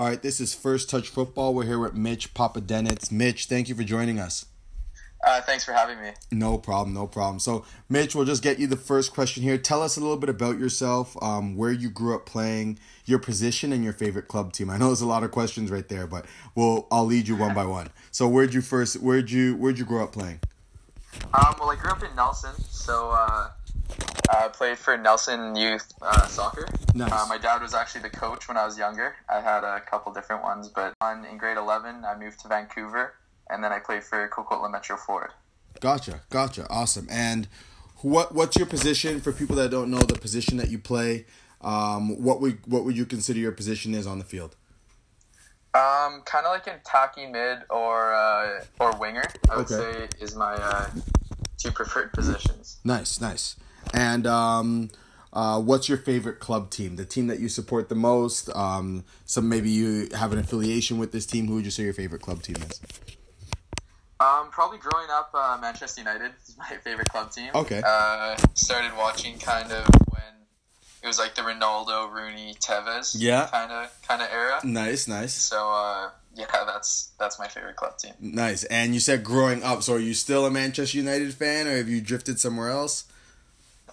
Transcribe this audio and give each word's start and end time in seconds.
All 0.00 0.06
right, 0.06 0.22
this 0.22 0.40
is 0.40 0.54
First 0.54 0.88
Touch 0.88 1.10
Football. 1.10 1.52
We're 1.52 1.66
here 1.66 1.78
with 1.78 1.92
Mitch 1.92 2.32
Popadynetz. 2.32 3.12
Mitch, 3.12 3.44
thank 3.44 3.68
you 3.68 3.74
for 3.74 3.82
joining 3.82 4.18
us. 4.18 4.46
Uh, 5.22 5.42
thanks 5.42 5.62
for 5.62 5.72
having 5.72 6.00
me. 6.00 6.12
No 6.32 6.56
problem, 6.56 6.94
no 6.94 7.06
problem. 7.06 7.38
So, 7.38 7.66
Mitch, 7.90 8.14
we'll 8.14 8.24
just 8.24 8.42
get 8.42 8.58
you 8.58 8.66
the 8.66 8.78
first 8.78 9.12
question 9.12 9.42
here. 9.42 9.58
Tell 9.58 9.82
us 9.82 9.98
a 9.98 10.00
little 10.00 10.16
bit 10.16 10.30
about 10.30 10.58
yourself, 10.58 11.22
um, 11.22 11.54
where 11.54 11.70
you 11.70 11.90
grew 11.90 12.14
up 12.14 12.24
playing, 12.24 12.78
your 13.04 13.18
position, 13.18 13.74
and 13.74 13.84
your 13.84 13.92
favorite 13.92 14.26
club 14.26 14.54
team. 14.54 14.70
I 14.70 14.78
know 14.78 14.86
there's 14.86 15.02
a 15.02 15.06
lot 15.06 15.22
of 15.22 15.32
questions 15.32 15.70
right 15.70 15.86
there, 15.86 16.06
but 16.06 16.24
we'll 16.54 16.88
I'll 16.90 17.04
lead 17.04 17.28
you 17.28 17.36
one 17.36 17.54
by 17.54 17.66
one. 17.66 17.90
So, 18.10 18.26
where'd 18.26 18.54
you 18.54 18.62
first? 18.62 19.02
Where'd 19.02 19.30
you 19.30 19.54
Where'd 19.56 19.78
you 19.78 19.84
grow 19.84 20.04
up 20.04 20.12
playing? 20.12 20.40
Um, 21.34 21.56
well, 21.60 21.72
I 21.72 21.76
grew 21.76 21.90
up 21.90 22.02
in 22.02 22.16
Nelson, 22.16 22.54
so 22.70 23.10
uh, 23.10 23.50
I 24.30 24.48
played 24.48 24.78
for 24.78 24.96
Nelson 24.96 25.56
Youth 25.56 25.92
uh, 26.00 26.26
Soccer. 26.26 26.66
Nice. 26.94 27.12
Uh, 27.12 27.26
my 27.28 27.38
dad 27.38 27.62
was 27.62 27.74
actually 27.74 28.02
the 28.02 28.10
coach 28.10 28.46
when 28.48 28.56
I 28.56 28.64
was 28.64 28.78
younger. 28.78 29.16
I 29.28 29.40
had 29.40 29.64
a 29.64 29.80
couple 29.80 30.12
different 30.12 30.42
ones, 30.42 30.68
but 30.68 30.94
on, 31.00 31.24
in 31.24 31.36
grade 31.36 31.56
11, 31.56 32.04
I 32.04 32.16
moved 32.16 32.40
to 32.40 32.48
Vancouver, 32.48 33.14
and 33.48 33.62
then 33.64 33.72
I 33.72 33.80
played 33.80 34.04
for 34.04 34.28
Coquitlam 34.28 34.70
Metro 34.70 34.96
Ford. 34.96 35.30
Gotcha, 35.80 36.20
gotcha, 36.30 36.66
awesome. 36.68 37.08
And 37.10 37.48
what 38.02 38.34
what's 38.34 38.56
your 38.56 38.66
position 38.66 39.20
for 39.20 39.32
people 39.32 39.56
that 39.56 39.70
don't 39.70 39.90
know 39.90 39.98
the 39.98 40.18
position 40.18 40.56
that 40.58 40.68
you 40.70 40.78
play? 40.78 41.26
Um, 41.60 42.22
what 42.22 42.40
would 42.40 42.58
what 42.66 42.84
would 42.84 42.96
you 42.96 43.06
consider 43.06 43.38
your 43.38 43.52
position 43.52 43.94
is 43.94 44.06
on 44.06 44.18
the 44.18 44.24
field? 44.24 44.56
Um, 45.72 46.22
kind 46.24 46.46
of 46.46 46.52
like 46.52 46.66
an 46.66 46.74
attacking 46.76 47.32
mid 47.32 47.58
or 47.70 48.12
uh, 48.12 48.64
or 48.78 48.96
winger. 48.96 49.22
I 49.48 49.56
would 49.58 49.70
Okay. 49.70 50.08
say 50.08 50.08
is 50.20 50.34
my 50.34 50.54
uh, 50.54 50.90
two 51.58 51.70
preferred 51.70 52.12
positions. 52.12 52.78
Nice, 52.84 53.20
nice. 53.20 53.56
And 53.94 54.26
um, 54.26 54.90
uh, 55.32 55.60
what's 55.60 55.88
your 55.88 55.98
favorite 55.98 56.38
club 56.40 56.70
team? 56.70 56.96
The 56.96 57.04
team 57.04 57.26
that 57.28 57.38
you 57.40 57.48
support 57.48 57.88
the 57.88 57.94
most? 57.94 58.54
Um, 58.54 59.04
some 59.24 59.48
maybe 59.48 59.70
you 59.70 60.08
have 60.14 60.32
an 60.32 60.38
affiliation 60.38 60.98
with 60.98 61.12
this 61.12 61.26
team. 61.26 61.46
Who 61.46 61.54
would 61.54 61.64
you 61.64 61.70
say 61.70 61.84
your 61.84 61.92
favorite 61.94 62.22
club 62.22 62.42
team 62.42 62.56
is? 62.56 62.80
Um, 64.20 64.50
probably 64.50 64.76
growing 64.78 65.08
up, 65.10 65.30
uh, 65.32 65.56
Manchester 65.60 66.02
United 66.02 66.32
is 66.46 66.54
my 66.58 66.66
favorite 66.84 67.08
club 67.08 67.32
team. 67.32 67.50
Okay. 67.54 67.80
Uh, 67.84 68.36
started 68.54 68.92
watching 68.96 69.38
kind 69.38 69.72
of 69.72 69.86
when 70.10 70.22
it 71.02 71.06
was 71.06 71.18
like 71.18 71.34
the 71.34 71.42
Ronaldo, 71.42 72.12
Rooney, 72.12 72.54
Tevez. 72.60 73.16
Yeah. 73.18 73.48
Kind 73.50 73.72
of 73.72 73.90
kind 74.06 74.20
of 74.20 74.28
era. 74.30 74.60
Nice, 74.62 75.08
nice, 75.08 75.32
So 75.32 75.70
uh, 75.70 76.10
yeah, 76.34 76.44
that's 76.66 77.12
that's 77.18 77.38
my 77.38 77.48
favorite 77.48 77.76
club 77.76 77.96
team. 77.96 78.12
nice. 78.20 78.64
And 78.64 78.92
you 78.92 79.00
said 79.00 79.24
growing 79.24 79.62
up. 79.62 79.82
So 79.82 79.94
are 79.94 79.98
you 79.98 80.12
still 80.12 80.44
a 80.44 80.50
Manchester 80.50 80.98
United 80.98 81.32
fan, 81.32 81.66
or 81.66 81.76
have 81.78 81.88
you 81.88 82.02
drifted 82.02 82.38
somewhere 82.38 82.68
else? 82.68 83.04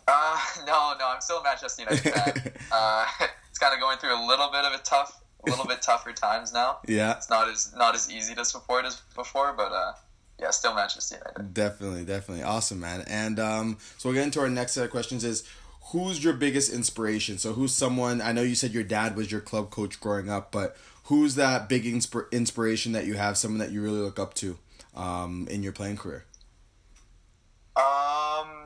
Uh, 0.07 0.37
no, 0.65 0.93
no, 0.99 1.09
I'm 1.09 1.21
still 1.21 1.39
a 1.39 1.43
Manchester 1.43 1.83
United 1.83 2.13
fan. 2.13 2.53
uh, 2.71 3.05
it's 3.49 3.59
kind 3.59 3.73
of 3.73 3.79
going 3.79 3.97
through 3.97 4.15
a 4.15 4.23
little 4.25 4.49
bit 4.49 4.65
of 4.65 4.73
a 4.73 4.83
tough, 4.83 5.21
a 5.45 5.49
little 5.49 5.65
bit 5.65 5.81
tougher 5.81 6.13
times 6.13 6.53
now. 6.53 6.77
Yeah. 6.87 7.15
It's 7.15 7.29
not 7.29 7.49
as 7.49 7.73
not 7.75 7.95
as 7.95 8.11
easy 8.11 8.35
to 8.35 8.45
support 8.45 8.85
as 8.85 9.01
before, 9.15 9.53
but 9.53 9.71
uh, 9.71 9.93
yeah, 10.39 10.51
still 10.51 10.73
Manchester 10.73 11.17
United. 11.17 11.53
Definitely, 11.53 12.05
definitely. 12.05 12.43
Awesome, 12.43 12.79
man. 12.79 13.03
And 13.07 13.39
um, 13.39 13.77
so 13.97 14.09
we'll 14.09 14.15
get 14.15 14.23
into 14.23 14.39
our 14.39 14.49
next 14.49 14.73
set 14.73 14.85
of 14.85 14.91
questions 14.91 15.23
is 15.23 15.43
who's 15.91 16.23
your 16.23 16.33
biggest 16.33 16.71
inspiration? 16.71 17.37
So 17.37 17.53
who's 17.53 17.73
someone 17.73 18.21
I 18.21 18.31
know 18.31 18.41
you 18.41 18.55
said 18.55 18.71
your 18.71 18.83
dad 18.83 19.15
was 19.15 19.31
your 19.31 19.41
club 19.41 19.69
coach 19.69 19.99
growing 19.99 20.29
up, 20.29 20.51
but 20.51 20.77
who's 21.05 21.35
that 21.35 21.69
big 21.69 21.85
insp- 21.85 22.31
inspiration 22.31 22.91
that 22.91 23.05
you 23.05 23.15
have, 23.15 23.37
someone 23.37 23.59
that 23.59 23.71
you 23.71 23.81
really 23.81 23.99
look 23.99 24.19
up 24.19 24.33
to 24.35 24.57
um, 24.95 25.47
in 25.49 25.63
your 25.63 25.71
playing 25.71 25.97
career? 25.97 26.25
Um, 27.75 28.56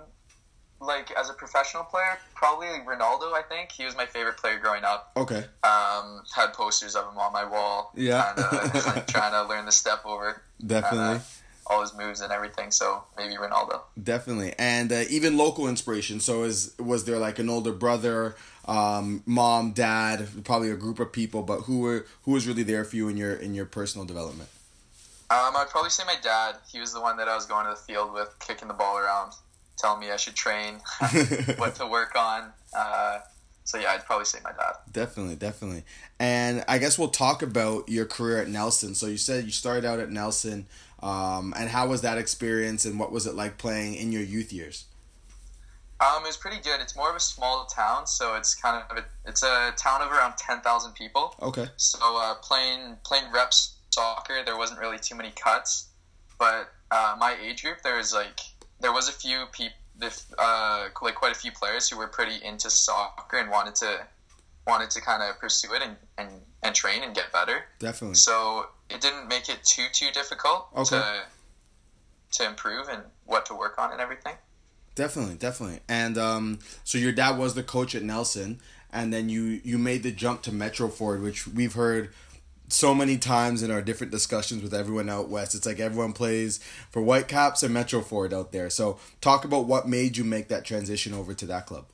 like 0.82 1.12
as 1.12 1.30
a 1.30 1.34
professional 1.34 1.84
player, 1.84 2.18
probably 2.36 2.68
Ronaldo. 2.68 3.34
I 3.34 3.44
think 3.48 3.72
he 3.72 3.86
was 3.86 3.96
my 3.96 4.06
favorite 4.06 4.38
player 4.38 4.60
growing 4.60 4.84
up. 4.84 5.12
Okay. 5.16 5.46
Um, 5.64 6.24
had 6.36 6.54
posters 6.54 6.96
of 6.96 7.12
him 7.12 7.18
on 7.18 7.32
my 7.32 7.46
wall. 7.46 7.92
Yeah. 7.96 8.34
Like, 8.86 9.08
trying 9.08 9.32
to 9.32 9.48
learn 9.48 9.66
the 9.66 9.72
step 9.72 10.06
over. 10.06 10.42
Definitely. 10.66 11.18
uh, 11.18 11.20
all 11.68 11.82
his 11.82 11.96
moves 11.96 12.22
and 12.22 12.32
everything. 12.34 12.72
So 12.72 13.04
maybe 13.18 13.36
Ronaldo. 13.36 13.81
Definitely. 14.02 14.53
And 14.58 14.92
uh, 14.92 15.03
even 15.09 15.38
local 15.38 15.68
inspiration. 15.68 16.19
So 16.19 16.44
is 16.44 16.74
was 16.80 17.06
there 17.06 17.18
like 17.19 17.40
an 17.40 17.50
older 17.50 17.72
brother, 17.72 18.36
um, 18.66 19.24
mom, 19.25 19.72
dad, 19.72 20.28
probably 20.44 20.72
a 20.72 20.75
group 20.75 21.00
of 21.00 21.12
people, 21.12 21.44
but 21.44 21.62
who 21.62 21.80
were 21.80 22.06
who 22.24 22.31
was 22.31 22.48
really 22.48 22.63
there 22.63 22.84
for 22.84 22.96
you 22.96 23.08
in 23.08 23.18
your 23.18 23.34
in 23.34 23.53
your 23.53 23.66
personal 23.66 24.06
development? 24.06 24.50
Um, 25.30 25.56
I'd 25.56 25.69
probably 25.69 25.92
say 25.92 26.03
my 26.06 26.18
dad. 26.22 26.56
He 26.69 26.80
was 26.81 26.92
the 26.94 27.00
one 27.00 27.16
that 27.18 27.30
I 27.30 27.36
was 27.36 27.46
going 27.46 27.66
to 27.66 27.72
the 27.72 27.78
field 27.78 28.12
with, 28.13 28.36
kicking 28.40 28.68
the 28.68 28.74
ball 28.74 28.98
around, 28.98 29.31
telling 29.81 30.00
me 30.00 30.12
I 30.12 30.18
should 30.18 30.36
train, 30.36 30.75
what 31.58 31.75
to 31.75 31.88
work 31.88 32.16
on. 32.16 32.52
Uh, 32.75 33.19
so 33.64 33.78
yeah, 33.78 33.92
I'd 33.92 34.06
probably 34.06 34.25
say 34.25 34.40
my 34.44 34.52
dad. 34.52 34.74
Definitely, 34.92 35.36
definitely. 35.36 35.84
And 36.19 36.64
I 36.68 36.78
guess 36.78 37.00
we'll 37.00 37.09
talk 37.09 37.42
about 37.42 37.90
your 37.90 38.06
career 38.06 38.42
at 38.42 38.47
Nelson. 38.47 38.96
So 38.96 39.08
you 39.08 39.18
said 39.18 39.46
you 39.46 39.52
started 39.52 39.86
out 39.86 40.00
at 40.00 40.09
Nelson, 40.09 40.68
um, 41.02 41.53
and 41.58 41.69
how 41.69 41.88
was 41.88 42.02
that 42.02 42.18
experience, 42.18 42.86
and 42.86 43.00
what 43.00 43.12
was 43.12 43.25
it 43.25 43.36
like 43.36 43.58
playing 43.58 43.96
in 43.96 44.12
your 44.12 44.22
youth 44.22 44.52
years? 44.53 44.86
Um, 46.00 46.24
it 46.24 46.28
was 46.28 46.38
pretty 46.38 46.58
good. 46.62 46.81
It's 46.81 46.96
more 46.96 47.12
of 47.12 47.16
a 47.16 47.19
small 47.19 47.66
town, 47.66 48.08
so 48.08 48.36
it's 48.36 48.56
kind 48.56 48.84
of 48.90 48.98
a, 48.98 49.06
it's 49.25 49.44
a 49.44 49.74
town 49.78 50.02
of 50.02 50.12
around 50.12 50.34
ten 50.38 50.62
thousand 50.62 50.94
people. 50.94 51.36
Okay. 51.42 51.68
So 51.78 52.00
uh, 52.02 52.36
playing 52.36 52.98
playing 53.03 53.31
reps 53.31 53.75
soccer, 53.92 54.44
there 54.46 54.58
wasn't 54.58 54.80
really 54.80 54.98
too 54.98 55.16
many 55.16 55.31
cuts, 55.36 55.90
but 56.40 56.69
uh, 56.90 57.16
my 57.19 57.38
age 57.42 57.63
group, 57.63 57.81
there 57.84 57.98
was 57.98 58.13
like 58.13 58.40
there 58.81 58.92
was 58.92 59.08
a 59.08 59.12
few 59.12 59.46
people, 59.52 59.78
uh, 60.38 60.88
like 61.02 61.16
quite 61.16 61.31
a 61.31 61.40
few 61.40 61.52
players 61.52 61.88
who 61.90 61.97
were 61.97 62.08
pretty 62.08 62.44
into 62.44 62.69
soccer 62.69 63.38
and 63.38 63.50
wanted 63.50 63.75
to 63.75 64.00
wanted 64.68 64.90
to 64.92 65.02
kind 65.02 65.24
of 65.24 65.40
pursue 65.40 65.74
it 65.74 65.81
and, 65.81 65.96
and, 66.19 66.30
and 66.62 66.75
train 66.75 67.02
and 67.03 67.16
get 67.16 67.31
better. 67.31 67.64
Definitely. 67.80 68.16
So 68.16 68.68
it 68.90 69.02
didn't 69.02 69.28
make 69.28 69.50
it 69.50 69.64
too 69.64 69.86
too 69.94 70.09
difficult 70.14 70.68
Okay. 70.75 70.97
to 70.97 71.24
to 72.34 72.46
improve 72.47 72.88
and 72.90 73.03
what 73.25 73.46
to 73.47 73.53
work 73.56 73.78
on 73.78 73.92
and 73.92 74.00
everything. 74.02 74.34
Definitely, 74.96 75.36
definitely. 75.36 75.80
And 75.88 76.18
um, 76.18 76.59
so 76.84 76.98
your 76.98 77.12
dad 77.12 77.38
was 77.38 77.53
the 77.56 77.63
coach 77.63 77.96
at 77.96 78.03
Nelson, 78.03 78.59
and 78.92 79.13
then 79.13 79.30
you 79.30 79.62
you 79.63 79.78
made 79.78 80.03
the 80.03 80.12
jump 80.12 80.42
to 80.44 80.52
Metro 80.52 80.88
Ford, 80.90 81.22
which 81.22 81.48
we've 81.48 81.74
heard 81.74 82.12
so 82.72 82.96
many 82.96 83.18
times 83.18 83.64
in 83.64 83.72
our 83.72 83.82
different 83.82 84.12
discussions 84.12 84.64
with 84.64 84.74
everyone 84.74 85.09
out 85.09 85.30
west. 85.30 85.56
It's 85.56 85.66
like 85.66 85.80
everyone 85.80 86.14
plays 86.14 86.59
for 86.90 87.02
Whitecaps 87.02 87.64
and 87.64 87.74
Metro 87.74 88.02
Ford 88.02 88.34
out 88.34 88.52
there. 88.52 88.70
So 88.70 89.00
talk 89.20 89.46
about 89.46 89.66
what 89.66 89.88
made 89.88 90.18
you 90.18 90.24
make 90.24 90.48
that 90.48 90.66
transition 90.66 91.14
over 91.14 91.34
to 91.34 91.46
that 91.48 91.66
club. 91.66 91.86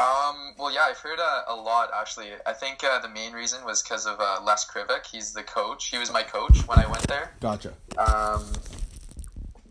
Um, 0.00 0.54
well, 0.56 0.72
yeah, 0.72 0.82
I've 0.88 0.98
heard 0.98 1.18
uh, 1.18 1.42
a 1.48 1.56
lot 1.56 1.90
actually. 1.92 2.28
I 2.46 2.52
think 2.52 2.84
uh, 2.84 3.00
the 3.00 3.08
main 3.08 3.32
reason 3.32 3.64
was 3.64 3.82
because 3.82 4.06
of 4.06 4.20
uh, 4.20 4.40
Les 4.44 4.64
Krivik. 4.64 5.06
He's 5.06 5.32
the 5.32 5.42
coach. 5.42 5.88
He 5.88 5.98
was 5.98 6.12
my 6.12 6.22
coach 6.22 6.58
when 6.68 6.78
I 6.78 6.86
went 6.86 7.06
there. 7.08 7.32
Gotcha. 7.40 7.72
Um, 7.98 8.44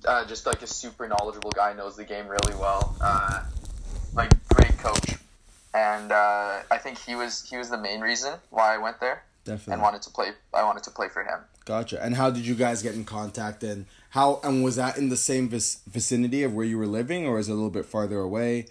uh, 0.05 0.25
just 0.25 0.45
like 0.45 0.61
a 0.61 0.67
super 0.67 1.07
knowledgeable 1.07 1.51
guy, 1.51 1.73
knows 1.73 1.95
the 1.95 2.03
game 2.03 2.27
really 2.27 2.55
well. 2.59 2.95
Uh, 3.01 3.43
like 4.13 4.31
great 4.49 4.77
coach, 4.79 5.16
and 5.77 6.11
uh, 6.11 6.59
I 6.75 6.77
think 6.83 6.97
he 7.07 7.13
was 7.21 7.31
he 7.49 7.55
was 7.61 7.69
the 7.69 7.77
main 7.87 8.01
reason 8.01 8.33
why 8.49 8.67
I 8.75 8.77
went 8.77 8.99
there 8.99 9.17
Definitely. 9.45 9.73
and 9.73 9.81
wanted 9.87 10.01
to 10.07 10.09
play. 10.17 10.29
I 10.53 10.63
wanted 10.63 10.83
to 10.83 10.91
play 10.91 11.09
for 11.15 11.23
him. 11.23 11.39
Gotcha. 11.65 11.97
And 12.03 12.15
how 12.15 12.29
did 12.35 12.45
you 12.49 12.55
guys 12.55 12.81
get 12.81 12.95
in 12.95 13.05
contact? 13.05 13.63
And 13.63 13.85
how 14.17 14.39
and 14.43 14.63
was 14.63 14.75
that 14.77 14.97
in 14.97 15.09
the 15.09 15.17
same 15.17 15.49
vic- 15.49 15.79
vicinity 15.97 16.41
of 16.43 16.53
where 16.53 16.65
you 16.71 16.77
were 16.81 16.87
living, 16.99 17.21
or 17.27 17.39
is 17.39 17.47
it 17.49 17.51
a 17.51 17.55
little 17.61 17.75
bit 17.79 17.85
farther 17.85 18.19
away? 18.19 18.67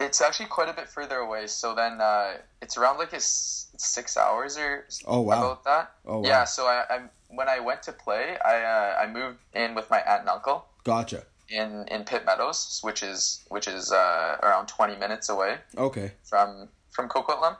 It's 0.00 0.20
actually 0.20 0.46
quite 0.58 0.68
a 0.68 0.72
bit 0.80 0.88
further 0.88 1.18
away. 1.18 1.46
So 1.46 1.74
then 1.74 2.00
uh, 2.00 2.38
it's 2.60 2.76
around 2.76 2.98
like 2.98 3.12
a 3.12 3.22
s- 3.22 3.68
six 3.76 4.16
hours 4.16 4.58
or 4.58 4.84
Oh, 5.06 5.20
wow. 5.20 5.38
about 5.38 5.64
that. 5.64 5.92
Oh, 6.04 6.18
wow. 6.20 6.28
Yeah. 6.28 6.44
So 6.44 6.66
I, 6.66 6.84
I 6.90 6.96
when 7.28 7.48
I 7.48 7.60
went 7.60 7.82
to 7.84 7.92
play, 7.92 8.36
I 8.44 8.56
uh, 8.62 9.02
I 9.02 9.06
moved 9.18 9.38
in 9.54 9.74
with 9.74 9.88
my 9.90 10.00
aunt 10.10 10.20
and 10.22 10.28
uncle 10.28 10.66
Gotcha. 10.82 11.22
In 11.50 11.86
in 11.88 12.04
Pitt 12.04 12.24
Meadows, 12.24 12.78
which 12.82 13.02
is 13.02 13.44
which 13.48 13.66
is 13.68 13.92
uh, 13.92 14.36
around 14.42 14.66
twenty 14.68 14.96
minutes 14.96 15.28
away 15.28 15.56
Okay. 15.76 16.12
from 16.24 16.68
from 16.90 17.08
Coquitlam. 17.08 17.56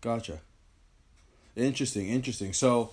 Gotcha. 0.00 0.38
Interesting, 1.56 2.08
interesting. 2.08 2.52
So, 2.52 2.90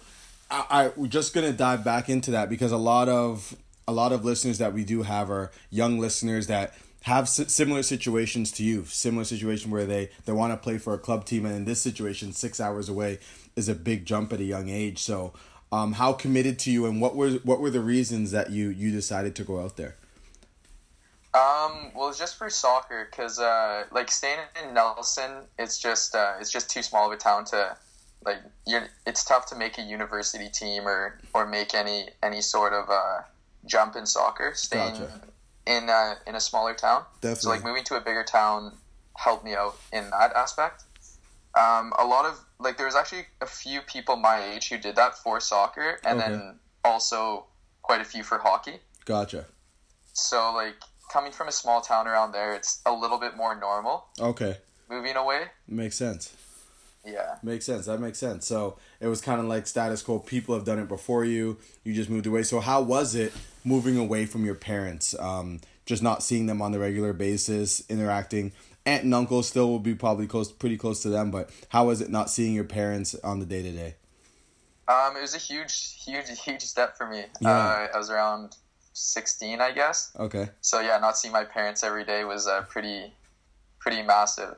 I, 0.49 0.65
I 0.69 0.91
we're 0.95 1.07
just 1.07 1.33
gonna 1.33 1.51
dive 1.53 1.83
back 1.83 2.09
into 2.09 2.31
that 2.31 2.49
because 2.49 2.71
a 2.71 2.77
lot 2.77 3.07
of 3.09 3.55
a 3.87 3.91
lot 3.93 4.11
of 4.11 4.25
listeners 4.25 4.57
that 4.57 4.73
we 4.73 4.83
do 4.83 5.03
have 5.03 5.29
are 5.29 5.51
young 5.69 5.99
listeners 5.99 6.47
that 6.47 6.73
have 7.03 7.29
si- 7.29 7.45
similar 7.47 7.83
situations 7.83 8.51
to 8.53 8.63
you, 8.63 8.83
similar 8.85 9.23
situation 9.23 9.69
where 9.69 9.85
they 9.85 10.09
they 10.25 10.31
want 10.31 10.51
to 10.53 10.57
play 10.57 10.79
for 10.79 10.95
a 10.95 10.97
club 10.97 11.25
team, 11.25 11.45
and 11.45 11.55
in 11.55 11.65
this 11.65 11.79
situation, 11.81 12.33
six 12.33 12.59
hours 12.59 12.89
away 12.89 13.19
is 13.55 13.69
a 13.69 13.75
big 13.75 14.05
jump 14.05 14.33
at 14.33 14.39
a 14.39 14.43
young 14.43 14.69
age. 14.69 14.97
So, 14.97 15.33
um, 15.71 15.93
how 15.93 16.13
committed 16.13 16.57
to 16.59 16.71
you, 16.71 16.87
and 16.87 16.99
what 16.99 17.15
were 17.15 17.31
what 17.43 17.59
were 17.59 17.69
the 17.69 17.81
reasons 17.81 18.31
that 18.31 18.49
you 18.49 18.69
you 18.69 18.89
decided 18.91 19.35
to 19.35 19.43
go 19.43 19.59
out 19.61 19.77
there? 19.77 19.95
Um, 21.35 21.91
well, 21.93 22.07
it's 22.07 22.17
just 22.17 22.37
for 22.37 22.49
soccer 22.49 23.07
because 23.11 23.39
uh, 23.39 23.83
like 23.91 24.09
staying 24.09 24.39
in 24.63 24.73
Nelson, 24.73 25.31
it's 25.59 25.77
just 25.77 26.15
uh, 26.15 26.35
it's 26.39 26.49
just 26.49 26.69
too 26.69 26.81
small 26.81 27.07
of 27.07 27.11
a 27.11 27.17
town 27.17 27.43
to 27.45 27.75
like 28.25 28.37
you're. 28.65 28.87
It's 29.05 29.25
tough 29.25 29.45
to 29.47 29.55
make 29.55 29.77
a 29.77 29.81
university 29.81 30.47
team 30.47 30.87
or 30.87 31.19
or 31.33 31.45
make 31.45 31.73
any 31.73 32.07
any 32.23 32.41
sort 32.41 32.71
of 32.71 32.89
uh, 32.89 33.23
jump 33.65 33.97
in 33.97 34.05
soccer. 34.05 34.53
Staying 34.55 34.93
Gotcha. 34.93 35.11
in 35.67 35.89
uh, 35.89 36.15
in 36.25 36.35
a 36.35 36.39
smaller 36.39 36.73
town, 36.73 37.03
so 37.33 37.49
like 37.49 37.65
moving 37.65 37.83
to 37.85 37.95
a 37.95 37.99
bigger 37.99 38.23
town 38.23 38.71
helped 39.17 39.43
me 39.43 39.55
out 39.55 39.75
in 39.91 40.09
that 40.11 40.31
aspect. 40.33 40.83
Um, 41.57 41.91
a 41.99 42.05
lot 42.05 42.25
of 42.25 42.39
like 42.59 42.77
there 42.77 42.85
was 42.85 42.95
actually 42.95 43.25
a 43.41 43.45
few 43.45 43.81
people 43.81 44.15
my 44.15 44.41
age 44.41 44.69
who 44.69 44.77
did 44.77 44.95
that 44.95 45.17
for 45.17 45.41
soccer, 45.41 45.99
and 46.05 46.17
Okay. 46.17 46.29
then 46.29 46.59
also 46.85 47.45
quite 47.81 47.99
a 47.99 48.05
few 48.05 48.23
for 48.23 48.37
hockey. 48.37 48.79
Gotcha. 49.03 49.45
So 50.13 50.53
like 50.53 50.75
coming 51.11 51.31
from 51.31 51.47
a 51.47 51.51
small 51.51 51.81
town 51.81 52.07
around 52.07 52.31
there, 52.31 52.53
it's 52.55 52.81
a 52.85 52.91
little 52.93 53.17
bit 53.19 53.35
more 53.35 53.55
normal 53.59 54.05
Okay. 54.19 54.57
moving 54.89 55.15
away. 55.15 55.45
Makes 55.67 55.95
sense. 55.97 56.33
Yeah. 57.05 57.35
Makes 57.43 57.65
sense. 57.65 57.85
That 57.85 57.99
makes 57.99 58.17
sense. 58.17 58.47
So 58.47 58.77
it 58.99 59.07
was 59.07 59.21
kind 59.21 59.39
of 59.39 59.45
like 59.45 59.67
status 59.67 60.01
quo. 60.01 60.17
People 60.19 60.55
have 60.55 60.65
done 60.65 60.79
it 60.79 60.87
before 60.87 61.23
you. 61.23 61.57
You 61.83 61.93
just 61.93 62.09
moved 62.09 62.25
away. 62.25 62.41
So 62.43 62.59
how 62.59 62.81
was 62.81 63.13
it 63.13 63.31
moving 63.63 63.95
away 63.97 64.25
from 64.25 64.43
your 64.43 64.55
parents? 64.55 65.13
Um, 65.19 65.61
just 65.85 66.01
not 66.01 66.23
seeing 66.23 66.47
them 66.47 66.61
on 66.63 66.71
the 66.71 66.79
regular 66.79 67.13
basis, 67.13 67.83
interacting. 67.89 68.53
Aunt 68.87 69.03
and 69.03 69.13
uncle 69.13 69.43
still 69.43 69.69
will 69.69 69.79
be 69.79 69.93
probably 69.93 70.25
close, 70.25 70.51
pretty 70.51 70.77
close 70.77 71.01
to 71.03 71.09
them. 71.09 71.29
But 71.29 71.51
how 71.69 71.85
was 71.87 72.01
it 72.01 72.09
not 72.09 72.29
seeing 72.31 72.53
your 72.55 72.63
parents 72.63 73.13
on 73.23 73.39
the 73.39 73.45
day 73.45 73.61
to 73.61 73.71
day? 73.71 73.95
Um, 74.87 75.15
it 75.17 75.21
was 75.21 75.35
a 75.35 75.39
huge, 75.39 76.03
huge, 76.03 76.27
huge 76.43 76.61
step 76.63 76.97
for 76.97 77.07
me. 77.07 77.25
Yeah. 77.39 77.49
Uh, 77.49 77.87
I 77.93 77.97
was 77.97 78.09
around 78.09 78.55
sixteen, 78.95 79.61
I 79.61 79.71
guess. 79.71 80.11
Okay. 80.17 80.49
So 80.61 80.79
yeah, 80.79 80.97
not 80.97 81.17
seeing 81.17 81.31
my 81.31 81.43
parents 81.43 81.83
every 81.83 82.05
day 82.05 82.23
was 82.23 82.47
uh, 82.47 82.61
pretty, 82.63 83.13
pretty 83.79 84.01
massive. 84.01 84.55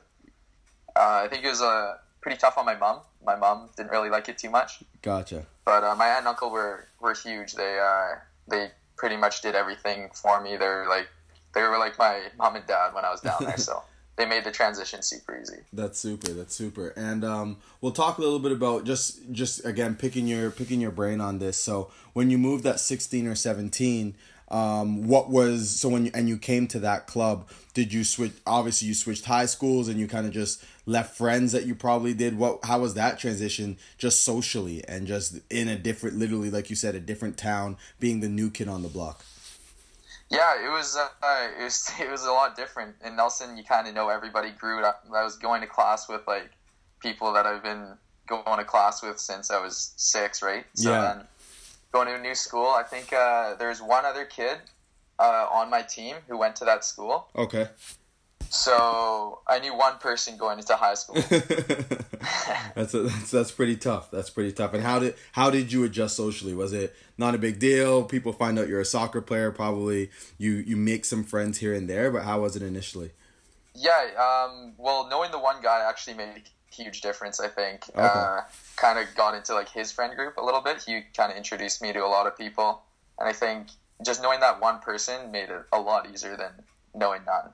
Uh, 0.96 1.22
I 1.24 1.28
think 1.28 1.44
it 1.44 1.48
was 1.48 1.60
uh, 1.60 1.98
pretty 2.20 2.38
tough 2.38 2.56
on 2.56 2.64
my 2.64 2.76
mom. 2.76 3.00
My 3.24 3.36
mom 3.36 3.68
didn't 3.76 3.90
really 3.90 4.10
like 4.10 4.28
it 4.28 4.38
too 4.38 4.50
much, 4.50 4.82
Gotcha. 5.02 5.44
but 5.64 5.84
uh, 5.84 5.94
my 5.96 6.06
aunt 6.08 6.20
and 6.20 6.28
uncle 6.28 6.50
were 6.50 6.86
were 7.00 7.14
huge. 7.14 7.54
They 7.54 7.78
uh, 7.78 8.16
they 8.48 8.70
pretty 8.96 9.16
much 9.16 9.42
did 9.42 9.54
everything 9.54 10.10
for 10.14 10.40
me. 10.40 10.56
They're 10.56 10.88
like 10.88 11.08
they 11.54 11.62
were 11.62 11.78
like 11.78 11.98
my 11.98 12.22
mom 12.38 12.56
and 12.56 12.66
dad 12.66 12.94
when 12.94 13.04
I 13.04 13.10
was 13.10 13.20
down 13.20 13.38
there. 13.40 13.56
so 13.68 13.82
they 14.18 14.26
made 14.26 14.44
the 14.44 14.50
transition 14.50 15.00
super 15.00 15.40
easy. 15.40 15.60
That's 15.72 15.98
super. 15.98 16.32
That's 16.32 16.54
super. 16.54 16.88
And 16.96 17.24
um, 17.24 17.56
we'll 17.80 17.92
talk 17.92 18.18
a 18.18 18.20
little 18.20 18.40
bit 18.40 18.52
about 18.52 18.84
just 18.84 19.32
just 19.32 19.64
again 19.64 19.94
picking 19.94 20.26
your 20.26 20.50
picking 20.50 20.80
your 20.80 20.90
brain 20.90 21.20
on 21.20 21.38
this. 21.38 21.56
So 21.56 21.90
when 22.12 22.28
you 22.28 22.36
moved 22.36 22.66
at 22.66 22.80
sixteen 22.80 23.26
or 23.26 23.34
seventeen, 23.34 24.14
um, 24.48 25.06
what 25.06 25.30
was 25.30 25.70
so 25.70 25.88
when 25.88 26.06
you, 26.06 26.10
and 26.14 26.28
you 26.28 26.36
came 26.36 26.66
to 26.68 26.80
that 26.80 27.06
club? 27.06 27.48
Did 27.74 27.92
you 27.92 28.02
switch? 28.02 28.32
Obviously, 28.44 28.88
you 28.88 28.94
switched 28.94 29.24
high 29.24 29.46
schools 29.46 29.88
and 29.88 30.00
you 30.00 30.08
kind 30.08 30.26
of 30.26 30.32
just 30.32 30.64
left 30.84 31.16
friends 31.16 31.52
that 31.52 31.64
you 31.64 31.76
probably 31.76 32.12
did. 32.12 32.36
What? 32.36 32.64
How 32.64 32.80
was 32.80 32.94
that 32.94 33.18
transition? 33.18 33.78
Just 33.98 34.22
socially 34.22 34.82
and 34.88 35.06
just 35.06 35.38
in 35.48 35.68
a 35.68 35.76
different, 35.78 36.16
literally 36.16 36.50
like 36.50 36.70
you 36.70 36.76
said, 36.76 36.96
a 36.96 37.00
different 37.00 37.38
town, 37.38 37.76
being 38.00 38.18
the 38.20 38.28
new 38.28 38.50
kid 38.50 38.66
on 38.68 38.82
the 38.82 38.88
block. 38.88 39.24
Yeah, 40.30 40.64
it 40.64 40.70
was 40.70 40.96
uh, 40.96 41.08
it 41.58 41.64
was 41.64 41.90
it 42.00 42.10
was 42.10 42.24
a 42.24 42.32
lot 42.32 42.56
different. 42.56 42.96
In 43.04 43.16
Nelson, 43.16 43.56
you 43.56 43.64
kind 43.64 43.88
of 43.88 43.94
know 43.94 44.08
everybody. 44.08 44.50
Grew 44.50 44.84
up. 44.84 45.04
I 45.14 45.24
was 45.24 45.36
going 45.36 45.60
to 45.60 45.66
class 45.66 46.08
with 46.08 46.22
like 46.26 46.50
people 47.00 47.32
that 47.32 47.46
I've 47.46 47.62
been 47.62 47.96
going 48.28 48.58
to 48.58 48.64
class 48.64 49.02
with 49.02 49.18
since 49.18 49.50
I 49.50 49.60
was 49.60 49.92
six, 49.96 50.42
right? 50.42 50.66
So 50.74 50.90
Yeah. 50.90 51.00
then 51.14 51.24
going 51.92 52.08
to 52.08 52.14
a 52.14 52.20
new 52.20 52.34
school, 52.34 52.68
I 52.68 52.82
think 52.82 53.12
uh, 53.12 53.54
there's 53.54 53.80
one 53.80 54.04
other 54.04 54.24
kid 54.24 54.58
uh, 55.18 55.46
on 55.50 55.70
my 55.70 55.82
team 55.82 56.16
who 56.28 56.36
went 56.36 56.56
to 56.56 56.64
that 56.66 56.84
school. 56.84 57.28
Okay. 57.34 57.68
So 58.50 59.40
I 59.46 59.58
knew 59.58 59.74
one 59.74 59.98
person 59.98 60.36
going 60.36 60.58
into 60.58 60.74
high 60.74 60.94
school. 60.94 61.16
that's, 62.74 62.94
a, 62.94 63.02
that's 63.02 63.30
that's 63.30 63.50
pretty 63.50 63.76
tough. 63.76 64.10
That's 64.10 64.30
pretty 64.30 64.52
tough. 64.52 64.74
And 64.74 64.82
how 64.82 64.98
did 64.98 65.14
how 65.32 65.50
did 65.50 65.72
you 65.72 65.84
adjust 65.84 66.16
socially? 66.16 66.54
Was 66.54 66.72
it 66.72 66.94
not 67.16 67.34
a 67.34 67.38
big 67.38 67.58
deal? 67.58 68.04
People 68.04 68.32
find 68.32 68.58
out 68.58 68.68
you're 68.68 68.80
a 68.80 68.86
soccer 68.86 69.20
player. 69.20 69.50
Probably 69.50 70.10
you 70.38 70.52
you 70.52 70.76
make 70.76 71.04
some 71.04 71.24
friends 71.24 71.58
here 71.58 71.74
and 71.74 71.88
there. 71.88 72.10
But 72.10 72.22
how 72.22 72.40
was 72.40 72.56
it 72.56 72.62
initially? 72.62 73.10
Yeah, 73.74 74.08
um, 74.18 74.74
well, 74.76 75.08
knowing 75.08 75.30
the 75.30 75.38
one 75.38 75.62
guy 75.62 75.86
actually 75.88 76.14
made 76.14 76.28
a 76.28 76.74
huge 76.74 77.00
difference. 77.00 77.40
I 77.40 77.48
think. 77.48 77.84
Okay. 77.90 78.00
Uh, 78.00 78.40
kind 78.76 78.98
of 78.98 79.06
got 79.14 79.34
into 79.34 79.54
like 79.54 79.68
his 79.68 79.92
friend 79.92 80.14
group 80.16 80.36
a 80.36 80.44
little 80.44 80.60
bit. 80.60 80.82
He 80.84 81.02
kind 81.16 81.30
of 81.30 81.36
introduced 81.36 81.82
me 81.82 81.92
to 81.92 82.00
a 82.00 82.08
lot 82.08 82.26
of 82.26 82.36
people, 82.36 82.82
and 83.18 83.28
I 83.28 83.32
think 83.32 83.68
just 84.04 84.22
knowing 84.22 84.40
that 84.40 84.60
one 84.60 84.78
person 84.80 85.30
made 85.30 85.50
it 85.50 85.62
a 85.72 85.80
lot 85.80 86.08
easier 86.10 86.36
than 86.36 86.52
knowing 86.94 87.22
none. 87.26 87.52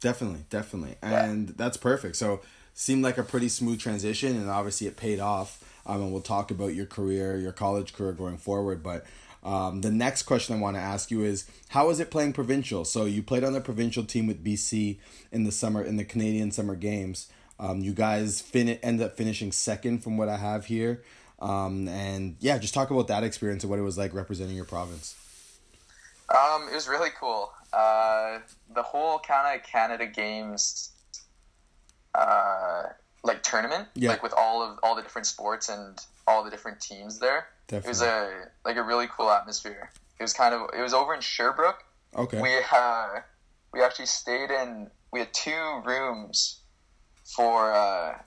Definitely, 0.00 0.44
definitely, 0.48 0.96
and 1.02 1.48
that's 1.48 1.76
perfect. 1.76 2.16
So 2.16 2.40
seemed 2.74 3.02
like 3.02 3.18
a 3.18 3.24
pretty 3.24 3.48
smooth 3.48 3.80
transition, 3.80 4.36
and 4.36 4.48
obviously 4.48 4.86
it 4.86 4.96
paid 4.96 5.18
off. 5.18 5.64
Um, 5.84 6.02
and 6.02 6.12
we'll 6.12 6.22
talk 6.22 6.50
about 6.50 6.74
your 6.74 6.86
career, 6.86 7.36
your 7.38 7.52
college 7.52 7.94
career 7.94 8.12
going 8.12 8.36
forward. 8.36 8.82
But 8.82 9.04
um, 9.42 9.80
the 9.80 9.90
next 9.90 10.24
question 10.24 10.54
I 10.54 10.60
want 10.60 10.76
to 10.76 10.80
ask 10.80 11.10
you 11.10 11.22
is, 11.24 11.48
how 11.70 11.90
is 11.90 11.98
it 11.98 12.10
playing 12.10 12.34
provincial? 12.34 12.84
So 12.84 13.06
you 13.06 13.22
played 13.22 13.42
on 13.42 13.52
the 13.52 13.60
provincial 13.60 14.04
team 14.04 14.26
with 14.26 14.44
BC 14.44 14.98
in 15.32 15.44
the 15.44 15.52
summer 15.52 15.82
in 15.82 15.96
the 15.96 16.04
Canadian 16.04 16.50
Summer 16.50 16.76
Games. 16.76 17.28
Um, 17.58 17.80
you 17.80 17.92
guys 17.92 18.40
fin- 18.40 18.68
ended 18.82 19.06
up 19.06 19.16
finishing 19.16 19.50
second 19.50 20.04
from 20.04 20.16
what 20.16 20.28
I 20.28 20.36
have 20.36 20.66
here. 20.66 21.02
Um, 21.40 21.88
and 21.88 22.36
yeah, 22.40 22.58
just 22.58 22.74
talk 22.74 22.90
about 22.90 23.08
that 23.08 23.24
experience 23.24 23.64
and 23.64 23.70
what 23.70 23.78
it 23.78 23.82
was 23.82 23.96
like 23.98 24.12
representing 24.14 24.56
your 24.56 24.64
province. 24.64 25.16
Um, 26.30 26.68
it 26.70 26.74
was 26.74 26.88
really 26.88 27.10
cool. 27.18 27.52
Uh, 27.72 28.38
the 28.74 28.82
whole 28.82 29.18
kind 29.18 29.58
of 29.58 29.66
Canada 29.66 30.06
Games, 30.06 30.90
uh, 32.14 32.84
like 33.24 33.42
tournament, 33.42 33.88
Yeah. 33.94 34.10
like 34.10 34.22
with 34.22 34.32
all 34.34 34.62
of 34.62 34.78
all 34.82 34.94
the 34.94 35.02
different 35.02 35.26
sports 35.26 35.68
and 35.68 35.98
all 36.26 36.44
the 36.44 36.50
different 36.50 36.80
teams 36.80 37.18
there. 37.18 37.48
It 37.70 37.86
was 37.86 38.00
a 38.02 38.48
like 38.64 38.76
a 38.76 38.82
really 38.82 39.06
cool 39.08 39.30
atmosphere. 39.30 39.90
It 40.18 40.22
was 40.22 40.32
kind 40.32 40.54
of 40.54 40.70
it 40.76 40.80
was 40.80 40.94
over 40.94 41.14
in 41.14 41.20
Sherbrooke. 41.20 41.84
Okay. 42.16 42.40
We 42.40 42.50
uh, 42.72 43.20
we 43.72 43.82
actually 43.82 44.06
stayed 44.06 44.50
in. 44.50 44.90
We 45.12 45.20
had 45.20 45.32
two 45.34 45.82
rooms 45.84 46.60
for 47.24 47.72
uh, 47.72 48.18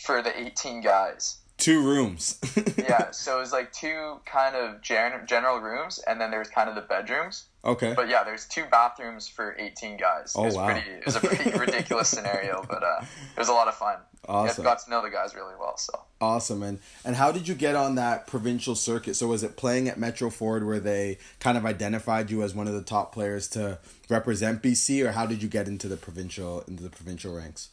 for 0.00 0.22
the 0.22 0.38
eighteen 0.38 0.80
guys. 0.82 1.38
Two 1.58 1.82
rooms. 1.82 2.38
Yeah, 2.76 3.10
so 3.10 3.38
it 3.38 3.40
was 3.40 3.52
like 3.52 3.72
two 3.72 4.20
kind 4.26 4.54
of 4.54 4.80
gen- 4.80 5.26
general 5.26 5.58
rooms, 5.58 5.98
and 6.06 6.20
then 6.20 6.30
there's 6.30 6.48
kind 6.48 6.68
of 6.68 6.76
the 6.76 6.82
bedrooms. 6.82 7.46
Okay. 7.64 7.94
But 7.96 8.08
yeah, 8.08 8.22
there's 8.22 8.46
two 8.46 8.64
bathrooms 8.70 9.26
for 9.26 9.56
18 9.58 9.96
guys. 9.96 10.34
Oh, 10.36 10.42
it 10.42 10.46
was 10.46 10.54
wow. 10.54 10.66
pretty. 10.66 10.88
It 10.88 11.04
was 11.04 11.16
a 11.16 11.20
pretty 11.20 11.50
ridiculous 11.58 12.08
scenario, 12.08 12.64
but 12.68 12.84
uh, 12.84 13.00
it 13.02 13.38
was 13.38 13.48
a 13.48 13.52
lot 13.52 13.66
of 13.66 13.74
fun. 13.74 13.96
Awesome. 14.28 14.62
Yeah, 14.64 14.70
got 14.70 14.84
to 14.84 14.90
know 14.90 15.02
the 15.02 15.10
guys 15.10 15.34
really 15.34 15.54
well. 15.58 15.76
So 15.76 16.00
Awesome. 16.20 16.62
And 16.62 16.78
and 17.04 17.16
how 17.16 17.30
did 17.30 17.46
you 17.46 17.54
get 17.54 17.74
on 17.74 17.94
that 17.96 18.26
provincial 18.26 18.74
circuit? 18.74 19.16
So 19.16 19.28
was 19.28 19.42
it 19.42 19.56
playing 19.56 19.88
at 19.88 19.98
Metro 19.98 20.30
Ford 20.30 20.64
where 20.64 20.80
they 20.80 21.18
kind 21.40 21.58
of 21.58 21.66
identified 21.66 22.30
you 22.30 22.42
as 22.42 22.54
one 22.54 22.66
of 22.66 22.74
the 22.74 22.82
top 22.82 23.12
players 23.12 23.48
to 23.48 23.78
represent 24.08 24.62
BC 24.62 25.04
or 25.04 25.12
how 25.12 25.26
did 25.26 25.42
you 25.42 25.48
get 25.48 25.68
into 25.68 25.88
the 25.88 25.96
provincial 25.96 26.62
into 26.66 26.82
the 26.82 26.90
provincial 26.90 27.34
ranks? 27.34 27.68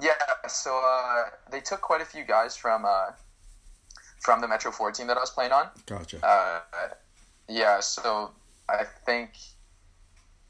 Yeah, 0.00 0.12
so 0.48 0.80
uh, 0.84 1.30
they 1.50 1.60
took 1.60 1.80
quite 1.80 2.00
a 2.00 2.04
few 2.04 2.24
guys 2.24 2.56
from 2.56 2.84
uh, 2.84 3.12
from 4.20 4.40
the 4.40 4.48
Metro 4.48 4.70
Ford 4.70 4.94
team 4.94 5.06
that 5.08 5.16
I 5.16 5.20
was 5.20 5.30
playing 5.30 5.52
on. 5.52 5.68
Gotcha. 5.86 6.24
Uh, 6.24 6.60
yeah, 7.48 7.80
so 7.80 8.30
I 8.68 8.84
think 9.06 9.30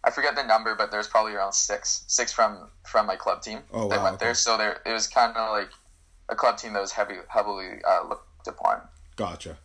I 0.04 0.10
forget 0.10 0.36
the 0.36 0.44
number, 0.44 0.74
but 0.74 0.90
there's 0.90 1.08
probably 1.08 1.32
around 1.34 1.52
six, 1.52 2.04
six 2.08 2.32
from 2.32 2.68
from 2.86 3.06
my 3.06 3.16
club 3.16 3.42
team 3.42 3.60
Oh, 3.72 3.88
that 3.88 3.98
wow, 3.98 4.04
went 4.04 4.14
okay. 4.16 4.26
there. 4.26 4.34
So 4.34 4.56
there, 4.56 4.80
it 4.84 4.92
was 4.92 5.06
kind 5.06 5.36
of 5.36 5.50
like 5.50 5.70
a 6.28 6.34
club 6.34 6.58
team 6.58 6.72
that 6.74 6.80
was 6.80 6.92
heavy, 6.92 7.16
heavily 7.28 7.80
uh, 7.86 8.06
looked 8.08 8.48
upon. 8.48 8.80
Gotcha. 9.16 9.58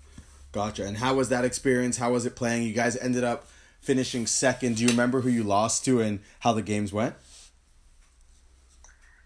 Gotcha. 0.51 0.86
And 0.86 0.98
how 0.98 1.15
was 1.15 1.29
that 1.29 1.46
experience? 1.46 1.98
How 1.98 2.12
was 2.12 2.25
it 2.25 2.36
playing? 2.36 2.63
You 2.63 2.74
guys 2.74 2.96
ended 2.98 3.24
up 3.24 3.48
finishing 3.81 4.27
second. 4.27 4.77
Do 4.77 4.84
you 4.84 4.89
remember 4.89 5.22
who 5.22 5.29
you 5.29 5.43
lost 5.43 5.84
to 5.86 6.00
and 6.01 6.19
how 6.39 6.53
the 6.53 6.62
games 6.62 6.93
went? 6.93 7.15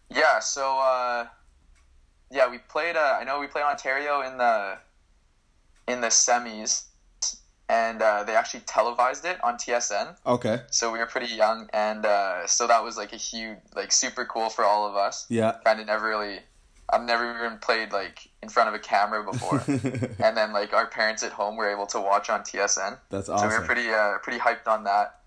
Yeah, 0.09 0.39
so 0.39 0.77
uh, 0.79 1.27
yeah, 2.31 2.49
we 2.49 2.57
played. 2.57 2.95
Uh, 2.95 3.17
I 3.19 3.23
know 3.23 3.39
we 3.39 3.47
played 3.47 3.65
Ontario 3.65 4.21
in 4.21 4.37
the 4.37 4.77
in 5.87 6.01
the 6.01 6.07
semis, 6.07 6.85
and 7.69 8.01
uh, 8.01 8.23
they 8.23 8.35
actually 8.35 8.61
televised 8.61 9.25
it 9.25 9.43
on 9.43 9.55
TSN. 9.55 10.15
Okay. 10.25 10.61
So 10.71 10.91
we 10.91 10.99
were 10.99 11.05
pretty 11.05 11.33
young, 11.33 11.69
and 11.73 12.05
uh, 12.05 12.47
so 12.47 12.67
that 12.67 12.83
was 12.83 12.97
like 12.97 13.13
a 13.13 13.17
huge, 13.17 13.57
like 13.75 13.91
super 13.91 14.25
cool 14.25 14.49
for 14.49 14.63
all 14.63 14.87
of 14.87 14.95
us. 14.95 15.25
Yeah. 15.29 15.55
Kind 15.65 15.79
of 15.79 15.87
never 15.87 16.07
really, 16.07 16.39
I've 16.91 17.03
never 17.03 17.45
even 17.45 17.57
played 17.59 17.91
like 17.91 18.29
in 18.41 18.49
front 18.49 18.69
of 18.69 18.75
a 18.75 18.79
camera 18.79 19.29
before, 19.29 19.63
and 19.67 20.37
then 20.37 20.53
like 20.53 20.73
our 20.73 20.87
parents 20.87 21.23
at 21.23 21.31
home 21.33 21.57
were 21.57 21.69
able 21.69 21.85
to 21.87 21.99
watch 21.99 22.29
on 22.29 22.41
TSN. 22.41 22.97
That's 23.09 23.29
awesome. 23.29 23.49
So 23.49 23.55
we 23.55 23.59
were 23.59 23.65
pretty 23.65 23.89
uh, 23.89 24.19
pretty 24.19 24.39
hyped 24.39 24.67
on 24.67 24.83
that. 24.85 25.19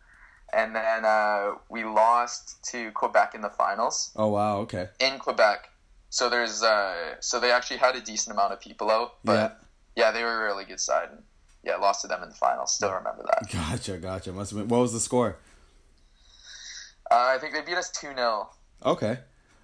And 0.53 0.75
then 0.75 1.05
uh, 1.05 1.53
we 1.69 1.85
lost 1.85 2.63
to 2.71 2.91
Quebec 2.93 3.35
in 3.35 3.41
the 3.41 3.51
finals 3.51 4.11
oh 4.17 4.29
wow, 4.29 4.59
okay. 4.59 4.89
in 4.99 5.19
Quebec. 5.19 5.71
So 6.11 6.29
there's 6.29 6.63
uh, 6.63 7.15
so 7.21 7.39
they 7.39 7.53
actually 7.53 7.77
had 7.77 7.95
a 7.95 8.01
decent 8.01 8.35
amount 8.35 8.53
of 8.53 8.61
people 8.61 8.91
out, 8.91 9.15
but 9.25 9.61
yeah, 9.97 10.11
they 10.11 10.23
were 10.25 10.43
a 10.43 10.45
really 10.45 10.65
good 10.65 10.81
side. 10.81 11.09
And, 11.11 11.23
yeah, 11.63 11.77
lost 11.77 12.03
to 12.03 12.09
them 12.09 12.23
in 12.23 12.31
the 12.31 12.35
finals. 12.35 12.75
Still 12.75 12.93
remember 12.93 13.23
that. 13.23 13.53
Gotcha, 13.53 13.99
gotcha. 13.99 14.33
Must 14.33 14.51
have 14.51 14.61
been 14.61 14.69
what 14.69 14.81
was 14.81 14.93
the 14.93 15.01
score? 15.01 15.37
Uh, 17.11 17.35
I 17.35 17.39
think 17.39 17.55
they 17.55 17.61
beat 17.61 17.77
us 17.77 17.91
two 17.91 18.09
0 18.15 18.49
Okay. 18.85 19.19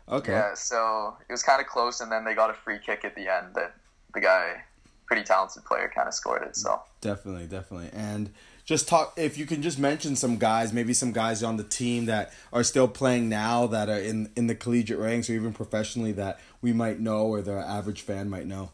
Okay. 0.08 0.32
Yeah, 0.32 0.54
so 0.54 1.16
it 1.28 1.32
was 1.32 1.42
kind 1.42 1.60
of 1.60 1.66
close, 1.66 2.00
and 2.00 2.12
then 2.12 2.24
they 2.24 2.34
got 2.34 2.50
a 2.50 2.54
free 2.54 2.78
kick 2.84 3.04
at 3.04 3.16
the 3.16 3.28
end 3.32 3.54
that 3.54 3.74
the 4.14 4.20
guy, 4.20 4.62
pretty 5.06 5.24
talented 5.24 5.64
player, 5.64 5.90
kind 5.92 6.06
of 6.06 6.14
scored 6.14 6.42
it. 6.42 6.56
So 6.56 6.80
Definitely, 7.00 7.46
definitely. 7.46 7.90
And 7.92 8.30
just 8.66 8.88
talk 8.88 9.14
if 9.16 9.38
you 9.38 9.46
can 9.46 9.62
just 9.62 9.78
mention 9.78 10.16
some 10.16 10.36
guys, 10.36 10.72
maybe 10.72 10.92
some 10.92 11.12
guys 11.12 11.42
on 11.42 11.56
the 11.56 11.64
team 11.64 12.06
that 12.06 12.32
are 12.52 12.64
still 12.64 12.88
playing 12.88 13.28
now 13.28 13.68
that 13.68 13.88
are 13.88 13.98
in 13.98 14.30
in 14.36 14.48
the 14.48 14.56
collegiate 14.56 14.98
ranks 14.98 15.30
or 15.30 15.34
even 15.34 15.52
professionally 15.52 16.12
that 16.12 16.40
we 16.60 16.72
might 16.72 16.98
know 16.98 17.26
or 17.26 17.40
the 17.40 17.52
average 17.56 18.02
fan 18.02 18.28
might 18.28 18.46
know. 18.46 18.72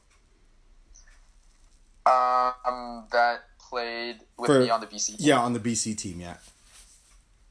Um, 2.05 3.05
that 3.13 3.43
played 3.61 4.21
with 4.39 4.49
For- 4.49 4.61
me 4.61 4.71
on 4.71 4.81
the 4.81 4.87
BC 4.87 5.07
team. 5.09 5.17
Yeah, 5.21 5.41
on 5.41 5.53
the 5.53 5.61
BC 5.61 5.97
team, 5.97 6.21
yeah. 6.21 6.37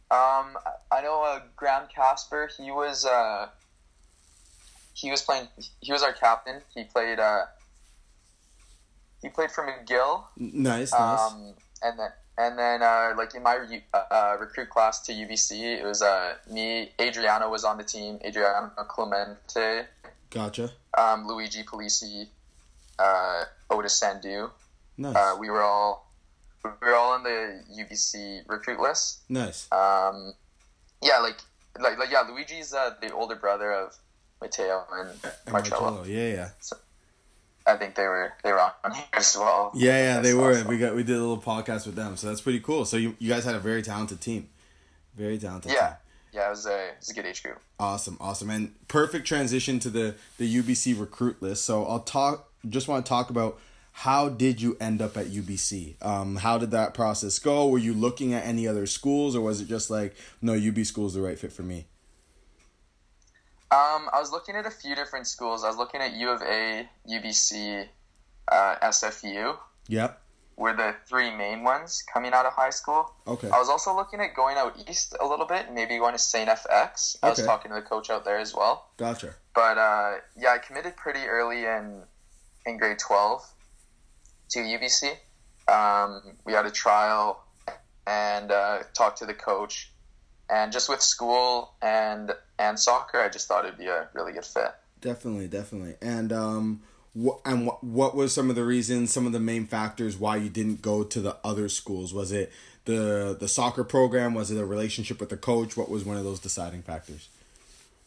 Um, 0.09 0.57
I 0.91 1.01
know 1.01 1.23
uh, 1.23 1.39
Graham 1.55 1.87
Casper. 1.95 2.49
He 2.57 2.71
was 2.71 3.05
uh, 3.05 3.47
he 4.93 5.11
was 5.11 5.21
playing. 5.21 5.47
He 5.79 5.91
was 5.91 6.01
our 6.01 6.11
captain. 6.11 6.61
He 6.73 6.85
played. 6.85 7.19
Uh, 7.19 7.43
he 9.21 9.29
played 9.29 9.51
for 9.51 9.63
McGill. 9.63 10.23
Nice, 10.37 10.91
nice. 10.91 11.31
Um, 11.31 11.53
and 11.83 11.99
then 11.99 12.09
and 12.37 12.57
then 12.57 12.81
uh, 12.81 13.13
like 13.17 13.35
in 13.35 13.43
my 13.43 13.57
uh, 13.93 14.37
recruit 14.39 14.69
class 14.69 14.99
to 15.01 15.11
UBC, 15.13 15.79
it 15.79 15.83
was 15.83 16.01
uh, 16.01 16.35
me. 16.49 16.91
Adriano 16.99 17.49
was 17.49 17.63
on 17.63 17.77
the 17.77 17.83
team. 17.83 18.19
Adriano 18.25 18.69
Clemente, 18.87 19.85
gotcha. 20.29 20.71
um, 20.97 21.27
Luigi 21.27 21.63
Polisi, 21.63 22.27
uh, 22.99 23.43
Otis 23.69 23.95
Sandu. 23.95 24.49
Nice. 24.97 25.15
Uh, 25.15 25.35
we 25.39 25.49
were 25.49 25.61
all 25.63 26.07
we 26.63 26.69
were 26.81 26.95
all 26.95 27.11
on 27.13 27.23
the 27.23 27.63
UBC 27.77 28.41
recruit 28.47 28.79
list. 28.79 29.19
nice. 29.29 29.67
Um, 29.71 30.33
yeah, 31.01 31.19
like 31.19 31.37
like 31.79 31.97
like 31.97 32.11
yeah, 32.11 32.23
Luigi's 32.29 32.73
uh, 32.73 32.93
the 33.01 33.11
older 33.13 33.35
brother 33.35 33.71
of 33.71 33.95
Matteo 34.41 34.83
and 34.93 35.09
And 35.23 35.33
Marcello. 35.51 35.81
Marcello, 35.81 36.03
Yeah, 36.05 36.27
yeah. 36.33 36.49
I 37.71 37.77
think 37.77 37.95
they 37.95 38.03
were 38.07 38.33
they 38.43 38.51
were 38.51 38.59
on 38.59 38.93
here 38.93 39.05
as 39.13 39.37
well. 39.37 39.71
Yeah, 39.73 39.97
yeah, 40.15 40.19
they 40.21 40.33
were. 40.33 40.51
awesome. 40.51 40.67
We 40.67 40.77
got 40.77 40.95
we 40.95 41.03
did 41.03 41.15
a 41.15 41.19
little 41.19 41.41
podcast 41.41 41.85
with 41.85 41.95
them, 41.95 42.17
so 42.17 42.27
that's 42.27 42.41
pretty 42.41 42.59
cool. 42.59 42.85
So 42.85 42.97
you 42.97 43.15
you 43.19 43.29
guys 43.29 43.45
had 43.45 43.55
a 43.55 43.59
very 43.59 43.81
talented 43.81 44.19
team, 44.21 44.49
very 45.15 45.37
talented. 45.37 45.71
Yeah. 45.71 45.87
team. 45.87 45.97
Yeah, 46.33 46.47
it 46.47 46.51
was 46.51 46.65
a 46.65 46.87
it 46.87 46.95
was 46.99 47.09
a 47.09 47.13
good 47.13 47.25
age 47.25 47.43
group. 47.43 47.59
Awesome, 47.79 48.17
awesome, 48.21 48.49
and 48.49 48.73
perfect 48.87 49.25
transition 49.27 49.79
to 49.79 49.89
the 49.89 50.15
the 50.37 50.61
UBC 50.61 50.99
recruit 50.99 51.41
list. 51.41 51.65
So 51.65 51.85
I'll 51.85 51.99
talk. 51.99 52.49
Just 52.69 52.87
want 52.87 53.05
to 53.05 53.09
talk 53.09 53.29
about 53.29 53.59
how 53.91 54.29
did 54.29 54.61
you 54.61 54.77
end 54.79 55.01
up 55.01 55.17
at 55.17 55.27
UBC? 55.27 55.95
Um, 56.01 56.37
how 56.37 56.57
did 56.57 56.71
that 56.71 56.93
process 56.93 57.37
go? 57.39 57.67
Were 57.67 57.77
you 57.77 57.93
looking 57.93 58.33
at 58.33 58.45
any 58.45 58.67
other 58.67 58.85
schools, 58.85 59.35
or 59.35 59.41
was 59.41 59.61
it 59.61 59.67
just 59.67 59.89
like 59.89 60.15
no 60.41 60.53
UB 60.53 60.85
school 60.85 61.07
is 61.07 61.13
the 61.13 61.21
right 61.21 61.37
fit 61.37 61.51
for 61.51 61.63
me? 61.63 61.85
Um, 63.71 64.09
I 64.11 64.19
was 64.19 64.31
looking 64.31 64.55
at 64.55 64.65
a 64.65 64.69
few 64.69 64.95
different 64.95 65.27
schools. 65.27 65.63
I 65.63 65.67
was 65.67 65.77
looking 65.77 66.01
at 66.01 66.13
U 66.13 66.29
of 66.29 66.41
A, 66.41 66.89
UBC, 67.09 67.87
uh, 68.51 68.75
SFU. 68.83 69.55
Yep. 69.87 70.21
Were 70.57 70.73
the 70.73 70.93
three 71.07 71.33
main 71.33 71.63
ones 71.63 72.03
coming 72.13 72.33
out 72.33 72.45
of 72.45 72.51
high 72.51 72.69
school. 72.69 73.13
Okay. 73.25 73.49
I 73.49 73.57
was 73.57 73.69
also 73.69 73.95
looking 73.95 74.19
at 74.19 74.35
going 74.35 74.57
out 74.57 74.77
east 74.89 75.15
a 75.21 75.25
little 75.25 75.45
bit, 75.45 75.71
maybe 75.71 75.97
going 75.97 76.11
to 76.11 76.19
St. 76.19 76.49
FX. 76.49 77.15
I 77.23 77.29
was 77.29 77.43
talking 77.43 77.71
to 77.71 77.75
the 77.75 77.81
coach 77.81 78.09
out 78.09 78.25
there 78.25 78.37
as 78.37 78.53
well. 78.53 78.89
Gotcha. 78.97 79.33
But 79.55 79.77
uh, 79.77 80.15
yeah, 80.37 80.49
I 80.49 80.57
committed 80.57 80.97
pretty 80.97 81.25
early 81.25 81.65
in 81.65 82.03
in 82.65 82.77
grade 82.77 82.99
twelve 82.99 83.41
to 84.49 84.59
UBC. 84.59 85.13
Um, 85.67 86.21
we 86.45 86.53
had 86.53 86.65
a 86.65 86.71
trial 86.71 87.43
and 88.05 88.51
uh, 88.51 88.79
talked 88.93 89.19
to 89.19 89.25
the 89.25 89.33
coach, 89.33 89.91
and 90.49 90.71
just 90.71 90.89
with 90.89 91.01
school 91.01 91.73
and 91.81 92.33
and 92.61 92.79
soccer, 92.79 93.19
I 93.19 93.29
just 93.29 93.47
thought 93.47 93.65
it'd 93.65 93.79
be 93.79 93.87
a 93.87 94.07
really 94.13 94.33
good 94.33 94.45
fit. 94.45 94.73
Definitely, 95.01 95.47
definitely. 95.47 95.95
And 96.01 96.31
um, 96.31 96.81
what 97.13 97.39
and 97.43 97.65
what 97.65 97.83
what 97.83 98.15
was 98.15 98.33
some 98.33 98.49
of 98.49 98.55
the 98.55 98.63
reasons, 98.63 99.11
some 99.11 99.25
of 99.25 99.31
the 99.31 99.39
main 99.39 99.65
factors 99.65 100.17
why 100.17 100.37
you 100.37 100.49
didn't 100.49 100.81
go 100.81 101.03
to 101.03 101.19
the 101.19 101.37
other 101.43 101.67
schools? 101.69 102.13
Was 102.13 102.31
it 102.31 102.51
the 102.85 103.35
the 103.39 103.47
soccer 103.47 103.83
program? 103.83 104.33
Was 104.33 104.51
it 104.51 104.59
a 104.59 104.65
relationship 104.65 105.19
with 105.19 105.29
the 105.29 105.37
coach? 105.37 105.75
What 105.75 105.89
was 105.89 106.05
one 106.05 106.17
of 106.17 106.23
those 106.23 106.39
deciding 106.39 106.83
factors? 106.83 107.29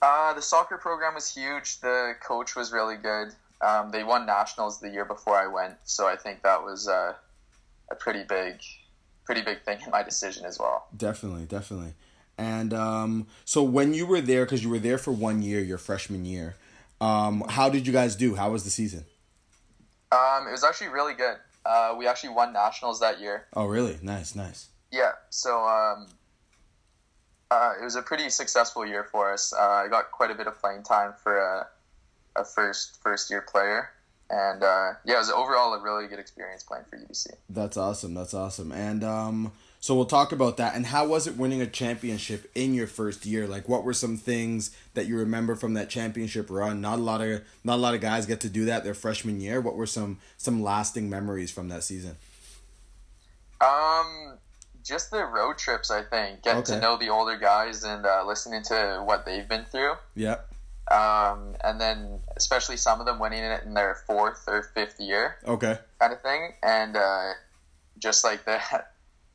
Uh, 0.00 0.34
the 0.34 0.42
soccer 0.42 0.78
program 0.78 1.14
was 1.14 1.34
huge. 1.34 1.80
The 1.80 2.14
coach 2.22 2.54
was 2.54 2.72
really 2.72 2.96
good. 2.96 3.28
Um, 3.60 3.90
they 3.90 4.04
won 4.04 4.26
nationals 4.26 4.78
the 4.78 4.90
year 4.90 5.04
before 5.04 5.36
I 5.36 5.46
went, 5.46 5.76
so 5.84 6.06
I 6.06 6.16
think 6.16 6.42
that 6.42 6.62
was 6.62 6.86
uh, 6.86 7.14
a 7.90 7.94
pretty 7.94 8.22
big, 8.22 8.60
pretty 9.24 9.40
big 9.40 9.62
thing 9.62 9.78
in 9.84 9.90
my 9.90 10.02
decision 10.02 10.44
as 10.44 10.58
well. 10.58 10.86
Definitely, 10.94 11.46
definitely. 11.46 11.94
And 12.36 12.74
um, 12.74 13.26
so 13.44 13.62
when 13.62 13.94
you 13.94 14.06
were 14.06 14.20
there, 14.20 14.44
because 14.44 14.62
you 14.62 14.70
were 14.70 14.78
there 14.78 14.98
for 14.98 15.12
one 15.12 15.42
year, 15.42 15.60
your 15.60 15.78
freshman 15.78 16.24
year, 16.24 16.56
um, 17.00 17.44
how 17.48 17.68
did 17.68 17.86
you 17.86 17.92
guys 17.92 18.16
do? 18.16 18.34
How 18.34 18.50
was 18.50 18.64
the 18.64 18.70
season? 18.70 19.04
Um, 20.10 20.46
it 20.48 20.52
was 20.52 20.64
actually 20.64 20.88
really 20.88 21.14
good. 21.14 21.36
Uh, 21.66 21.94
we 21.96 22.06
actually 22.06 22.30
won 22.30 22.52
nationals 22.52 23.00
that 23.00 23.20
year. 23.20 23.46
Oh, 23.54 23.66
really? 23.66 23.98
Nice, 24.02 24.34
nice. 24.34 24.68
Yeah, 24.90 25.12
so 25.30 25.64
um, 25.64 26.06
uh, 27.50 27.72
it 27.80 27.84
was 27.84 27.96
a 27.96 28.02
pretty 28.02 28.30
successful 28.30 28.86
year 28.86 29.04
for 29.04 29.32
us. 29.32 29.52
Uh, 29.52 29.82
I 29.84 29.88
got 29.88 30.10
quite 30.10 30.30
a 30.30 30.34
bit 30.34 30.46
of 30.46 30.60
playing 30.60 30.82
time 30.82 31.14
for 31.22 31.38
a, 31.38 31.66
a 32.36 32.44
first 32.44 33.02
first 33.02 33.30
year 33.30 33.40
player, 33.40 33.90
and 34.30 34.62
uh, 34.62 34.92
yeah, 35.04 35.14
it 35.14 35.18
was 35.18 35.30
overall 35.30 35.74
a 35.74 35.82
really 35.82 36.06
good 36.06 36.18
experience 36.18 36.62
playing 36.62 36.84
for 36.88 36.96
UBC. 36.96 37.28
That's 37.48 37.76
awesome. 37.76 38.14
That's 38.14 38.34
awesome. 38.34 38.70
And 38.72 39.02
um, 39.02 39.52
so 39.84 39.94
we'll 39.94 40.06
talk 40.06 40.32
about 40.32 40.56
that. 40.56 40.74
And 40.74 40.86
how 40.86 41.06
was 41.06 41.26
it 41.26 41.36
winning 41.36 41.60
a 41.60 41.66
championship 41.66 42.50
in 42.54 42.72
your 42.72 42.86
first 42.86 43.26
year? 43.26 43.46
Like, 43.46 43.68
what 43.68 43.84
were 43.84 43.92
some 43.92 44.16
things 44.16 44.74
that 44.94 45.04
you 45.04 45.18
remember 45.18 45.56
from 45.56 45.74
that 45.74 45.90
championship 45.90 46.48
run? 46.48 46.80
Not 46.80 47.00
a 47.00 47.02
lot 47.02 47.20
of 47.20 47.42
not 47.64 47.74
a 47.74 47.82
lot 47.82 47.94
of 47.94 48.00
guys 48.00 48.24
get 48.24 48.40
to 48.40 48.48
do 48.48 48.64
that 48.64 48.82
their 48.82 48.94
freshman 48.94 49.42
year. 49.42 49.60
What 49.60 49.76
were 49.76 49.84
some 49.84 50.20
some 50.38 50.62
lasting 50.62 51.10
memories 51.10 51.50
from 51.50 51.68
that 51.68 51.84
season? 51.84 52.16
Um, 53.60 54.38
just 54.82 55.10
the 55.10 55.22
road 55.22 55.58
trips, 55.58 55.90
I 55.90 56.02
think, 56.02 56.40
getting 56.40 56.62
Okay. 56.62 56.76
to 56.76 56.80
know 56.80 56.96
the 56.96 57.10
older 57.10 57.36
guys 57.36 57.84
and 57.84 58.06
uh, 58.06 58.24
listening 58.26 58.62
to 58.62 59.02
what 59.04 59.26
they've 59.26 59.46
been 59.46 59.66
through. 59.66 59.96
Yeah. 60.14 60.36
Um, 60.90 61.56
and 61.62 61.78
then 61.78 62.20
especially 62.38 62.78
some 62.78 63.00
of 63.00 63.06
them 63.06 63.18
winning 63.18 63.44
it 63.44 63.64
in 63.64 63.74
their 63.74 63.96
fourth 64.06 64.44
or 64.46 64.62
fifth 64.62 64.98
year. 64.98 65.36
Okay. 65.46 65.78
kind 66.00 66.14
of 66.14 66.22
thing, 66.22 66.54
and 66.62 66.96
uh, 66.96 67.32
just 67.98 68.24
like 68.24 68.46
that, 68.46 68.92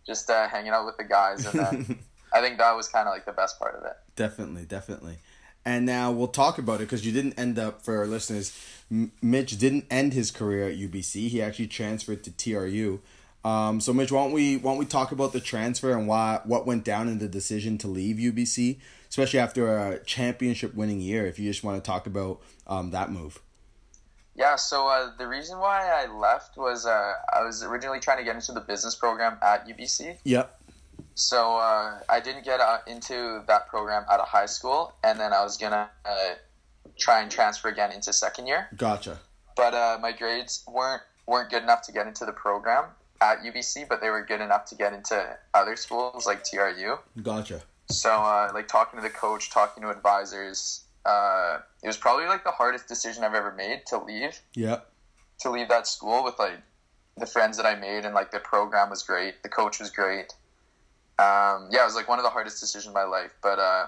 just 0.10 0.30
uh, 0.30 0.50
hanging 0.50 0.72
out 0.72 0.86
with 0.86 0.98
the 0.98 1.04
guys, 1.04 1.46
and 1.46 1.60
uh, 1.60 1.72
I 2.34 2.42
think 2.42 2.58
that 2.58 2.76
was 2.76 2.90
kind 2.90 3.08
of 3.08 3.14
like 3.14 3.26
the 3.26 3.32
best 3.32 3.60
part 3.60 3.76
of 3.76 3.86
it. 3.86 3.94
Definitely, 4.16 4.66
definitely. 4.66 5.20
And 5.64 5.86
now 5.86 6.12
we'll 6.12 6.30
talk 6.30 6.58
about 6.58 6.76
it 6.76 6.86
because 6.86 7.06
you 7.06 7.12
didn't 7.12 7.38
end 7.38 7.60
up, 7.60 7.84
for 7.84 7.98
our 7.98 8.08
listeners, 8.08 8.58
M- 8.90 9.12
Mitch 9.22 9.58
didn't 9.58 9.86
end 9.92 10.14
his 10.14 10.32
career 10.32 10.68
at 10.68 10.78
UBC. 10.78 11.28
He 11.28 11.42
actually 11.42 11.68
transferred 11.68 12.24
to 12.24 12.32
TRU. 12.32 13.02
Um, 13.46 13.80
so, 13.80 13.94
Mitch, 13.94 14.12
why 14.12 14.24
don't 14.24 14.34
we 14.34 14.58
why 14.58 14.72
don't 14.72 14.80
we 14.80 14.86
talk 14.86 15.12
about 15.12 15.32
the 15.32 15.40
transfer 15.40 15.92
and 15.92 16.08
why 16.08 16.42
what 16.44 16.66
went 16.66 16.84
down 16.84 17.08
in 17.08 17.20
the 17.20 17.28
decision 17.28 17.78
to 17.80 17.88
leave 17.88 18.18
UBC, 18.18 18.80
especially 19.10 19.40
after 19.40 19.78
a 19.78 20.04
championship 20.04 20.74
winning 20.74 21.00
year? 21.00 21.26
If 21.26 21.40
you 21.40 21.50
just 21.50 21.64
want 21.64 21.82
to 21.82 21.88
talk 21.88 22.08
about 22.08 22.42
um, 22.68 22.92
that 22.92 23.12
move. 23.12 23.40
Yeah, 24.36 24.56
so 24.56 24.88
uh, 24.88 25.12
the 25.18 25.28
reason 25.28 25.60
why 25.60 25.90
I 25.90 26.12
left 26.12 26.58
was 26.58 26.86
uh, 26.86 27.14
I 27.34 27.44
was 27.44 27.64
originally 27.64 28.00
trying 28.00 28.20
to 28.20 28.24
get 28.24 28.36
into 28.36 28.52
the 28.52 28.62
business 28.62 28.96
program 28.96 29.38
at 29.42 29.68
UBC. 29.68 30.18
Yep. 30.24 30.56
So 31.16 31.58
uh, 31.58 32.00
I 32.08 32.20
didn't 32.22 32.46
get 32.46 32.62
uh, 32.62 32.78
into 32.88 33.44
that 33.48 33.68
program 33.68 34.06
out 34.10 34.20
of 34.20 34.28
high 34.28 34.46
school, 34.46 34.94
and 35.04 35.20
then 35.20 35.34
I 35.34 35.44
was 35.44 35.58
gonna 35.58 35.90
uh, 36.06 36.36
try 36.98 37.22
and 37.22 37.30
transfer 37.30 37.68
again 37.68 37.92
into 37.92 38.14
second 38.14 38.48
year. 38.48 38.70
Gotcha. 38.78 39.20
But 39.58 39.74
uh, 39.74 39.98
my 40.02 40.14
grades 40.14 40.64
weren't 40.68 41.02
weren't 41.26 41.50
good 41.50 41.64
enough 41.64 41.82
to 41.84 41.92
get 41.92 42.08
into 42.08 42.26
the 42.26 42.32
program 42.32 42.86
at 43.22 43.40
UBC, 43.42 43.88
but 43.88 44.02
they 44.02 44.10
were 44.10 44.24
good 44.24 44.42
enough 44.42 44.66
to 44.66 44.76
get 44.76 44.94
into 44.94 45.38
other 45.54 45.76
schools 45.76 46.26
like 46.26 46.44
TRU. 46.44 46.98
Gotcha. 47.22 47.62
So, 47.92 48.12
uh, 48.12 48.52
like 48.54 48.68
talking 48.68 49.00
to 49.00 49.04
the 49.04 49.10
coach, 49.14 49.50
talking 49.50 49.84
to 49.84 49.90
advisors, 49.90 50.82
uh, 51.06 51.60
it 51.84 51.88
was 51.88 51.98
probably 51.98 52.26
like 52.26 52.44
the 52.44 52.52
hardest 52.52 52.88
decision 52.88 53.24
I've 53.24 53.34
ever 53.34 53.52
made 53.54 53.84
to 53.88 53.98
leave 54.04 54.40
Yep. 54.56 54.90
to 55.42 55.50
leave 55.50 55.70
that 55.70 55.88
school 55.88 56.24
with 56.24 56.38
like 56.40 56.62
the 57.18 57.26
friends 57.26 57.58
that 57.58 57.66
I 57.66 57.76
made 57.76 58.06
and 58.06 58.14
like 58.14 58.32
the 58.32 58.40
program 58.40 58.90
was 58.90 59.04
great, 59.04 59.42
the 59.44 59.50
coach 59.50 59.80
was 59.80 59.90
great. 59.90 60.34
Um, 61.18 61.68
yeah, 61.72 61.82
it 61.82 61.86
was 61.86 61.96
like 61.96 62.08
one 62.08 62.18
of 62.20 62.24
the 62.24 62.30
hardest 62.30 62.60
decisions 62.60 62.88
of 62.88 62.94
my 62.94 63.04
life, 63.04 63.32
but 63.42 63.60
uh, 63.60 63.88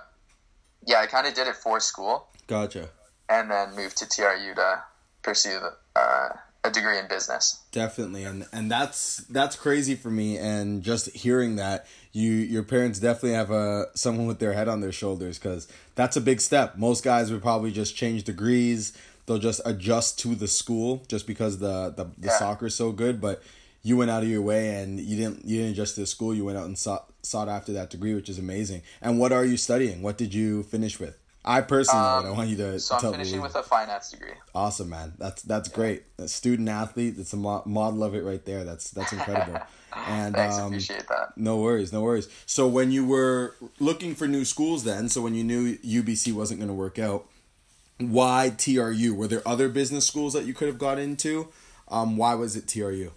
yeah, 0.85 0.99
I 0.99 1.05
kind 1.05 1.25
of 1.27 1.33
did 1.33 1.47
it 1.47 1.55
for 1.55 1.79
school 1.79 2.27
Gotcha. 2.47 2.89
and 3.29 3.49
then 3.49 3.75
moved 3.75 3.97
to 3.97 4.05
TRU 4.07 4.53
to 4.55 4.83
pursue 5.21 5.59
the, 5.59 5.99
uh, 5.99 6.29
a 6.63 6.69
degree 6.69 6.99
in 6.99 7.07
business. 7.07 7.59
Definitely, 7.71 8.23
and 8.23 8.45
and 8.53 8.69
that's 8.69 9.17
that's 9.29 9.55
crazy 9.55 9.95
for 9.95 10.09
me. 10.11 10.37
And 10.37 10.83
just 10.83 11.09
hearing 11.15 11.55
that, 11.55 11.87
you 12.11 12.31
your 12.31 12.63
parents 12.63 12.99
definitely 12.99 13.33
have 13.33 13.51
a 13.51 13.85
someone 13.95 14.27
with 14.27 14.39
their 14.39 14.53
head 14.53 14.67
on 14.67 14.81
their 14.81 14.91
shoulders 14.91 15.39
because 15.39 15.67
that's 15.95 16.15
a 16.15 16.21
big 16.21 16.39
step. 16.41 16.77
Most 16.77 17.03
guys 17.03 17.31
would 17.31 17.41
probably 17.41 17.71
just 17.71 17.95
change 17.95 18.23
degrees. 18.23 18.93
They'll 19.25 19.37
just 19.39 19.61
adjust 19.65 20.19
to 20.19 20.35
the 20.35 20.47
school 20.47 21.03
just 21.07 21.25
because 21.25 21.59
the 21.59 21.89
the, 21.95 22.05
the 22.17 22.27
Yeah. 22.27 22.37
soccer's 22.39 22.75
so 22.75 22.91
good. 22.91 23.19
But 23.19 23.41
you 23.83 23.97
went 23.97 24.11
out 24.11 24.21
of 24.21 24.29
your 24.29 24.41
way 24.43 24.75
and 24.75 24.99
you 24.99 25.17
didn't 25.17 25.45
you 25.45 25.57
didn't 25.57 25.71
adjust 25.71 25.95
to 25.95 26.01
the 26.01 26.07
school. 26.07 26.33
You 26.35 26.45
went 26.45 26.57
out 26.57 26.65
and 26.65 26.77
sought 26.77 27.09
sought 27.23 27.49
after 27.49 27.73
that 27.73 27.89
degree, 27.89 28.13
which 28.13 28.29
is 28.29 28.37
amazing. 28.37 28.83
And 29.01 29.19
what 29.19 29.31
are 29.31 29.45
you 29.45 29.57
studying? 29.57 30.01
What 30.03 30.17
did 30.17 30.33
you 30.33 30.63
finish 30.63 30.99
with? 30.99 31.17
I 31.43 31.61
personally 31.61 32.03
Um, 32.05 32.25
I 32.27 32.29
want 32.31 32.49
you 32.49 32.57
to 32.57 32.79
So 32.79 32.95
I'm 32.95 33.11
finishing 33.13 33.37
me. 33.37 33.43
with 33.43 33.55
a 33.55 33.63
finance 33.63 34.11
degree. 34.11 34.33
Awesome, 34.53 34.89
man. 34.89 35.13
That's 35.17 35.41
that's 35.41 35.69
great. 35.69 36.03
A 36.19 36.27
student 36.27 36.69
athlete. 36.69 37.17
That's 37.17 37.33
a 37.33 37.37
mo- 37.37 37.63
model 37.65 38.03
of 38.03 38.13
it 38.13 38.23
right 38.23 38.43
there. 38.45 38.63
That's 38.63 38.91
that's 38.91 39.11
incredible. 39.13 39.59
And 40.07 40.33
Thanks, 40.35 40.55
um, 40.57 40.67
appreciate 40.67 41.05
that. 41.09 41.33
no 41.35 41.57
worries, 41.57 41.91
no 41.91 42.01
worries. 42.01 42.29
So 42.45 42.65
when 42.65 42.91
you 42.91 43.05
were 43.05 43.55
looking 43.77 44.15
for 44.15 44.25
new 44.25 44.45
schools, 44.45 44.85
then, 44.85 45.09
so 45.09 45.19
when 45.21 45.35
you 45.35 45.43
knew 45.43 45.75
UBC 45.79 46.31
wasn't 46.31 46.61
going 46.61 46.69
to 46.69 46.73
work 46.73 46.97
out, 46.97 47.25
why 47.99 48.53
TRU? 48.57 49.13
Were 49.13 49.27
there 49.27 49.45
other 49.45 49.67
business 49.67 50.07
schools 50.07 50.31
that 50.31 50.45
you 50.45 50.53
could 50.53 50.69
have 50.69 50.77
got 50.79 50.97
into? 50.97 51.49
Um, 51.89 52.15
why 52.15 52.35
was 52.35 52.55
it 52.55 52.69
TRU? 52.69 53.11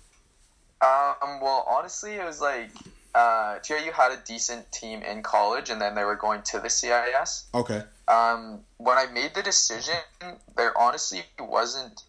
Um, 0.81 1.41
well, 1.41 1.65
honestly, 1.71 2.15
it 2.15 2.25
was 2.25 2.41
like 2.41 2.71
uh, 3.15 3.59
TRU 3.61 3.93
had 3.93 4.13
a 4.13 4.17
decent 4.27 4.71
team 4.73 5.03
in 5.03 5.23
college, 5.23 5.71
and 5.71 5.81
then 5.81 5.95
they 5.95 6.05
were 6.05 6.17
going 6.17 6.43
to 6.43 6.59
the 6.61 6.69
CIS. 6.71 7.47
Okay, 7.55 7.83
Um, 8.09 8.61
when 8.79 8.99
I 8.99 9.07
made 9.07 9.35
the 9.35 9.43
decision, 9.43 9.95
there 10.57 10.77
honestly 10.79 11.23
wasn't 11.39 12.03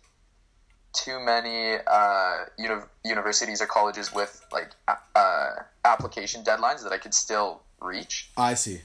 too 0.93 1.19
many 1.19 1.75
uh, 1.87 2.45
uni- 2.57 2.81
universities 3.03 3.61
or 3.61 3.67
colleges 3.67 4.13
with 4.13 4.45
like 4.51 4.71
a- 4.87 4.97
uh, 5.19 5.49
application 5.83 6.43
deadlines 6.43 6.83
that 6.83 6.91
I 6.93 6.97
could 6.97 7.13
still 7.13 7.61
reach. 7.81 8.29
I 8.37 8.53
see. 8.53 8.81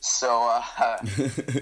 So 0.00 0.62
uh, 0.78 0.98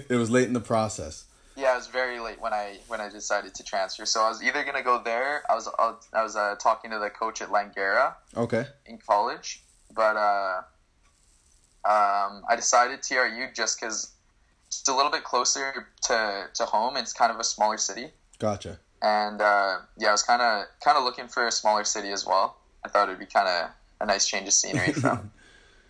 it 0.09 0.15
was 0.17 0.29
late 0.29 0.47
in 0.47 0.53
the 0.53 0.59
process. 0.59 1.25
yeah, 1.55 1.73
it 1.73 1.77
was 1.77 1.87
very 1.87 2.19
late 2.19 2.39
when 2.41 2.53
I 2.53 2.79
when 2.87 2.99
I 3.01 3.09
decided 3.09 3.55
to 3.55 3.63
transfer. 3.63 4.05
So 4.05 4.21
I 4.21 4.27
was 4.29 4.43
either 4.43 4.63
gonna 4.65 4.83
go 4.83 5.01
there. 5.01 5.41
I 5.49 5.55
was 5.55 5.67
I 6.13 6.21
was 6.23 6.35
uh, 6.35 6.55
talking 6.61 6.91
to 6.91 6.99
the 6.99 7.09
coach 7.09 7.41
at 7.41 7.49
Langara 7.49 8.15
Okay, 8.35 8.65
in 8.85 8.97
college, 8.97 9.61
but 9.93 10.15
uh, 10.15 10.61
um, 11.85 12.43
I 12.49 12.55
decided 12.55 13.03
TRU 13.03 13.47
just 13.53 13.79
because 13.79 14.11
it's 14.67 14.87
a 14.87 14.95
little 14.95 15.11
bit 15.11 15.23
closer 15.23 15.87
to, 16.03 16.47
to 16.53 16.65
home. 16.65 16.97
It's 16.97 17.13
kind 17.13 17.31
of 17.31 17.39
a 17.39 17.43
smaller 17.43 17.77
city, 17.77 18.09
gotcha. 18.39 18.79
and 19.01 19.41
uh, 19.41 19.77
yeah, 19.97 20.09
I 20.09 20.11
was 20.11 20.23
kind 20.23 20.41
of 20.41 20.65
kind 20.83 20.97
of 20.97 21.03
looking 21.03 21.27
for 21.27 21.47
a 21.47 21.51
smaller 21.51 21.83
city 21.83 22.11
as 22.11 22.25
well. 22.25 22.57
I 22.83 22.89
thought 22.89 23.09
it'd 23.09 23.19
be 23.19 23.25
kind 23.25 23.47
of 23.47 23.69
a 24.01 24.05
nice 24.05 24.27
change 24.27 24.47
of 24.47 24.53
scenery 24.53 24.91
from 24.93 25.31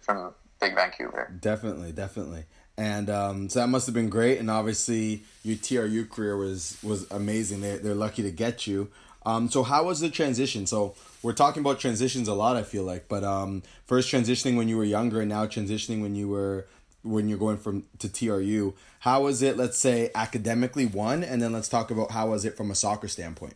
from 0.02 0.34
big 0.60 0.76
Vancouver. 0.76 1.32
Definitely, 1.40 1.92
definitely. 1.92 2.46
And 2.78 3.10
um, 3.10 3.50
so 3.50 3.60
that 3.60 3.68
must 3.68 3.86
have 3.86 3.96
been 3.96 4.10
great. 4.10 4.40
And 4.40 4.52
obviously, 4.52 5.24
your 5.44 5.58
TRU 5.58 6.06
career 6.06 6.36
was 6.36 6.78
was 6.84 7.10
amazing. 7.12 7.62
They 7.62 7.78
they're 7.78 7.96
lucky 7.96 8.24
to 8.24 8.32
get 8.32 8.68
you. 8.68 8.92
Um, 9.26 9.50
so 9.50 9.64
how 9.64 9.86
was 9.86 10.00
the 10.00 10.10
transition? 10.10 10.68
So 10.68 10.96
we're 11.24 11.34
talking 11.34 11.62
about 11.62 11.80
transitions 11.80 12.28
a 12.28 12.34
lot. 12.34 12.56
I 12.56 12.64
feel 12.64 12.84
like, 12.84 13.08
but 13.10 13.24
um, 13.24 13.64
first 13.86 14.12
transitioning 14.12 14.56
when 14.56 14.70
you 14.70 14.78
were 14.78 14.84
younger, 14.84 15.22
and 15.22 15.30
now 15.30 15.46
transitioning 15.48 16.02
when 16.02 16.16
you 16.16 16.28
were 16.28 16.68
when 17.02 17.30
you're 17.30 17.38
going 17.38 17.58
from 17.58 17.86
to 18.00 18.10
TRU. 18.10 18.74
How 19.00 19.24
was 19.24 19.42
it? 19.42 19.58
Let's 19.58 19.78
say 19.78 20.12
academically 20.16 20.86
one, 20.86 21.24
and 21.24 21.42
then 21.42 21.54
let's 21.54 21.70
talk 21.70 21.92
about 21.92 22.12
how 22.12 22.30
was 22.30 22.46
it 22.46 22.58
from 22.58 22.72
a 22.72 22.76
soccer 22.76 23.08
standpoint. 23.08 23.56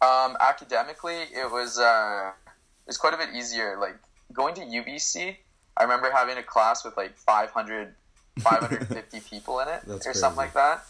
Um, 0.00 0.36
academically, 0.40 1.16
it 1.16 1.50
was 1.50 1.78
uh, 1.78 2.30
it 2.46 2.86
was 2.86 2.96
quite 2.96 3.14
a 3.14 3.16
bit 3.16 3.30
easier. 3.34 3.76
Like 3.78 3.96
going 4.32 4.54
to 4.56 4.60
UBC, 4.60 5.36
I 5.76 5.82
remember 5.82 6.10
having 6.10 6.36
a 6.36 6.42
class 6.42 6.84
with 6.84 6.96
like 6.96 7.16
500, 7.16 7.94
550 8.40 9.20
people 9.20 9.60
in 9.60 9.68
it 9.68 9.82
That's 9.86 10.06
or 10.06 10.14
something 10.14 10.36
like 10.36 10.54
that. 10.54 10.84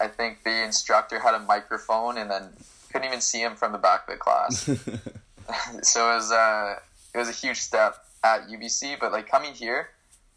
I 0.00 0.08
think 0.08 0.42
the 0.44 0.64
instructor 0.64 1.20
had 1.20 1.34
a 1.34 1.38
microphone 1.38 2.18
and 2.18 2.30
then 2.30 2.48
couldn't 2.94 3.08
even 3.08 3.20
see 3.20 3.40
him 3.40 3.56
from 3.56 3.72
the 3.72 3.78
back 3.78 4.08
of 4.08 4.14
the 4.14 4.18
class. 4.18 4.62
so 5.82 6.10
it 6.12 6.14
was 6.14 6.30
uh, 6.30 6.76
it 7.12 7.18
was 7.18 7.28
a 7.28 7.32
huge 7.32 7.58
step 7.58 7.96
at 8.22 8.48
UBC. 8.48 9.00
But 9.00 9.10
like 9.10 9.28
coming 9.28 9.52
here, 9.52 9.88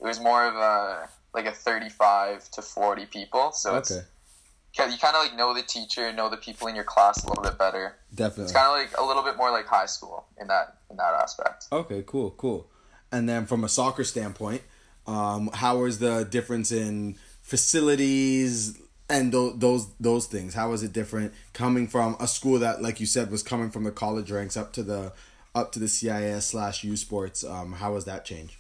it 0.02 0.06
was 0.06 0.20
more 0.20 0.44
of 0.48 0.56
a 0.56 1.08
like 1.36 1.46
a 1.46 1.52
35 1.52 2.50
to 2.52 2.62
40 2.64 3.06
people. 3.06 3.52
So 3.52 3.76
it's 3.76 3.92
okay, 3.92 4.92
you 4.92 4.98
kind 4.98 5.16
of 5.16 5.24
like 5.24 5.36
know 5.36 5.54
the 5.54 5.62
teacher, 5.62 6.12
know 6.12 6.30
the 6.30 6.38
people 6.38 6.68
in 6.68 6.74
your 6.74 6.84
class 6.84 7.24
a 7.24 7.30
little 7.30 7.44
bit 7.44 7.60
better. 7.60 7.96
definitely. 8.14 8.46
It's 8.46 8.54
kind 8.54 8.66
of 8.68 8.74
like 8.74 9.00
a 9.00 9.06
little 9.06 9.24
bit 9.24 9.38
more 9.38 9.52
like 9.52 9.68
high 9.68 9.86
school 9.86 10.26
in 10.42 10.48
that 10.48 10.78
in 10.90 10.98
that 10.98 11.14
aspect. 11.14 11.68
Okay, 11.72 12.04
cool, 12.08 12.32
cool. 12.32 12.68
And 13.12 13.30
then 13.30 13.46
from 13.46 13.64
a 13.64 13.70
soccer 13.70 14.04
standpoint, 14.04 14.64
um, 15.06 15.52
how 15.54 15.78
was 15.78 16.00
the 16.00 16.24
difference 16.26 16.72
in 16.72 17.18
facilities 17.44 18.82
and 19.10 19.32
th- 19.32 19.54
those 19.58 19.88
those 20.00 20.26
things? 20.28 20.54
How 20.54 20.70
was 20.70 20.84
it 20.84 20.94
different 20.94 21.34
coming 21.54 21.88
from 21.88 22.16
a 22.20 22.28
school 22.28 22.60
that, 22.60 22.82
like 22.82 23.00
you 23.00 23.06
said, 23.06 23.32
was 23.32 23.44
coming 23.44 23.70
from 23.72 23.84
the 23.84 23.92
college 23.92 24.32
ranks 24.32 24.58
up 24.58 24.74
to 24.74 24.84
the 24.84 25.14
up 25.56 25.72
to 25.74 25.80
the 25.80 25.88
CIS 25.88 26.46
slash 26.48 26.84
U 26.84 26.96
Sports? 26.96 27.44
Um, 27.44 27.74
how 27.74 27.94
was 27.94 28.06
that 28.06 28.26
change? 28.26 28.58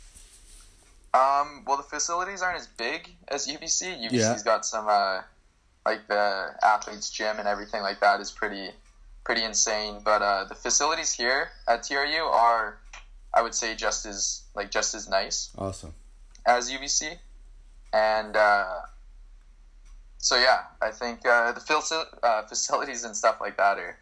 Um, 1.13 1.63
well, 1.65 1.77
the 1.77 1.83
facilities 1.83 2.41
aren't 2.41 2.59
as 2.59 2.67
big 2.67 3.09
as 3.29 3.47
UBC. 3.47 3.97
UBC's 4.05 4.11
Yeah. 4.13 4.37
got 4.43 4.65
some 4.65 4.87
uh, 4.87 5.21
like 5.85 6.07
the 6.07 6.49
athletes' 6.63 7.09
gym 7.09 7.39
and 7.39 7.47
everything 7.47 7.81
like 7.81 7.99
that 8.01 8.19
is 8.19 8.31
pretty 8.31 8.69
pretty 9.23 9.43
insane. 9.43 9.99
But 10.03 10.21
uh, 10.21 10.43
the 10.45 10.55
facilities 10.55 11.11
here 11.13 11.49
at 11.67 11.83
TRU 11.83 12.23
are, 12.23 12.77
I 13.33 13.41
would 13.41 13.55
say, 13.55 13.75
just 13.75 14.05
as 14.05 14.41
like 14.55 14.69
just 14.71 14.93
as 14.95 15.07
nice 15.09 15.49
Awesome. 15.57 15.93
as 16.45 16.69
UBC, 16.71 17.17
and 17.93 18.35
uh, 18.35 18.75
so 20.17 20.37
yeah, 20.37 20.63
I 20.81 20.91
think 20.91 21.25
uh, 21.25 21.51
the 21.51 21.59
faci- 21.59 22.17
uh, 22.23 22.43
facilities 22.43 23.03
and 23.03 23.15
stuff 23.15 23.37
like 23.39 23.57
that 23.57 23.77
are 23.77 23.97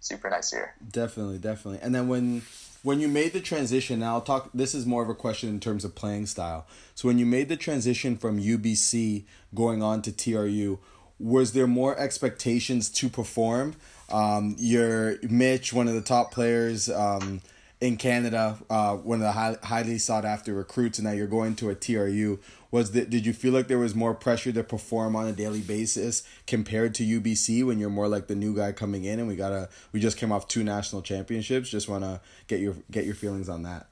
super 0.00 0.30
nice 0.30 0.50
here. 0.50 0.74
Definitely, 0.90 1.38
definitely. 1.38 1.80
And 1.82 1.94
then 1.94 2.08
when 2.08 2.42
when 2.82 3.00
you 3.00 3.08
made 3.08 3.32
the 3.32 3.40
transition, 3.40 4.00
now 4.00 4.14
I'll 4.14 4.20
talk. 4.20 4.50
This 4.54 4.74
is 4.74 4.86
more 4.86 5.02
of 5.02 5.08
a 5.08 5.14
question 5.14 5.48
in 5.48 5.60
terms 5.60 5.84
of 5.84 5.94
playing 5.94 6.26
style. 6.26 6.66
So 6.94 7.08
when 7.08 7.18
you 7.18 7.26
made 7.26 7.48
the 7.48 7.56
transition 7.56 8.16
from 8.16 8.40
UBC 8.40 9.24
going 9.54 9.82
on 9.82 10.02
to 10.02 10.12
TRU, 10.12 10.78
was 11.18 11.52
there 11.52 11.66
more 11.66 11.98
expectations 11.98 12.88
to 12.90 13.08
perform? 13.08 13.74
Um, 14.08 14.54
Mitch, 14.58 15.72
one 15.72 15.88
of 15.88 15.94
the 15.94 16.00
top 16.00 16.30
players 16.30 16.88
um, 16.88 17.40
in 17.80 17.96
Canada, 17.96 18.58
uh, 18.70 18.96
one 18.96 19.18
of 19.18 19.22
the 19.22 19.32
high, 19.32 19.56
highly 19.62 19.98
sought 19.98 20.24
after 20.24 20.54
recruits, 20.54 20.98
and 20.98 21.06
now 21.06 21.12
you're 21.12 21.26
going 21.26 21.54
to 21.56 21.68
a 21.68 21.74
TRU. 21.74 22.38
Was 22.70 22.92
that 22.92 23.10
did 23.10 23.26
you 23.26 23.32
feel 23.32 23.52
like 23.52 23.68
there 23.68 23.78
was 23.78 23.94
more 23.94 24.14
pressure 24.14 24.52
to 24.52 24.64
perform 24.64 25.14
on 25.14 25.26
a 25.26 25.32
daily 25.32 25.60
basis 25.60 26.22
compared 26.46 26.94
to 26.96 27.04
UBC 27.04 27.64
when 27.64 27.78
you're 27.78 27.90
more 27.90 28.08
like 28.08 28.26
the 28.26 28.34
new 28.34 28.54
guy 28.54 28.72
coming 28.72 29.04
in 29.04 29.18
and 29.18 29.28
we 29.28 29.36
gotta 29.36 29.68
we 29.92 30.00
just 30.00 30.16
came 30.16 30.32
off 30.32 30.48
two 30.48 30.64
national 30.64 31.02
championships. 31.02 31.70
Just 31.70 31.88
wanna 31.88 32.20
get 32.48 32.60
your 32.60 32.74
get 32.90 33.04
your 33.04 33.14
feelings 33.14 33.48
on 33.48 33.62
that. 33.62 33.88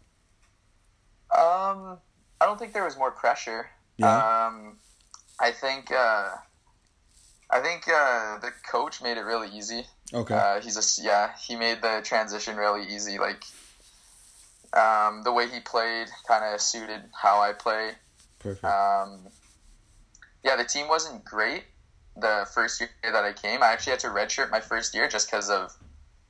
Um, 1.31 1.99
I 2.41 2.47
don't 2.47 2.59
think 2.59 2.73
there 2.73 2.85
was 2.85 2.97
more 2.97 3.11
pressure. 3.11 3.71
Yeah. 3.97 4.47
Um, 4.47 4.79
I 5.41 5.51
think 5.51 5.91
uh, 5.91 6.31
I 7.51 7.61
think 7.61 7.89
uh, 7.89 8.39
the 8.39 8.51
coach 8.71 9.03
made 9.03 9.19
it 9.19 9.25
really 9.25 9.49
easy. 9.57 9.85
Okay. 10.13 10.35
Uh, 10.35 10.61
he's 10.61 10.77
a 10.77 11.03
yeah. 11.03 11.31
He 11.41 11.57
made 11.57 11.81
the 11.81 12.01
transition 12.05 12.57
really 12.57 12.87
easy. 12.87 13.19
Like 13.19 13.45
um, 14.75 15.23
the 15.23 15.33
way 15.33 15.49
he 15.49 15.61
played 15.61 16.09
kind 16.27 16.45
of 16.55 16.61
suited 16.61 17.03
how 17.13 17.41
I 17.41 17.53
play. 17.53 17.93
Perfect. 18.39 18.65
Um, 18.65 19.29
yeah, 20.43 20.57
the 20.57 20.65
team 20.65 20.89
wasn't 20.89 21.25
great 21.25 21.65
the 22.17 22.47
first 22.53 22.81
year 22.81 22.91
that 23.03 23.25
I 23.25 23.33
came. 23.33 23.63
I 23.63 23.69
actually 23.69 23.93
had 23.93 24.01
to 24.01 24.09
redshirt 24.09 24.51
my 24.51 24.61
first 24.61 24.95
year 24.95 25.09
just 25.09 25.31
because 25.31 25.51
of 25.51 25.75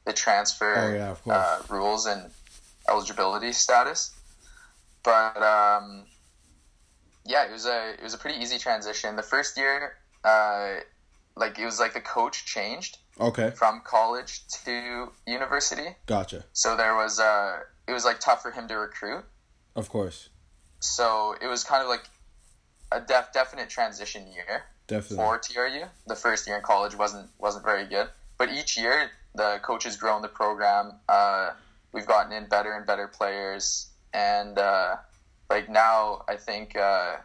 the 0.06 0.12
transfer 0.12 0.74
Oh, 0.76 0.94
yeah, 1.26 1.32
uh, 1.34 1.62
rules 1.68 2.06
and 2.06 2.30
eligibility 2.88 3.52
status. 3.52 4.14
But 5.02 5.42
um, 5.42 6.04
yeah, 7.24 7.44
it 7.46 7.52
was 7.52 7.66
a 7.66 7.94
it 7.94 8.02
was 8.02 8.14
a 8.14 8.18
pretty 8.18 8.40
easy 8.40 8.58
transition. 8.58 9.16
The 9.16 9.22
first 9.22 9.56
year, 9.56 9.96
uh, 10.24 10.76
like 11.36 11.58
it 11.58 11.64
was 11.64 11.80
like 11.80 11.94
the 11.94 12.00
coach 12.00 12.46
changed 12.46 12.98
okay. 13.20 13.50
from 13.50 13.82
college 13.84 14.46
to 14.64 15.12
university, 15.26 15.96
Gotcha. 16.06 16.44
so 16.52 16.76
there 16.76 16.94
was 16.94 17.20
uh, 17.20 17.60
it 17.86 17.92
was 17.92 18.04
like 18.04 18.20
tough 18.20 18.42
for 18.42 18.50
him 18.50 18.68
to 18.68 18.74
recruit. 18.74 19.24
Of 19.76 19.88
course. 19.88 20.28
So 20.80 21.34
it 21.40 21.46
was 21.46 21.64
kind 21.64 21.82
of 21.82 21.88
like 21.88 22.04
a 22.92 23.00
def- 23.00 23.32
definite 23.32 23.68
transition 23.70 24.30
year 24.32 24.64
Definitely. 24.86 25.16
for 25.16 25.38
TRU. 25.38 25.84
The 26.06 26.14
first 26.14 26.46
year 26.46 26.56
in 26.56 26.62
college 26.62 26.96
wasn't 26.96 27.30
wasn't 27.38 27.64
very 27.64 27.86
good, 27.86 28.08
but 28.38 28.50
each 28.52 28.76
year 28.76 29.10
the 29.34 29.60
coach 29.62 29.84
has 29.84 29.96
grown 29.96 30.22
the 30.22 30.28
program. 30.28 30.92
Uh, 31.08 31.50
we've 31.92 32.06
gotten 32.06 32.32
in 32.32 32.46
better 32.46 32.72
and 32.72 32.86
better 32.86 33.08
players, 33.08 33.88
and 34.12 34.58
uh, 34.58 34.96
like 35.50 35.68
now 35.68 36.22
I 36.28 36.36
think 36.36 36.76
uh, 36.76 37.16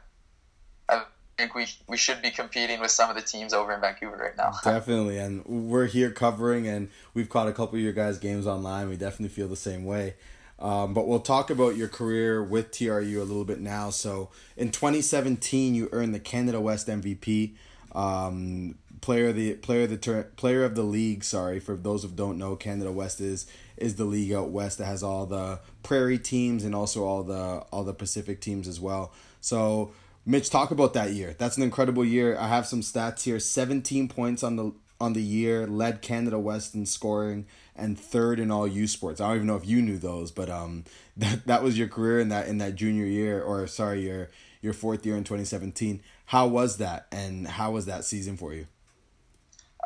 I 0.87 1.03
think 1.37 1.53
we 1.55 1.67
we 1.87 1.97
should 1.97 2.21
be 2.21 2.31
competing 2.31 2.79
with 2.79 2.91
some 2.91 3.09
of 3.09 3.15
the 3.15 3.21
teams 3.21 3.53
over 3.53 3.73
in 3.73 3.81
Vancouver 3.81 4.17
right 4.17 4.37
now. 4.37 4.51
Definitely, 4.63 5.17
and 5.17 5.45
we're 5.45 5.87
here 5.87 6.11
covering, 6.11 6.67
and 6.67 6.89
we've 7.13 7.29
caught 7.29 7.47
a 7.47 7.53
couple 7.53 7.75
of 7.75 7.81
your 7.81 7.93
guys' 7.93 8.17
games 8.17 8.47
online. 8.47 8.89
We 8.89 8.97
definitely 8.97 9.29
feel 9.29 9.47
the 9.47 9.55
same 9.55 9.85
way. 9.85 10.15
Um, 10.59 10.93
but 10.93 11.07
we'll 11.07 11.21
talk 11.21 11.49
about 11.49 11.77
your 11.77 11.87
career 11.87 12.43
with 12.43 12.71
TRU 12.71 13.21
a 13.21 13.23
little 13.23 13.45
bit 13.45 13.59
now. 13.59 13.89
So 13.89 14.29
in 14.57 14.71
2017, 14.71 15.73
you 15.73 15.89
earned 15.91 16.13
the 16.13 16.19
Canada 16.19 16.59
West 16.59 16.87
MVP, 16.87 17.55
um, 17.93 18.75
player 19.01 19.29
of 19.29 19.35
the 19.35 19.53
player 19.55 19.83
of 19.83 19.89
the 19.89 19.97
tur- 19.97 20.31
player 20.35 20.65
of 20.65 20.75
the 20.75 20.83
league. 20.83 21.23
Sorry 21.23 21.59
for 21.59 21.75
those 21.75 22.03
who 22.03 22.09
don't 22.09 22.37
know, 22.37 22.55
Canada 22.55 22.91
West 22.91 23.21
is 23.21 23.47
is 23.77 23.95
the 23.95 24.03
league 24.03 24.33
out 24.33 24.49
west 24.49 24.77
that 24.77 24.85
has 24.85 25.01
all 25.01 25.25
the 25.25 25.61
prairie 25.83 26.19
teams 26.19 26.65
and 26.65 26.75
also 26.75 27.05
all 27.05 27.23
the 27.23 27.63
all 27.71 27.85
the 27.85 27.93
Pacific 27.93 28.41
teams 28.41 28.67
as 28.67 28.79
well. 28.79 29.13
So 29.39 29.93
Mitch, 30.25 30.49
talk 30.49 30.71
about 30.71 30.93
that 30.93 31.13
year. 31.13 31.35
That's 31.37 31.57
an 31.57 31.63
incredible 31.63 32.03
year. 32.03 32.37
I 32.37 32.49
have 32.49 32.67
some 32.67 32.81
stats 32.81 33.23
here. 33.23 33.39
17 33.39 34.09
points 34.09 34.43
on 34.43 34.57
the 34.57 34.73
on 34.99 35.13
the 35.13 35.21
year, 35.21 35.65
led 35.65 36.01
Canada 36.01 36.37
West 36.37 36.75
in 36.75 36.85
scoring 36.85 37.45
and 37.75 37.97
third 37.97 38.39
in 38.39 38.51
all 38.51 38.67
U 38.67 38.87
sports. 38.87 39.21
I 39.21 39.27
don't 39.27 39.35
even 39.37 39.47
know 39.47 39.55
if 39.55 39.65
you 39.65 39.81
knew 39.81 39.97
those, 39.97 40.31
but 40.31 40.49
um 40.49 40.83
that 41.17 41.45
that 41.47 41.63
was 41.63 41.77
your 41.77 41.87
career 41.87 42.19
in 42.19 42.29
that 42.29 42.47
in 42.47 42.57
that 42.59 42.75
junior 42.75 43.05
year 43.05 43.41
or 43.41 43.65
sorry, 43.67 44.01
your 44.01 44.29
your 44.61 44.73
fourth 44.73 45.05
year 45.05 45.15
in 45.15 45.23
2017. 45.23 46.01
How 46.25 46.47
was 46.47 46.77
that 46.77 47.07
and 47.11 47.47
how 47.47 47.71
was 47.71 47.85
that 47.85 48.03
season 48.03 48.37
for 48.37 48.53
you? 48.53 48.67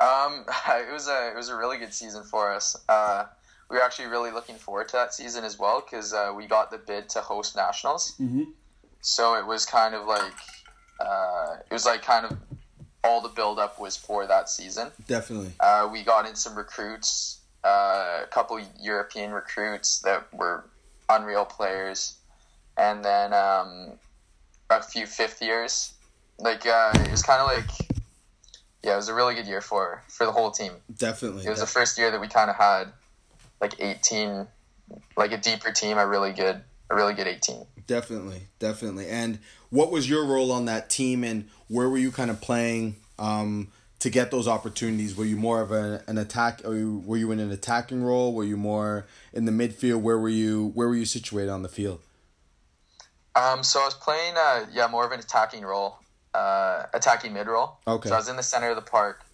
Um, 0.01 0.45
it 0.69 0.91
was 0.91 1.07
a 1.07 1.29
it 1.31 1.35
was 1.35 1.49
a 1.49 1.55
really 1.55 1.77
good 1.77 1.93
season 1.93 2.23
for 2.23 2.51
us. 2.51 2.75
Uh, 2.89 3.25
we 3.69 3.77
were 3.77 3.83
actually 3.83 4.07
really 4.07 4.31
looking 4.31 4.55
forward 4.55 4.89
to 4.89 4.97
that 4.97 5.13
season 5.13 5.43
as 5.43 5.57
well 5.57 5.81
because 5.81 6.13
uh, 6.13 6.33
we 6.35 6.45
got 6.45 6.69
the 6.69 6.77
bid 6.77 7.09
to 7.09 7.21
host 7.21 7.55
nationals. 7.55 8.15
Mm-hmm. 8.19 8.43
So 9.01 9.35
it 9.35 9.45
was 9.45 9.65
kind 9.65 9.95
of 9.95 10.05
like 10.05 10.33
uh, 10.99 11.57
it 11.69 11.73
was 11.73 11.85
like 11.85 12.01
kind 12.01 12.25
of 12.25 12.37
all 13.03 13.21
the 13.21 13.29
buildup 13.29 13.79
was 13.79 13.97
for 13.97 14.25
that 14.27 14.49
season. 14.49 14.89
Definitely. 15.07 15.51
Uh, 15.59 15.89
we 15.91 16.03
got 16.03 16.27
in 16.27 16.35
some 16.35 16.55
recruits, 16.55 17.39
uh, 17.63 18.21
a 18.23 18.27
couple 18.31 18.59
European 18.79 19.31
recruits 19.31 19.99
that 19.99 20.33
were 20.33 20.65
unreal 21.09 21.45
players, 21.45 22.15
and 22.77 23.03
then 23.03 23.33
um, 23.33 23.93
a 24.69 24.81
few 24.81 25.05
fifth 25.05 25.41
years. 25.41 25.93
Like 26.39 26.65
uh, 26.65 26.91
it 26.95 27.11
was 27.11 27.21
kind 27.21 27.41
of 27.41 27.47
like 27.47 27.69
yeah, 28.83 28.93
it 28.93 28.97
was 28.97 29.07
a 29.07 29.13
really 29.13 29.35
good 29.35 29.47
year 29.47 29.61
for 29.61 30.01
for 30.07 30.25
the 30.25 30.31
whole 30.31 30.51
team. 30.51 30.73
Definitely. 30.97 31.45
It 31.45 31.49
was 31.49 31.59
the 31.59 31.67
first 31.67 31.97
year 31.97 32.11
that 32.11 32.19
we 32.19 32.27
kind 32.27 32.49
of 32.49 32.55
had 32.55 32.85
like 33.61 33.75
18 33.79 34.47
like 35.15 35.31
a 35.31 35.37
deeper 35.37 35.71
team, 35.71 35.97
a 35.97 36.07
really 36.07 36.33
good 36.33 36.61
a 36.89 36.95
really 36.95 37.13
good 37.13 37.27
18. 37.27 37.65
Definitely, 37.87 38.47
definitely. 38.59 39.07
And 39.07 39.39
what 39.69 39.91
was 39.91 40.09
your 40.09 40.25
role 40.25 40.51
on 40.51 40.65
that 40.65 40.89
team, 40.89 41.23
and 41.23 41.49
where 41.67 41.89
were 41.89 41.97
you 41.97 42.11
kind 42.11 42.31
of 42.31 42.39
playing 42.39 42.95
um, 43.19 43.69
to 43.99 44.09
get 44.09 44.31
those 44.31 44.47
opportunities? 44.47 45.15
Were 45.15 45.25
you 45.25 45.35
more 45.35 45.61
of 45.61 45.71
a, 45.71 46.03
an 46.07 46.17
attack, 46.17 46.61
or 46.63 46.71
were 46.71 47.17
you 47.17 47.31
in 47.31 47.39
an 47.39 47.51
attacking 47.51 48.03
role? 48.03 48.33
Were 48.33 48.43
you 48.43 48.57
more 48.57 49.05
in 49.33 49.45
the 49.45 49.51
midfield? 49.51 50.01
Where 50.01 50.17
were 50.17 50.29
you? 50.29 50.71
Where 50.75 50.87
were 50.87 50.95
you 50.95 51.05
situated 51.05 51.49
on 51.49 51.63
the 51.63 51.69
field? 51.69 51.99
Um, 53.35 53.63
so 53.63 53.81
I 53.81 53.85
was 53.85 53.95
playing, 53.95 54.35
uh, 54.37 54.65
yeah, 54.71 54.87
more 54.87 55.05
of 55.05 55.11
an 55.11 55.19
attacking 55.19 55.63
role, 55.63 55.97
uh, 56.33 56.83
attacking 56.93 57.33
mid 57.33 57.47
role. 57.47 57.79
Okay. 57.87 58.09
So 58.09 58.15
I 58.15 58.17
was 58.19 58.29
in 58.29 58.35
the 58.35 58.43
center 58.43 58.69
of 58.69 58.75
the 58.75 58.81
park, 58.83 59.25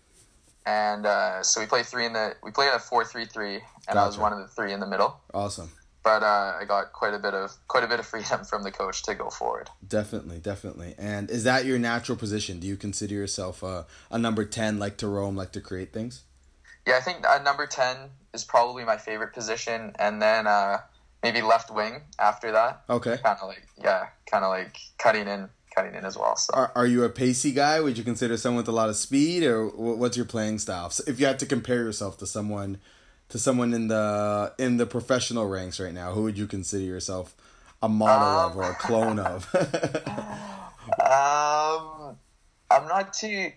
and 0.65 1.05
uh, 1.05 1.43
so 1.43 1.59
we 1.59 1.67
played 1.67 1.85
three 1.85 2.05
in 2.05 2.13
the 2.13 2.35
we 2.41 2.51
played 2.51 2.71
a 2.73 2.79
four 2.79 3.03
three 3.03 3.25
three, 3.25 3.59
and 3.88 3.99
I 3.99 4.05
was 4.05 4.17
one 4.17 4.31
of 4.31 4.39
the 4.39 4.47
three 4.47 4.71
in 4.71 4.79
the 4.79 4.88
middle. 4.88 5.19
Awesome. 5.33 5.71
But 6.10 6.24
uh, 6.24 6.58
I 6.60 6.65
got 6.65 6.91
quite 6.91 7.13
a 7.13 7.19
bit 7.19 7.36
of 7.36 7.52
quite 7.67 7.84
a 7.84 7.88
bit 7.88 8.00
of 8.00 8.06
freedom 8.08 8.43
from 8.43 8.63
the 8.63 8.72
coach 8.72 9.04
to 9.04 9.13
go 9.13 9.30
forward. 9.30 9.69
Definitely, 9.88 10.39
definitely. 10.39 10.95
And 10.98 11.30
is 11.30 11.43
that 11.43 11.65
your 11.65 11.78
natural 11.78 12.17
position? 12.17 12.60
Do 12.60 12.65
you 12.65 12.78
consider 12.78 13.13
yourself 13.13 13.62
a, 13.62 13.86
a 14.10 14.17
number 14.17 14.43
10, 14.43 14.80
like 14.80 14.98
to 14.98 15.08
roam, 15.08 15.36
like 15.36 15.52
to 15.52 15.62
create 15.62 15.93
things? 15.93 16.24
Yeah, 16.88 16.98
I 16.98 17.02
think 17.02 17.28
uh, 17.28 17.43
number 17.43 17.67
ten 17.67 17.98
is 18.34 18.43
probably 18.43 18.84
my 18.84 18.98
favorite 18.98 19.34
position, 19.34 19.91
and 20.00 20.19
then 20.19 20.48
uh, 20.48 20.80
maybe 21.22 21.43
left 21.43 21.69
wing 21.69 22.02
after 22.17 22.52
that. 22.54 22.82
Okay. 22.89 23.17
Kind 23.17 23.38
of 23.39 23.48
like 23.48 23.67
yeah, 23.78 24.08
kind 24.26 24.43
of 24.43 24.50
like 24.50 24.80
cutting 24.98 25.28
in, 25.28 25.50
cutting 25.76 25.93
in 25.93 26.06
as 26.06 26.17
well. 26.17 26.36
So 26.38 26.56
Are, 26.56 26.72
are 26.74 26.88
you 26.88 27.04
a 27.04 27.10
pacey 27.10 27.52
guy? 27.52 27.80
Would 27.80 28.00
you 28.00 28.04
consider 28.04 28.38
someone 28.38 28.63
with 28.63 28.69
a 28.69 28.72
lot 28.72 28.89
of 28.89 28.95
speed, 28.95 29.43
or 29.43 29.67
what's 29.67 30.17
your 30.17 30.26
playing 30.26 30.58
style? 30.58 30.89
So 30.89 31.04
if 31.06 31.19
you 31.19 31.28
had 31.28 31.38
to 31.38 31.45
compare 31.45 31.84
yourself 31.84 32.17
to 32.17 32.26
someone, 32.26 32.80
to 33.29 33.39
someone 33.39 33.73
in 33.73 33.87
the 33.87 34.53
in 34.57 34.77
the 34.77 34.85
professional 34.85 35.47
ranks 35.47 35.79
right 35.79 35.93
now, 35.93 36.11
who 36.13 36.23
would 36.23 36.37
you 36.37 36.47
consider 36.47 36.83
yourself 36.83 37.35
a 37.81 37.89
model 37.89 38.27
of 38.27 38.57
or 38.57 38.71
a 38.71 38.75
clone 38.75 39.19
of? 39.19 39.47
Um, 40.99 42.17
I'm 42.71 42.87
not 42.87 43.13
too. 43.13 43.51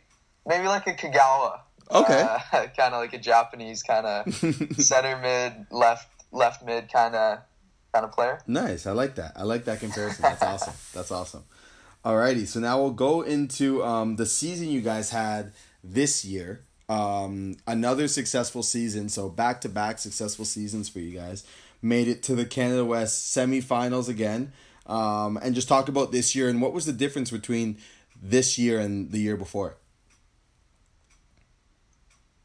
Maybe 0.46 0.66
like 0.66 0.86
a 0.86 0.92
Kagawa. 0.92 1.60
Okay. 1.90 2.20
Uh, 2.20 2.38
kind 2.76 2.94
of 2.94 3.00
like 3.00 3.14
a 3.14 3.18
Japanese 3.18 3.82
kind 3.82 4.06
of 4.06 4.34
center 4.78 5.18
mid, 5.18 5.66
left 5.70 6.08
left 6.30 6.64
mid 6.64 6.92
kind 6.92 7.14
of 7.14 7.38
kind 7.92 8.04
of 8.04 8.12
player. 8.12 8.40
Nice. 8.46 8.86
I 8.86 8.92
like 8.92 9.14
that. 9.16 9.32
I 9.36 9.44
like 9.44 9.64
that 9.64 9.80
comparison. 9.80 10.22
That's 10.22 10.42
awesome. 10.42 10.74
That's 10.94 11.10
awesome. 11.10 11.44
Alrighty. 12.04 12.46
So 12.46 12.60
now 12.60 12.80
we'll 12.80 12.90
go 12.90 13.22
into 13.22 13.84
um, 13.84 14.16
the 14.16 14.26
season 14.26 14.68
you 14.68 14.80
guys 14.80 15.10
had 15.10 15.52
this 15.84 16.24
year. 16.24 16.64
Um, 16.92 17.56
another 17.66 18.06
successful 18.06 18.62
season. 18.62 19.08
So 19.08 19.30
back 19.30 19.62
to 19.62 19.68
back 19.68 19.98
successful 19.98 20.44
seasons 20.44 20.90
for 20.90 21.00
you 21.00 21.16
guys. 21.16 21.44
Made 21.80 22.06
it 22.06 22.22
to 22.24 22.34
the 22.34 22.44
Canada 22.44 22.84
West 22.84 23.34
semifinals 23.34 24.08
again. 24.08 24.52
Um, 24.86 25.38
and 25.38 25.54
just 25.54 25.68
talk 25.68 25.88
about 25.88 26.12
this 26.12 26.34
year 26.34 26.48
and 26.48 26.60
what 26.60 26.74
was 26.74 26.84
the 26.84 26.92
difference 26.92 27.30
between 27.30 27.78
this 28.20 28.58
year 28.58 28.78
and 28.78 29.10
the 29.10 29.18
year 29.18 29.36
before. 29.36 29.76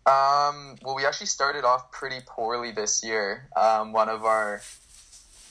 Um, 0.06 0.78
well, 0.82 0.96
we 0.96 1.06
actually 1.06 1.28
started 1.28 1.66
off 1.66 1.92
pretty 1.92 2.22
poorly 2.26 2.72
this 2.72 3.04
year. 3.04 3.50
Um, 3.58 3.92
one 3.92 4.08
of 4.08 4.24
our 4.24 4.62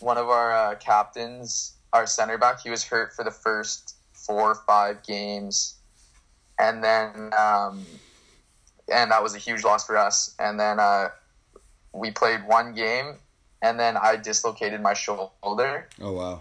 one 0.01 0.17
of 0.17 0.29
our 0.29 0.53
uh, 0.53 0.75
captains, 0.77 1.75
our 1.93 2.07
center 2.07 2.39
back, 2.39 2.61
he 2.63 2.71
was 2.71 2.83
hurt 2.83 3.13
for 3.13 3.25
the 3.25 3.31
first 3.31 3.97
four 4.15 4.53
or 4.53 4.55
five 4.55 5.03
games, 5.03 5.75
and 6.59 6.83
then 6.83 7.33
um, 7.39 7.85
and 8.93 9.11
that 9.11 9.23
was 9.23 9.35
a 9.35 9.39
huge 9.39 9.65
loss 9.65 9.87
for 9.87 9.97
us. 9.97 10.35
And 10.39 10.59
then 10.59 10.79
uh, 10.81 11.09
we 11.93 12.11
played 12.11 12.47
one 12.47 12.75
game, 12.75 13.17
and 13.63 13.79
then 13.81 13.97
I 13.97 14.17
dislocated 14.17 14.81
my 14.81 14.95
shoulder, 14.95 15.89
Oh 16.01 16.13
wow. 16.13 16.41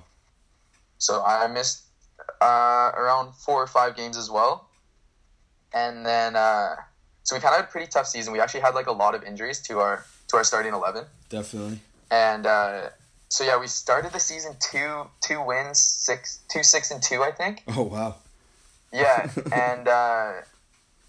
so 0.98 1.24
I 1.24 1.48
missed 1.48 1.84
uh, 2.42 2.92
around 2.96 3.34
four 3.36 3.62
or 3.62 3.68
five 3.68 3.96
games 3.96 4.18
as 4.18 4.30
well. 4.30 4.68
And 5.74 6.06
then, 6.06 6.36
uh, 6.36 6.76
so 7.24 7.36
we 7.36 7.42
kind 7.42 7.54
of 7.54 7.62
had 7.62 7.66
a 7.70 7.72
pretty 7.72 7.88
tough 7.88 8.08
season. 8.08 8.32
We 8.34 8.40
actually 8.40 8.62
had 8.62 8.76
like 8.76 8.88
a 8.88 8.92
lot 8.94 9.16
of 9.16 9.24
injuries 9.24 9.60
to 9.64 9.80
our 9.80 10.06
to 10.30 10.38
our 10.38 10.44
starting 10.44 10.74
eleven, 10.74 11.06
Definitely. 11.30 11.80
and 12.12 12.46
uh, 12.46 12.90
so 13.30 13.44
yeah, 13.44 13.60
we 13.60 13.68
started 13.68 14.12
the 14.14 14.20
season 14.20 14.56
two 14.60 15.08
two 15.22 15.44
wins, 15.44 15.80
six 15.80 16.40
two 16.50 16.64
six 16.64 16.92
and 16.92 17.02
two, 17.02 17.24
I 17.24 17.32
think. 17.32 17.64
Oh 17.76 17.84
wow. 17.84 18.16
Yeah, 18.94 19.30
and 19.52 19.88
uh, 19.88 20.32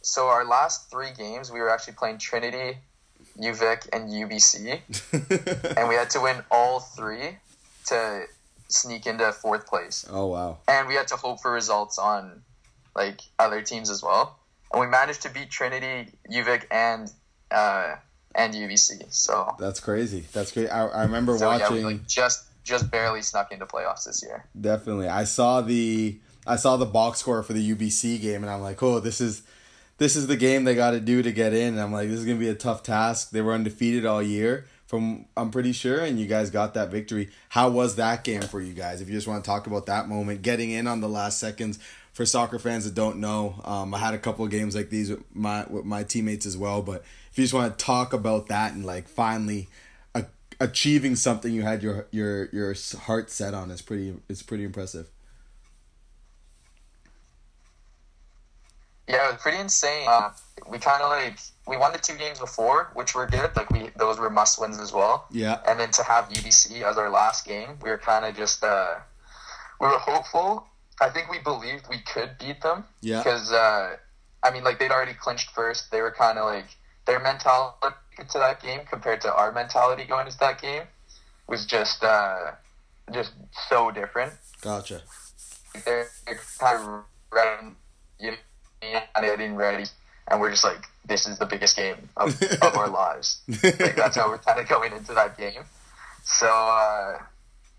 so 0.07 0.29
our 0.29 0.45
last 0.45 0.89
three 0.89 1.11
games, 1.19 1.51
we 1.51 1.59
were 1.59 1.69
actually 1.69 1.95
playing 1.95 2.19
Trinity, 2.19 2.79
UVic, 3.37 3.89
and 3.93 4.09
UBC, 4.09 4.81
and 5.77 5.89
we 5.89 5.97
had 5.97 6.11
to 6.11 6.21
win 6.21 6.45
all 6.49 6.79
three 6.79 7.39
to 7.87 8.25
sneak 8.69 9.09
into 9.09 9.33
fourth 9.33 9.67
place. 9.67 10.07
oh 10.09 10.27
wow. 10.27 10.59
and 10.69 10.87
we 10.87 10.95
had 10.95 11.09
to 11.09 11.17
hope 11.17 11.41
for 11.41 11.51
results 11.51 11.99
on 11.99 12.43
like 12.95 13.21
other 13.41 13.63
teams 13.63 13.91
as 13.91 14.01
well. 14.01 14.39
And 14.73 14.81
we 14.81 14.87
managed 14.87 15.23
to 15.23 15.29
beat 15.29 15.51
Trinity, 15.51 16.13
UVic, 16.31 16.67
and 16.71 17.11
uh, 17.51 17.97
and 18.37 18.55
UBC. 18.55 19.13
So, 19.13 19.57
That's 19.59 19.81
crazy. 19.81 20.25
That's 20.33 20.53
great. 20.53 20.69
I, 20.69 20.87
I 20.87 21.03
remember 21.03 21.37
so 21.37 21.51
yeah, 21.51 21.59
watching. 21.59 21.77
we 21.79 21.83
like 21.83 22.07
just 22.07 22.45
just 22.63 22.93
barely 22.93 23.23
snuck 23.23 23.51
into 23.51 23.67
playoffs 23.67 24.05
this 24.05 24.23
year. 24.23 24.45
Definitely. 24.59 25.09
I 25.09 25.25
saw 25.25 25.63
the 25.63 26.21
I 26.47 26.55
saw 26.55 26.77
the 26.77 26.87
box 26.87 27.19
score 27.19 27.43
for 27.43 27.55
the 27.55 27.75
UBC 27.75 28.21
game 28.21 28.45
and 28.45 28.51
I'm 28.53 28.63
like, 28.63 28.81
"Oh, 28.85 29.01
this 29.01 29.21
is 29.21 29.43
this 29.99 30.17
is 30.17 30.27
the 30.27 30.37
game 30.37 30.65
they 30.65 30.75
got 30.75 30.93
to 30.93 31.01
do 31.01 31.23
to 31.23 31.33
get 31.33 31.53
in." 31.53 31.75
And 31.75 31.81
I'm 31.81 31.93
like, 31.93 32.09
"This 32.09 32.21
is 32.21 32.27
to 32.27 32.35
be 32.35 32.49
a 32.49 32.55
tough 32.55 32.83
task." 32.83 33.31
They 33.31 33.41
were 33.41 33.53
undefeated 33.53 34.07
all 34.07 34.23
year 34.23 34.67
from 34.87 35.27
I'm 35.37 35.51
pretty 35.51 35.73
sure 35.73 36.01
and 36.01 36.19
you 36.19 36.27
guys 36.27 36.51
got 36.51 36.75
that 36.75 36.91
victory. 36.91 37.29
How 37.51 37.69
was 37.69 37.97
that 37.97 38.23
game 38.25 38.43
for 38.43 38.61
you 38.61 38.73
guys? 38.73 39.01
If 39.01 39.09
you 39.09 39.15
just 39.15 39.27
want 39.27 39.43
to 39.45 39.49
talk 39.49 39.67
about 39.67 39.87
that 39.87 40.09
moment, 40.09 40.43
getting 40.43 40.71
in 40.71 40.87
on 40.87 41.01
the 41.01 41.09
last 41.09 41.39
seconds 41.39 41.79
for 42.13 42.25
soccer 42.25 42.59
fans 42.59 42.85
that 42.85 42.95
don't 42.95 43.19
know, 43.19 43.61
um, 43.65 43.93
I 43.93 43.99
had 43.99 44.15
a 44.15 44.19
couple 44.19 44.45
of 44.45 44.51
games 44.51 44.75
like 44.75 44.91
these 44.91 45.11
with 45.11 45.25
my 45.35 45.67
with 45.69 45.85
my 45.85 46.03
teammates 46.05 46.47
as 46.47 46.57
well, 46.57 46.83
but 46.83 47.03
if 47.31 47.39
you 47.39 47.45
just 47.45 47.55
want 47.55 47.77
to 47.77 47.85
talk 47.85 48.13
about 48.13 48.47
that 48.47 48.73
and 48.73 48.87
like 48.87 49.09
finally 49.09 49.69
achieving 50.61 51.17
something 51.17 51.53
you 51.53 51.63
had 51.63 51.83
your 51.83 52.07
your 52.11 52.47
your 52.47 52.75
heart 53.01 53.31
set 53.31 53.55
on 53.55 53.71
is 53.71 53.83
pretty 53.83 54.15
it's 54.29 54.43
pretty 54.43 54.65
impressive. 54.65 55.11
Yeah, 59.09 59.29
it 59.29 59.33
was 59.33 59.43
pretty 59.43 59.59
insane. 59.59 60.07
Uh, 60.09 60.31
we 60.69 60.79
kind 60.79 61.03
of 61.03 61.11
like 61.11 61.39
we 61.67 61.77
won 61.77 61.93
the 61.93 61.99
two 61.99 62.17
games 62.17 62.39
before, 62.41 62.91
which 62.95 63.15
were 63.15 63.27
good. 63.27 63.55
Like 63.55 63.71
we 63.71 63.91
those 63.97 64.19
were 64.19 64.31
must 64.31 64.61
wins 64.61 64.81
as 64.81 64.93
well. 64.93 65.27
Yeah. 65.31 65.61
And 65.67 65.79
then 65.79 65.91
to 65.93 66.03
have 66.03 66.29
UBC 66.29 66.83
as 66.83 66.99
our 66.99 67.11
last 67.11 67.47
game, 67.47 67.79
we 67.83 67.91
were 67.91 67.99
kind 67.99 68.25
of 68.25 68.37
just 68.37 68.65
uh, 68.65 68.95
we 69.81 69.87
were 69.87 69.99
hopeful. 69.99 70.67
I 71.01 71.11
think 71.11 71.31
we 71.31 71.39
believed 71.39 71.87
we 71.91 71.99
could 71.99 72.31
beat 72.39 72.63
them. 72.63 72.85
Yeah. 73.01 73.19
Because 73.19 73.53
uh, 73.53 73.97
I 74.43 74.51
mean, 74.51 74.65
like 74.65 74.79
they'd 74.79 74.91
already 74.91 75.15
clinched 75.15 75.51
first. 75.51 75.91
They 75.91 76.01
were 76.01 76.13
kind 76.13 76.39
of 76.39 76.47
like 76.47 76.67
their 77.07 77.21
mentality 77.21 77.97
to 78.17 78.39
that 78.39 78.63
game 78.63 78.81
compared 78.91 79.21
to 79.21 79.33
our 79.33 79.53
mentality 79.53 80.05
going 80.05 80.27
into 80.27 80.39
that 80.39 80.61
game 80.61 80.83
was 81.47 81.67
just 81.67 82.03
uh, 82.03 82.53
just 83.13 83.33
so 83.69 83.91
different. 83.91 84.33
Gotcha. 84.61 85.03
They're, 85.85 86.09
they're 86.27 86.41
kind 86.59 86.81
of 86.83 87.05
you 88.19 88.31
know, 88.31 88.37
and 88.95 89.25
getting 89.25 89.55
ready, 89.55 89.85
and 90.29 90.41
we're 90.41 90.51
just 90.51 90.65
like, 90.65 90.85
this 91.07 91.27
is 91.27 91.39
the 91.39 91.47
biggest 91.47 91.77
game 91.77 92.09
of, 92.17 92.41
of 92.63 92.77
our 92.77 92.89
lives. 92.89 93.39
Like 93.63 93.97
that's 93.97 94.17
how 94.17 94.29
we're 94.29 94.39
kind 94.39 94.61
of 94.61 94.69
going 94.69 94.93
into 94.93 95.15
that 95.15 95.39
game. 95.39 95.63
So 96.25 96.47
uh, 96.47 97.19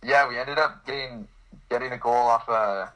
yeah, 0.04 0.28
we 0.28 0.38
ended 0.38 0.58
up 0.58 0.86
getting 0.86 1.28
getting 1.70 1.92
a 1.92 1.98
goal 1.98 2.14
off 2.14 2.48
a 2.48 2.92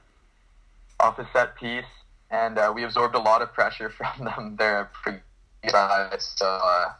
off 1.00 1.19
a 1.19 1.28
set 1.34 1.56
piece, 1.56 1.86
and 2.30 2.58
uh, 2.58 2.71
we 2.74 2.84
absorbed 2.84 3.15
a 3.15 3.19
lot 3.19 3.41
of 3.41 3.54
pressure 3.54 3.89
from 3.97 4.26
them 4.26 4.56
there. 4.58 4.89
Guys. 5.69 6.34
So 6.38 6.45
uh, 6.47 6.93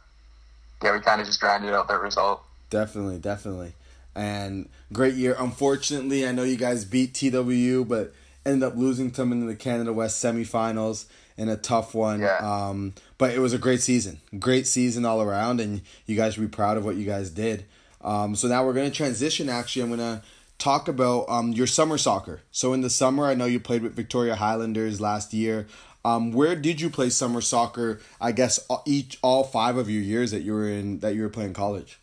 yeah, 0.82 0.92
we 0.92 1.00
kind 1.00 1.20
of 1.20 1.26
just 1.26 1.40
grinded 1.40 1.72
out 1.72 1.88
that 1.88 2.00
result. 2.00 2.42
Definitely, 2.70 3.18
definitely, 3.18 3.72
and 4.14 4.68
great 4.92 5.14
year. 5.14 5.34
Unfortunately, 5.38 6.26
I 6.26 6.32
know 6.32 6.42
you 6.42 6.56
guys 6.56 6.84
beat 6.84 7.14
TWU, 7.14 7.86
but 7.86 8.14
ended 8.44 8.62
up 8.62 8.76
losing 8.76 9.10
to 9.12 9.16
them 9.18 9.32
in 9.32 9.46
the 9.46 9.56
Canada 9.56 9.92
West 9.92 10.22
semifinals 10.22 11.06
in 11.36 11.48
a 11.48 11.56
tough 11.56 11.94
one. 11.94 12.20
Yeah. 12.20 12.36
Um, 12.38 12.94
but 13.18 13.32
it 13.32 13.38
was 13.38 13.52
a 13.52 13.58
great 13.58 13.80
season, 13.80 14.20
great 14.38 14.66
season 14.66 15.04
all 15.04 15.22
around, 15.22 15.60
and 15.60 15.82
you 16.06 16.16
guys 16.16 16.34
should 16.34 16.40
be 16.42 16.48
proud 16.48 16.76
of 16.76 16.84
what 16.84 16.96
you 16.96 17.04
guys 17.04 17.30
did. 17.30 17.64
Um, 18.02 18.34
so 18.34 18.48
now 18.48 18.64
we're 18.64 18.72
gonna 18.72 18.90
transition. 18.90 19.48
Actually, 19.48 19.82
I'm 19.82 19.90
gonna 19.90 20.22
talk 20.58 20.88
about 20.88 21.28
um, 21.28 21.52
your 21.52 21.66
summer 21.66 21.98
soccer. 21.98 22.42
So 22.50 22.72
in 22.72 22.80
the 22.80 22.90
summer, 22.90 23.26
I 23.26 23.34
know 23.34 23.44
you 23.44 23.60
played 23.60 23.82
with 23.82 23.94
Victoria 23.94 24.34
Highlanders 24.34 25.00
last 25.00 25.32
year. 25.32 25.66
Um, 26.04 26.32
where 26.32 26.56
did 26.56 26.80
you 26.80 26.90
play 26.90 27.10
summer 27.10 27.40
soccer? 27.40 28.00
I 28.20 28.32
guess 28.32 28.58
each 28.84 29.18
all 29.22 29.44
five 29.44 29.76
of 29.76 29.88
your 29.88 30.02
years 30.02 30.32
that 30.32 30.42
you 30.42 30.52
were 30.52 30.68
in 30.68 30.98
that 30.98 31.14
you 31.14 31.22
were 31.22 31.28
playing 31.28 31.52
college. 31.52 32.00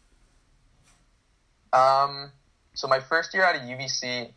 Um, 1.74 2.32
so 2.74 2.88
my 2.88 3.00
first 3.00 3.34
year 3.34 3.44
out 3.44 3.56
of 3.56 3.62
UBC, 3.62 4.32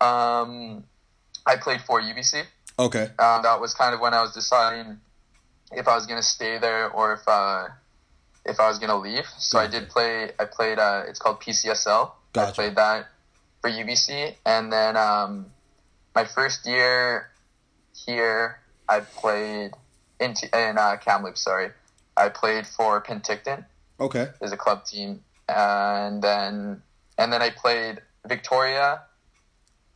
um, 0.00 0.84
I 1.46 1.56
played 1.56 1.80
for 1.82 2.00
UBC. 2.00 2.44
Okay. 2.78 3.04
Um, 3.18 3.42
that 3.42 3.60
was 3.60 3.74
kind 3.74 3.94
of 3.94 4.00
when 4.00 4.12
I 4.12 4.20
was 4.20 4.32
deciding 4.32 4.98
if 5.72 5.88
I 5.88 5.94
was 5.94 6.06
going 6.06 6.20
to 6.20 6.26
stay 6.26 6.58
there 6.58 6.90
or 6.90 7.14
if 7.14 7.26
uh, 7.26 7.68
if 8.44 8.60
I 8.60 8.68
was 8.68 8.78
going 8.78 8.90
to 8.90 8.96
leave. 8.96 9.26
So 9.38 9.58
gotcha. 9.58 9.68
I 9.68 9.80
did 9.80 9.88
play. 9.88 10.30
I 10.38 10.44
played. 10.44 10.78
Uh, 10.78 11.04
it's 11.08 11.18
called 11.18 11.40
PCSL. 11.40 12.12
Gotcha. 12.32 12.48
I 12.48 12.52
played 12.52 12.76
that 12.76 13.06
for 13.60 13.70
UBC, 13.70 14.34
and 14.44 14.72
then 14.72 14.96
um, 14.96 15.46
my 16.14 16.24
first 16.24 16.66
year 16.66 17.30
here, 17.94 18.60
I 18.88 19.00
played 19.00 19.72
in 20.20 20.34
in 20.52 20.78
uh, 20.78 20.96
Kamloops. 20.96 21.42
Sorry, 21.42 21.70
I 22.16 22.28
played 22.28 22.66
for 22.66 23.02
Penticton. 23.02 23.64
Okay. 23.98 24.28
There's 24.38 24.52
a 24.52 24.56
club 24.56 24.84
team, 24.84 25.22
and 25.48 26.22
then 26.22 26.82
and 27.18 27.32
then 27.32 27.42
I 27.42 27.50
played 27.50 28.02
Victoria, 28.26 29.02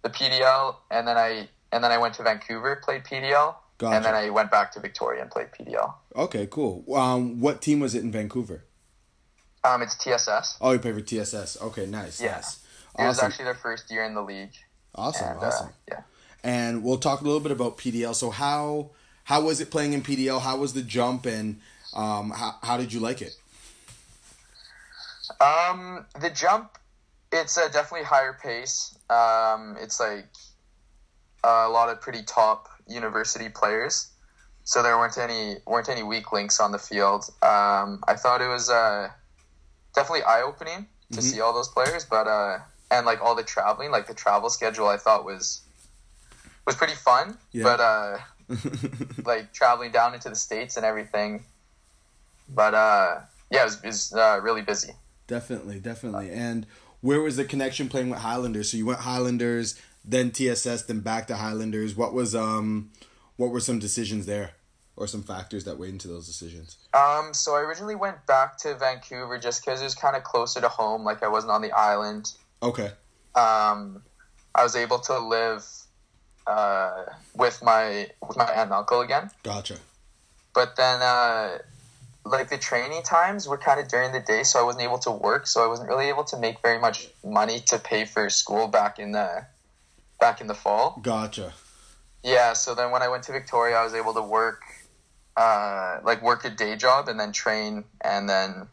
the 0.02 0.10
PDL, 0.10 0.76
and 0.90 1.06
then 1.06 1.16
I 1.16 1.48
and 1.72 1.84
then 1.84 1.92
I 1.92 1.98
went 1.98 2.14
to 2.14 2.22
Vancouver, 2.22 2.76
played 2.82 3.04
PDL, 3.04 3.54
gotcha. 3.78 3.96
and 3.96 4.04
then 4.04 4.14
I 4.14 4.30
went 4.30 4.50
back 4.50 4.72
to 4.72 4.80
Victoria 4.80 5.22
and 5.22 5.30
played 5.30 5.48
PDL. 5.52 5.94
Okay, 6.16 6.46
cool. 6.50 6.84
Um, 6.94 7.40
what 7.40 7.62
team 7.62 7.80
was 7.80 7.94
it 7.94 8.02
in 8.02 8.10
Vancouver? 8.10 8.64
Um, 9.62 9.82
it's 9.82 9.96
TSS. 9.96 10.56
Oh, 10.60 10.72
you 10.72 10.78
played 10.78 10.94
for 10.94 11.00
TSS. 11.00 11.60
Okay, 11.60 11.86
nice. 11.86 12.20
Yeah. 12.20 12.36
Nice. 12.36 12.60
It 12.98 13.04
was 13.04 13.22
actually 13.22 13.44
their 13.44 13.54
first 13.54 13.90
year 13.90 14.04
in 14.04 14.14
the 14.14 14.22
league. 14.22 14.52
Awesome, 14.94 15.28
and, 15.28 15.38
awesome. 15.38 15.68
Uh, 15.68 15.72
yeah. 15.88 16.00
And 16.42 16.82
we'll 16.82 16.98
talk 16.98 17.20
a 17.20 17.24
little 17.24 17.40
bit 17.40 17.52
about 17.52 17.78
PDL. 17.78 18.14
So 18.14 18.30
how 18.30 18.90
how 19.24 19.42
was 19.42 19.60
it 19.60 19.70
playing 19.70 19.92
in 19.92 20.02
PDL? 20.02 20.40
How 20.40 20.56
was 20.56 20.72
the 20.72 20.82
jump, 20.82 21.26
and 21.26 21.60
um, 21.94 22.30
how 22.30 22.56
how 22.62 22.76
did 22.76 22.92
you 22.92 23.00
like 23.00 23.22
it? 23.22 23.36
Um, 25.40 26.06
the 26.20 26.30
jump, 26.30 26.78
it's 27.32 27.56
a 27.56 27.70
definitely 27.70 28.04
higher 28.04 28.36
pace. 28.40 28.96
Um, 29.08 29.76
it's 29.80 30.00
like 30.00 30.28
a 31.44 31.68
lot 31.68 31.88
of 31.88 32.00
pretty 32.00 32.22
top 32.22 32.68
university 32.86 33.48
players, 33.48 34.10
so 34.64 34.82
there 34.82 34.96
weren't 34.98 35.18
any 35.18 35.56
weren't 35.66 35.88
any 35.88 36.02
weak 36.02 36.32
links 36.32 36.60
on 36.60 36.72
the 36.72 36.78
field. 36.78 37.24
Um, 37.42 38.02
I 38.06 38.14
thought 38.16 38.40
it 38.42 38.48
was 38.48 38.70
uh, 38.70 39.08
definitely 39.94 40.24
eye 40.24 40.42
opening 40.42 40.86
to 41.12 41.18
mm-hmm. 41.18 41.20
see 41.20 41.40
all 41.40 41.52
those 41.52 41.68
players, 41.68 42.04
but 42.04 42.26
uh, 42.26 42.58
and 42.90 43.06
like 43.06 43.20
all 43.22 43.34
the 43.34 43.42
traveling, 43.42 43.90
like 43.90 44.06
the 44.06 44.14
travel 44.14 44.50
schedule, 44.50 44.88
I 44.88 44.96
thought 44.96 45.24
was 45.24 45.62
was 46.66 46.76
pretty 46.76 46.94
fun. 46.94 47.38
Yeah. 47.52 47.64
But 47.64 47.80
uh, 47.80 48.18
like 49.24 49.52
traveling 49.52 49.92
down 49.92 50.14
into 50.14 50.28
the 50.28 50.36
states 50.36 50.76
and 50.76 50.84
everything. 50.84 51.44
But 52.48 52.74
uh, 52.74 53.20
yeah, 53.50 53.62
it 53.62 53.64
was, 53.64 53.80
it 53.82 53.86
was 53.86 54.12
uh, 54.12 54.40
really 54.42 54.62
busy. 54.62 54.92
Definitely, 55.26 55.78
definitely. 55.78 56.30
And 56.30 56.66
where 57.00 57.20
was 57.20 57.36
the 57.36 57.44
connection 57.44 57.88
playing 57.88 58.10
with 58.10 58.20
Highlanders? 58.20 58.70
So 58.70 58.76
you 58.76 58.86
went 58.86 59.00
Highlanders, 59.00 59.80
then 60.04 60.30
TSS, 60.30 60.84
then 60.84 61.00
back 61.00 61.26
to 61.28 61.36
Highlanders. 61.36 61.96
What 61.96 62.12
was 62.12 62.34
um, 62.34 62.90
what 63.36 63.50
were 63.50 63.60
some 63.60 63.78
decisions 63.78 64.26
there, 64.26 64.52
or 64.96 65.06
some 65.06 65.22
factors 65.22 65.64
that 65.64 65.78
went 65.78 65.92
into 65.92 66.08
those 66.08 66.26
decisions? 66.26 66.76
Um, 66.94 67.32
so 67.32 67.54
I 67.54 67.60
originally 67.60 67.96
went 67.96 68.26
back 68.26 68.58
to 68.58 68.74
Vancouver 68.74 69.38
just 69.38 69.64
because 69.64 69.80
it 69.80 69.84
was 69.84 69.94
kind 69.94 70.16
of 70.16 70.24
closer 70.24 70.60
to 70.60 70.68
home. 70.68 71.04
Like 71.04 71.22
I 71.22 71.28
wasn't 71.28 71.52
on 71.52 71.62
the 71.62 71.72
island. 71.72 72.32
Okay. 72.62 72.90
Um, 73.34 74.02
I 74.54 74.62
was 74.62 74.76
able 74.76 74.98
to 75.00 75.18
live 75.18 75.64
uh, 76.46 77.04
with 77.34 77.62
my 77.62 78.08
with 78.26 78.36
my 78.36 78.44
aunt 78.44 78.60
and 78.60 78.72
uncle 78.72 79.00
again. 79.00 79.30
Gotcha. 79.42 79.76
But 80.52 80.76
then, 80.76 81.00
uh, 81.00 81.58
like 82.24 82.50
the 82.50 82.58
training 82.58 83.02
times 83.02 83.48
were 83.48 83.58
kind 83.58 83.80
of 83.80 83.88
during 83.88 84.12
the 84.12 84.20
day, 84.20 84.42
so 84.42 84.60
I 84.60 84.62
wasn't 84.62 84.84
able 84.84 84.98
to 85.00 85.10
work. 85.10 85.46
So 85.46 85.64
I 85.64 85.66
wasn't 85.66 85.88
really 85.88 86.08
able 86.08 86.24
to 86.24 86.38
make 86.38 86.60
very 86.62 86.78
much 86.78 87.08
money 87.24 87.60
to 87.66 87.78
pay 87.78 88.04
for 88.04 88.28
school 88.30 88.68
back 88.68 88.98
in 88.98 89.12
the 89.12 89.46
back 90.20 90.40
in 90.40 90.46
the 90.46 90.54
fall. 90.54 90.98
Gotcha. 91.02 91.52
Yeah. 92.22 92.52
So 92.52 92.74
then, 92.74 92.90
when 92.90 93.02
I 93.02 93.08
went 93.08 93.24
to 93.24 93.32
Victoria, 93.32 93.76
I 93.76 93.84
was 93.84 93.94
able 93.94 94.14
to 94.14 94.22
work, 94.22 94.62
uh, 95.36 96.00
like 96.04 96.22
work 96.22 96.44
a 96.44 96.50
day 96.50 96.76
job 96.76 97.08
and 97.08 97.18
then 97.18 97.32
train 97.32 97.84
and 98.02 98.28
then 98.28 98.68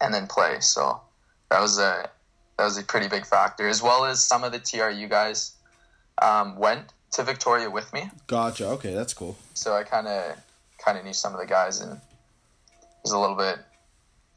and 0.00 0.14
then 0.14 0.26
play. 0.26 0.60
So 0.60 1.00
that 1.50 1.60
was 1.60 1.78
a 1.78 2.08
that 2.56 2.64
was 2.64 2.78
a 2.78 2.82
pretty 2.82 3.08
big 3.08 3.26
factor, 3.26 3.68
as 3.68 3.82
well 3.82 4.04
as 4.04 4.22
some 4.22 4.44
of 4.44 4.52
the 4.52 4.60
TRU 4.60 5.08
guys 5.08 5.52
um, 6.22 6.56
went 6.56 6.92
to 7.12 7.22
Victoria 7.24 7.68
with 7.68 7.92
me. 7.92 8.10
Gotcha. 8.26 8.66
Okay, 8.68 8.94
that's 8.94 9.14
cool. 9.14 9.36
So 9.54 9.74
I 9.74 9.82
kind 9.82 10.06
of 10.06 10.36
kind 10.78 10.98
of 10.98 11.04
knew 11.04 11.12
some 11.12 11.34
of 11.34 11.40
the 11.40 11.46
guys, 11.46 11.80
and 11.80 12.00
was 13.04 13.12
a 13.12 13.18
little 13.18 13.36
bit 13.36 13.58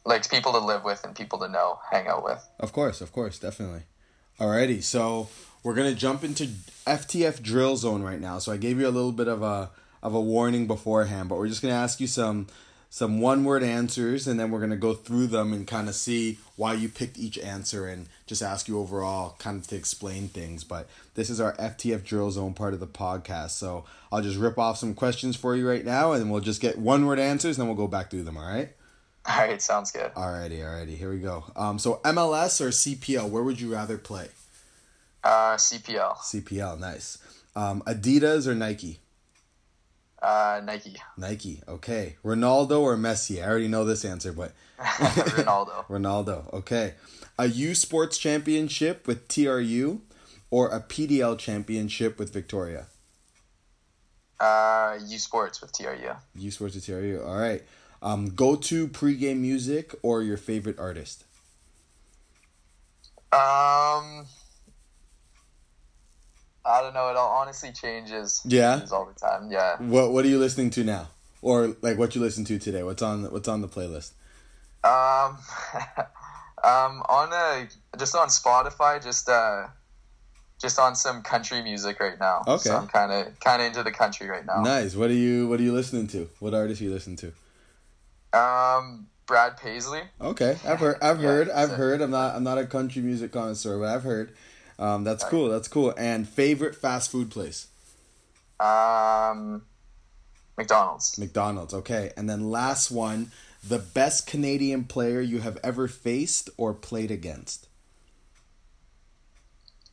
like 0.05 0.29
people 0.29 0.51
to 0.53 0.59
live 0.59 0.83
with 0.83 1.03
and 1.03 1.15
people 1.15 1.39
to 1.39 1.47
know, 1.47 1.79
hang 1.91 2.07
out 2.07 2.23
with. 2.23 2.47
Of 2.59 2.71
course, 2.73 3.01
of 3.01 3.11
course, 3.11 3.39
definitely. 3.39 3.83
Alrighty, 4.39 4.83
so 4.83 5.29
we're 5.63 5.73
gonna 5.73 5.95
jump 5.95 6.23
into 6.23 6.49
FTF 6.85 7.41
drill 7.41 7.75
zone 7.77 8.03
right 8.03 8.21
now. 8.21 8.39
So 8.39 8.51
I 8.51 8.57
gave 8.57 8.79
you 8.79 8.87
a 8.87 8.89
little 8.89 9.11
bit 9.11 9.27
of 9.27 9.41
a 9.41 9.71
of 10.03 10.13
a 10.13 10.21
warning 10.21 10.67
beforehand, 10.67 11.27
but 11.27 11.37
we're 11.37 11.47
just 11.47 11.61
gonna 11.61 11.73
ask 11.73 11.99
you 11.99 12.07
some 12.07 12.47
some 12.89 13.19
one 13.19 13.43
word 13.43 13.63
answers 13.63 14.27
and 14.27 14.39
then 14.39 14.49
we're 14.51 14.59
going 14.59 14.71
to 14.71 14.77
go 14.77 14.93
through 14.93 15.27
them 15.27 15.53
and 15.53 15.67
kind 15.67 15.89
of 15.89 15.95
see 15.95 16.39
why 16.55 16.73
you 16.73 16.89
picked 16.89 17.17
each 17.17 17.37
answer 17.37 17.85
and 17.87 18.07
just 18.25 18.41
ask 18.41 18.67
you 18.67 18.79
overall 18.79 19.35
kind 19.39 19.59
of 19.59 19.67
to 19.67 19.75
explain 19.75 20.27
things. 20.27 20.63
But 20.63 20.87
this 21.17 21.29
is 21.29 21.41
our 21.41 21.53
ftf 21.53 22.03
drill 22.05 22.31
zone 22.31 22.53
part 22.53 22.73
of 22.73 22.79
the 22.79 22.87
podcast 22.87 23.49
so 23.49 23.83
i'll 24.11 24.21
just 24.21 24.37
rip 24.37 24.57
off 24.57 24.77
some 24.77 24.93
questions 24.93 25.35
for 25.35 25.55
you 25.55 25.67
right 25.67 25.83
now 25.83 26.13
and 26.13 26.31
we'll 26.31 26.41
just 26.41 26.61
get 26.61 26.77
one 26.77 27.05
word 27.05 27.19
answers 27.19 27.57
and 27.57 27.63
then 27.63 27.75
we'll 27.75 27.87
go 27.87 27.89
back 27.89 28.09
through 28.09 28.23
them 28.23 28.37
all 28.37 28.47
right? 28.47 28.69
All 29.27 29.37
right 29.39 29.61
sounds 29.61 29.91
good. 29.91 30.13
Alrighty 30.13 30.59
alrighty 30.59 30.95
here 30.95 31.11
we 31.11 31.19
go. 31.19 31.43
Um, 31.55 31.79
so 31.79 31.99
mls 32.05 32.61
or 32.61 32.69
cpl 32.69 33.29
where 33.29 33.43
would 33.43 33.59
you 33.59 33.73
rather 33.73 33.97
play? 33.97 34.27
Uh, 35.23 35.55
cpl 35.55 36.15
cpl 36.17 36.79
nice. 36.79 37.17
Um, 37.55 37.81
adidas 37.87 38.45
or 38.47 38.53
nike 38.53 38.99
uh, 40.27 40.61
Nike. 40.63 40.95
Nike. 41.17 41.61
Okay. 41.67 42.17
Ronaldo 42.23 42.81
or 42.81 42.97
Messi? 42.97 43.41
I 43.41 43.47
already 43.47 43.69
know 43.69 43.85
this 43.85 44.03
answer, 44.03 44.33
but 44.33 44.51
Ronaldo. 44.77 45.85
Ronaldo. 45.87 46.53
Okay. 46.53 46.95
A 47.39 47.45
U 47.47 47.73
Sports 47.73 48.17
Championship 48.17 49.07
with 49.07 49.27
TRU 49.29 50.01
or 50.51 50.69
a 50.69 50.81
PDL 50.81 51.37
Championship 51.37 52.19
with 52.19 52.33
Victoria? 52.33 52.87
Uh, 54.39 54.97
U 55.05 55.17
Sports 55.17 55.61
with 55.61 55.71
TRU. 55.71 56.11
U 56.35 56.51
Sports 56.51 56.75
with 56.75 56.85
TRU. 56.85 57.23
All 57.25 57.37
right. 57.37 57.63
Um, 58.01 58.27
go 58.27 58.55
to 58.57 58.87
pregame 58.89 59.37
music 59.37 59.95
or 60.03 60.21
your 60.23 60.37
favorite 60.37 60.77
artist? 60.77 61.23
Um, 63.31 64.25
I 66.67 66.81
don't 66.81 66.93
know. 66.93 67.09
It 67.09 67.15
all 67.15 67.31
honestly 67.39 67.71
changes. 67.71 68.41
Yeah. 68.45 68.75
Changes 68.75 68.91
all 68.91 69.05
the 69.05 69.19
time. 69.19 69.49
Yeah. 69.51 69.77
What 69.77 70.11
What 70.11 70.25
are 70.25 70.27
you 70.27 70.39
listening 70.39 70.69
to 70.71 70.83
now, 70.83 71.07
or 71.41 71.75
like 71.81 71.97
what 71.97 72.15
you 72.15 72.21
listen 72.21 72.43
to 72.45 72.59
today? 72.59 72.83
What's 72.83 73.01
on 73.01 73.23
What's 73.31 73.47
on 73.47 73.61
the 73.61 73.67
playlist? 73.67 74.11
Um, 74.83 75.37
um, 76.63 77.03
on 77.09 77.33
a 77.33 77.67
just 77.97 78.15
on 78.15 78.27
Spotify, 78.27 79.01
just 79.01 79.29
uh, 79.29 79.67
just 80.61 80.79
on 80.79 80.95
some 80.95 81.21
country 81.21 81.63
music 81.63 81.99
right 81.99 82.19
now. 82.19 82.43
Okay. 82.47 82.69
So 82.69 82.75
I'm 82.75 82.87
kind 82.87 83.11
of 83.11 83.39
kind 83.39 83.61
of 83.61 83.67
into 83.67 83.83
the 83.83 83.91
country 83.91 84.27
right 84.27 84.45
now. 84.45 84.61
Nice. 84.61 84.95
What 84.95 85.09
are 85.09 85.13
you 85.13 85.47
What 85.47 85.59
are 85.59 85.63
you 85.63 85.73
listening 85.73 86.07
to? 86.07 86.29
What 86.39 86.53
artist 86.53 86.81
you 86.81 86.91
listen 86.91 87.15
to? 87.17 87.33
Um, 88.37 89.07
Brad 89.25 89.57
Paisley. 89.57 90.01
Okay, 90.19 90.57
I've 90.65 90.79
heard. 90.79 90.97
I've 91.01 91.21
yeah, 91.21 91.27
heard. 91.27 91.49
I've 91.49 91.69
heard. 91.71 92.01
I'm 92.01 92.11
not. 92.11 92.35
I'm 92.35 92.43
not 92.43 92.57
a 92.57 92.65
country 92.65 93.01
music 93.01 93.31
connoisseur, 93.31 93.79
but 93.79 93.87
I've 93.87 94.03
heard. 94.03 94.33
Um, 94.79 95.03
that's 95.03 95.23
cool. 95.23 95.49
That's 95.49 95.67
cool. 95.67 95.93
And 95.97 96.27
favorite 96.27 96.75
fast 96.75 97.11
food 97.11 97.31
place? 97.31 97.67
Um, 98.59 99.63
McDonald's. 100.57 101.17
McDonald's. 101.17 101.73
Okay. 101.73 102.11
And 102.15 102.29
then 102.29 102.51
last 102.51 102.91
one, 102.91 103.31
the 103.67 103.79
best 103.79 104.27
Canadian 104.27 104.85
player 104.85 105.21
you 105.21 105.39
have 105.39 105.57
ever 105.63 105.87
faced 105.87 106.49
or 106.57 106.73
played 106.73 107.11
against? 107.11 107.67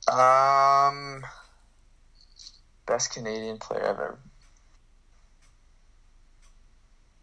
Um, 0.06 1.24
Best 2.86 3.12
Canadian 3.14 3.58
player 3.58 3.82
ever. 3.82 4.18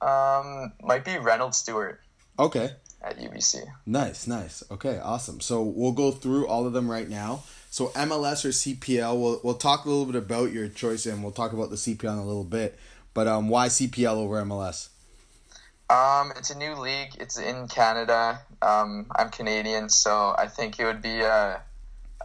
Um, 0.01 0.73
might 0.81 1.05
be 1.05 1.19
Reynolds 1.19 1.57
Stewart 1.57 2.01
Okay. 2.39 2.71
At 3.03 3.19
UBC. 3.19 3.63
Nice, 3.85 4.27
nice. 4.27 4.63
Okay, 4.71 4.99
awesome. 4.99 5.39
So 5.39 5.61
we'll 5.63 5.91
go 5.91 6.11
through 6.11 6.47
all 6.47 6.65
of 6.65 6.73
them 6.73 6.89
right 6.89 7.09
now. 7.09 7.43
So 7.69 7.87
MLS 7.89 8.45
or 8.45 8.49
CPL, 8.49 9.19
we'll 9.19 9.39
we'll 9.43 9.55
talk 9.55 9.85
a 9.85 9.89
little 9.89 10.05
bit 10.05 10.15
about 10.15 10.51
your 10.51 10.67
choice 10.67 11.05
and 11.05 11.23
we'll 11.23 11.31
talk 11.31 11.53
about 11.53 11.69
the 11.69 11.77
CPL 11.77 12.13
in 12.13 12.19
a 12.19 12.25
little 12.25 12.43
bit. 12.43 12.77
But 13.13 13.27
um, 13.27 13.49
why 13.49 13.67
CPL 13.67 14.15
over 14.15 14.41
MLS? 14.43 14.89
Um, 15.89 16.31
it's 16.37 16.49
a 16.49 16.57
new 16.57 16.75
league. 16.75 17.15
It's 17.19 17.37
in 17.37 17.67
Canada. 17.67 18.39
Um, 18.61 19.07
I'm 19.13 19.29
Canadian, 19.29 19.89
so 19.89 20.33
I 20.37 20.47
think 20.47 20.79
it 20.79 20.85
would 20.85 21.01
be 21.01 21.19
a 21.19 21.61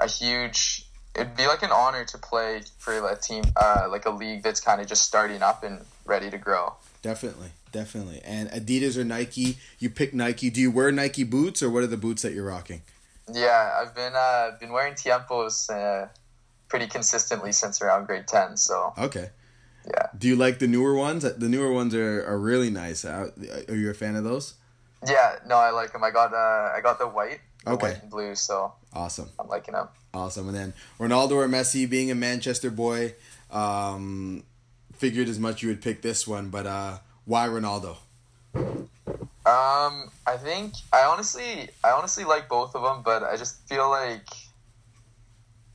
a 0.00 0.08
huge. 0.08 0.84
It'd 1.14 1.36
be 1.36 1.46
like 1.46 1.62
an 1.62 1.72
honor 1.72 2.04
to 2.04 2.18
play 2.18 2.60
for 2.78 2.92
a 3.08 3.16
team, 3.16 3.42
uh, 3.56 3.88
like 3.90 4.04
a 4.04 4.10
league 4.10 4.42
that's 4.42 4.60
kind 4.60 4.80
of 4.80 4.86
just 4.86 5.04
starting 5.04 5.42
up 5.42 5.64
and 5.64 5.84
ready 6.04 6.30
to 6.30 6.38
grow. 6.38 6.74
Definitely, 7.02 7.48
definitely. 7.76 8.20
And 8.24 8.48
Adidas 8.50 8.96
or 8.96 9.04
Nike? 9.04 9.58
You 9.78 9.90
pick 9.90 10.14
Nike. 10.14 10.48
Do 10.50 10.60
you 10.60 10.70
wear 10.70 10.90
Nike 10.90 11.24
boots 11.24 11.62
or 11.62 11.68
what 11.70 11.82
are 11.82 11.86
the 11.96 11.96
boots 12.06 12.22
that 12.22 12.32
you're 12.32 12.46
rocking? 12.56 12.80
Yeah, 13.32 13.78
I've 13.80 13.94
been 13.94 14.14
uh, 14.14 14.52
been 14.58 14.72
wearing 14.72 14.94
Tiempos 14.94 15.68
uh, 15.68 16.08
pretty 16.68 16.86
consistently 16.86 17.52
since 17.52 17.82
around 17.82 18.06
grade 18.06 18.26
ten. 18.26 18.56
So 18.56 18.94
Okay. 18.96 19.30
yeah, 19.86 20.06
Do 20.16 20.26
you 20.28 20.36
like 20.36 20.58
the 20.58 20.66
newer 20.66 20.94
ones? 20.94 21.22
The 21.22 21.48
newer 21.48 21.72
ones 21.72 21.94
are, 21.94 22.24
are 22.26 22.38
really 22.38 22.70
nice. 22.70 23.04
Uh, 23.04 23.30
Are 23.68 23.74
you 23.74 23.90
a 23.90 23.94
fan 23.94 24.16
of 24.16 24.24
those? 24.24 24.54
yeah. 25.06 25.36
No, 25.46 25.56
I 25.56 25.70
like 25.70 25.92
them. 25.92 26.02
I 26.04 26.10
got 26.10 26.32
uh, 26.32 26.72
I 26.76 26.80
got 26.82 26.98
the 26.98 27.06
white, 27.08 27.40
the 27.64 27.72
Okay. 27.72 27.86
white 27.92 28.02
and 28.02 28.10
blue. 28.10 28.34
So 28.34 28.72
Awesome. 28.92 29.28
I'm 29.38 29.48
liking 29.48 29.74
them. 29.74 29.88
Awesome. 30.14 30.48
And 30.48 30.56
then 30.56 30.72
Ronaldo 30.98 31.32
or 31.32 31.48
Messi, 31.48 31.84
being 31.88 32.10
a 32.10 32.14
Manchester 32.14 32.70
boy, 32.70 33.14
um, 33.50 34.42
figured 34.94 35.28
as 35.28 35.38
much 35.38 35.62
you 35.62 35.68
would 35.68 35.82
pick 35.82 36.00
this 36.00 36.26
one, 36.26 36.48
but 36.48 36.66
uh, 36.66 36.98
why 37.26 37.46
Ronaldo? 37.48 37.96
Um, 38.54 40.10
I 40.26 40.36
think 40.38 40.72
I 40.92 41.02
honestly, 41.02 41.68
I 41.84 41.90
honestly 41.90 42.24
like 42.24 42.48
both 42.48 42.74
of 42.74 42.82
them, 42.82 43.02
but 43.04 43.22
I 43.22 43.36
just 43.36 43.60
feel 43.68 43.90
like 43.90 44.26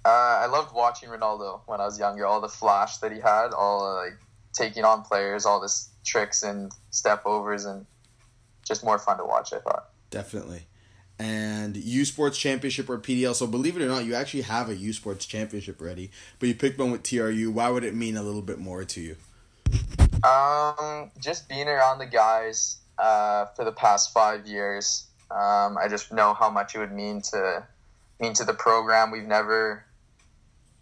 uh, 0.03 0.39
I 0.41 0.47
loved 0.47 0.73
watching 0.73 1.09
Ronaldo 1.09 1.61
when 1.67 1.79
I 1.79 1.85
was 1.85 1.99
younger. 1.99 2.25
All 2.25 2.41
the 2.41 2.49
flash 2.49 2.97
that 2.97 3.11
he 3.11 3.19
had, 3.19 3.53
all 3.53 3.85
uh, 3.85 4.03
like 4.03 4.17
taking 4.53 4.83
on 4.83 5.03
players, 5.03 5.45
all 5.45 5.61
this 5.61 5.89
tricks 6.03 6.41
and 6.43 6.71
step 6.89 7.25
overs, 7.25 7.65
and 7.65 7.85
just 8.65 8.83
more 8.83 8.97
fun 8.97 9.17
to 9.19 9.25
watch. 9.25 9.53
I 9.53 9.59
thought. 9.59 9.89
Definitely. 10.09 10.63
And 11.19 11.77
U 11.77 12.03
Sports 12.03 12.39
Championship 12.39 12.89
or 12.89 12.97
PDL. 12.97 13.35
So 13.35 13.45
believe 13.45 13.77
it 13.77 13.83
or 13.83 13.87
not, 13.87 14.05
you 14.05 14.15
actually 14.15 14.41
have 14.41 14.69
a 14.69 14.75
U 14.75 14.91
Sports 14.91 15.25
Championship 15.25 15.79
ready, 15.79 16.09
but 16.39 16.49
you 16.49 16.55
picked 16.55 16.79
one 16.79 16.91
with 16.91 17.03
TRU. 17.03 17.51
Why 17.51 17.69
would 17.69 17.83
it 17.83 17.93
mean 17.93 18.17
a 18.17 18.23
little 18.23 18.41
bit 18.41 18.57
more 18.57 18.83
to 18.83 19.01
you? 19.01 19.17
Um, 20.23 21.12
just 21.19 21.49
being 21.49 21.67
around 21.67 21.99
the 21.99 22.05
guys 22.05 22.77
uh, 22.97 23.45
for 23.55 23.65
the 23.65 23.71
past 23.71 24.13
five 24.13 24.45
years, 24.45 25.07
um, 25.31 25.77
I 25.77 25.88
just 25.89 26.12
know 26.12 26.34
how 26.34 26.49
much 26.49 26.75
it 26.75 26.79
would 26.79 26.91
mean 26.91 27.21
to 27.31 27.63
mean 28.19 28.34
to 28.34 28.43
the 28.43 28.53
program. 28.53 29.12
We've 29.12 29.23
never 29.23 29.84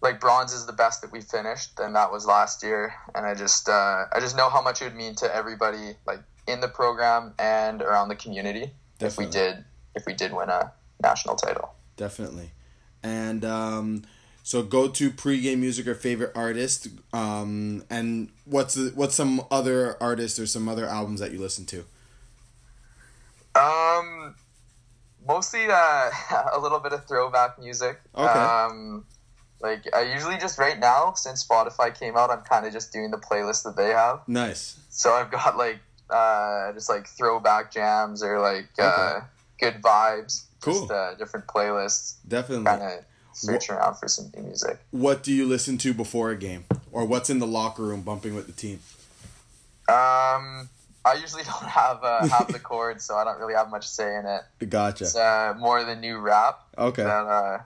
like 0.02 0.20
bronze 0.20 0.54
is 0.54 0.66
the 0.66 0.74
best 0.74 1.02
that 1.02 1.12
we 1.12 1.22
finished, 1.22 1.80
and 1.80 1.96
that 1.96 2.12
was 2.12 2.26
last 2.26 2.64
year. 2.64 2.94
And 3.16 3.26
I 3.26 3.34
just 3.34 3.70
uh, 3.70 4.06
I 4.12 4.20
just 4.20 4.36
know 4.36 4.50
how 4.50 4.62
much 4.62 4.82
it 4.82 4.86
would 4.86 4.96
mean 4.96 5.16
to 5.16 5.34
everybody 5.34 5.96
like 6.06 6.20
in 6.48 6.62
the 6.62 6.68
program 6.68 7.34
and 7.38 7.82
around 7.82 8.10
the 8.10 8.16
community 8.16 8.72
if 9.00 9.18
we 9.18 9.26
did 9.26 9.64
if 9.96 10.06
we 10.06 10.14
did 10.14 10.34
win 10.34 10.50
a 10.50 10.72
national 11.02 11.36
title. 11.36 11.74
Definitely. 11.96 12.52
And 13.04 13.46
um, 13.46 14.04
so 14.50 14.64
go 14.64 14.88
to 14.88 15.12
pregame 15.12 15.60
music 15.60 15.86
or 15.86 15.94
favorite 15.94 16.32
artist. 16.34 16.88
Um, 17.14 17.84
and 17.88 18.30
what's 18.46 18.74
the, 18.74 18.92
what's 18.96 19.14
some 19.14 19.44
other 19.52 19.96
artists 20.02 20.40
or 20.40 20.48
some 20.48 20.68
other 20.68 20.88
albums 20.88 21.20
that 21.20 21.32
you 21.32 21.38
listen 21.38 21.68
to? 21.68 21.86
Um, 23.54 24.34
mostly 25.28 25.68
uh, 25.70 26.10
a 26.54 26.60
little 26.60 26.80
bit 26.80 26.94
of 26.94 27.06
throwback 27.06 27.60
music. 27.60 28.02
Okay. 28.16 28.26
Um, 28.28 29.06
like 29.62 29.84
I 29.94 30.12
usually 30.14 30.40
just 30.40 30.58
right 30.58 30.80
now 30.80 31.14
since 31.14 31.46
Spotify 31.46 31.94
came 31.94 32.18
out, 32.18 32.32
I'm 32.32 32.42
kind 32.42 32.66
of 32.66 32.74
just 32.74 32.92
doing 32.92 33.12
the 33.12 33.20
playlist 33.20 33.66
that 33.66 33.78
they 33.78 33.90
have. 33.90 34.28
Nice. 34.28 34.80
So 34.90 35.12
I've 35.12 35.30
got 35.30 35.58
like 35.58 35.78
uh, 36.10 36.74
just 36.74 36.90
like 36.90 37.06
throwback 37.06 37.72
jams 37.72 38.24
or 38.24 38.40
like 38.40 38.70
uh, 38.80 39.20
good 39.60 39.76
vibes. 39.76 40.46
Cool. 40.60 40.74
Just 40.74 40.92
uh, 40.92 41.14
different 41.20 41.46
playlists. 41.46 42.16
Definitely. 42.28 42.66
Kind 42.66 42.82
searching 43.40 43.76
around 43.76 43.96
for 43.96 44.08
some 44.08 44.32
new 44.36 44.44
music. 44.44 44.80
What 44.92 45.24
do 45.24 45.32
you 45.34 45.46
listen 45.46 45.78
to 45.80 45.94
before 45.94 46.32
a 46.32 46.38
game? 46.38 46.66
Or 46.92 47.06
what's 47.06 47.30
in 47.30 47.40
the 47.40 47.48
locker 47.48 47.84
room 47.84 48.02
bumping 48.02 48.36
with 48.36 48.48
the 48.48 48.54
team? 48.54 48.80
Um, 49.88 50.70
I 51.06 51.18
usually 51.20 51.44
don't 51.46 51.70
have 51.70 52.04
uh, 52.04 52.28
have 52.28 52.52
the 52.52 52.60
cords, 52.60 53.04
so 53.06 53.16
I 53.16 53.24
don't 53.24 53.40
really 53.40 53.56
have 53.56 53.70
much 53.70 53.88
say 53.88 54.18
in 54.18 54.26
it. 54.26 54.70
Gotcha. 54.70 55.06
It's 55.06 55.16
uh, 55.16 55.56
more 55.58 55.84
the 55.84 55.96
new 55.96 56.18
rap. 56.18 56.60
Okay. 56.78 57.04
that 57.04 57.26
uh, 57.26 57.60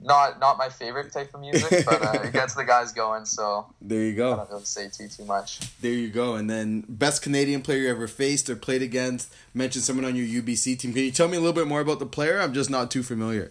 not 0.00 0.38
not 0.38 0.58
my 0.58 0.68
favorite 0.68 1.12
type 1.12 1.34
of 1.34 1.40
music, 1.40 1.84
but 1.86 2.02
uh, 2.02 2.20
it 2.22 2.32
gets 2.32 2.54
the 2.54 2.64
guys 2.64 2.92
going. 2.92 3.24
So 3.24 3.66
There 3.80 4.02
you 4.02 4.14
go. 4.14 4.34
I 4.34 4.36
don't 4.36 4.50
really 4.50 4.64
say 4.64 4.88
too 4.88 5.08
too 5.08 5.24
much. 5.24 5.60
There 5.80 5.92
you 5.92 6.08
go. 6.08 6.34
And 6.34 6.48
then 6.48 6.84
best 6.88 7.22
Canadian 7.22 7.62
player 7.62 7.78
you 7.78 7.90
ever 7.90 8.06
faced 8.06 8.48
or 8.48 8.56
played 8.56 8.82
against. 8.82 9.32
Mention 9.54 9.82
someone 9.82 10.04
on 10.04 10.14
your 10.14 10.42
UBC 10.42 10.78
team. 10.78 10.92
Can 10.92 11.02
you 11.02 11.10
tell 11.10 11.28
me 11.28 11.36
a 11.36 11.40
little 11.40 11.54
bit 11.54 11.66
more 11.66 11.80
about 11.80 11.98
the 11.98 12.06
player? 12.06 12.40
I'm 12.40 12.54
just 12.54 12.70
not 12.70 12.90
too 12.90 13.02
familiar. 13.02 13.50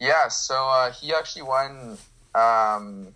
Yeah, 0.00 0.28
so 0.28 0.54
uh, 0.68 0.90
he 0.92 1.14
actually 1.14 1.42
won. 1.42 1.98
Um, 2.34 3.08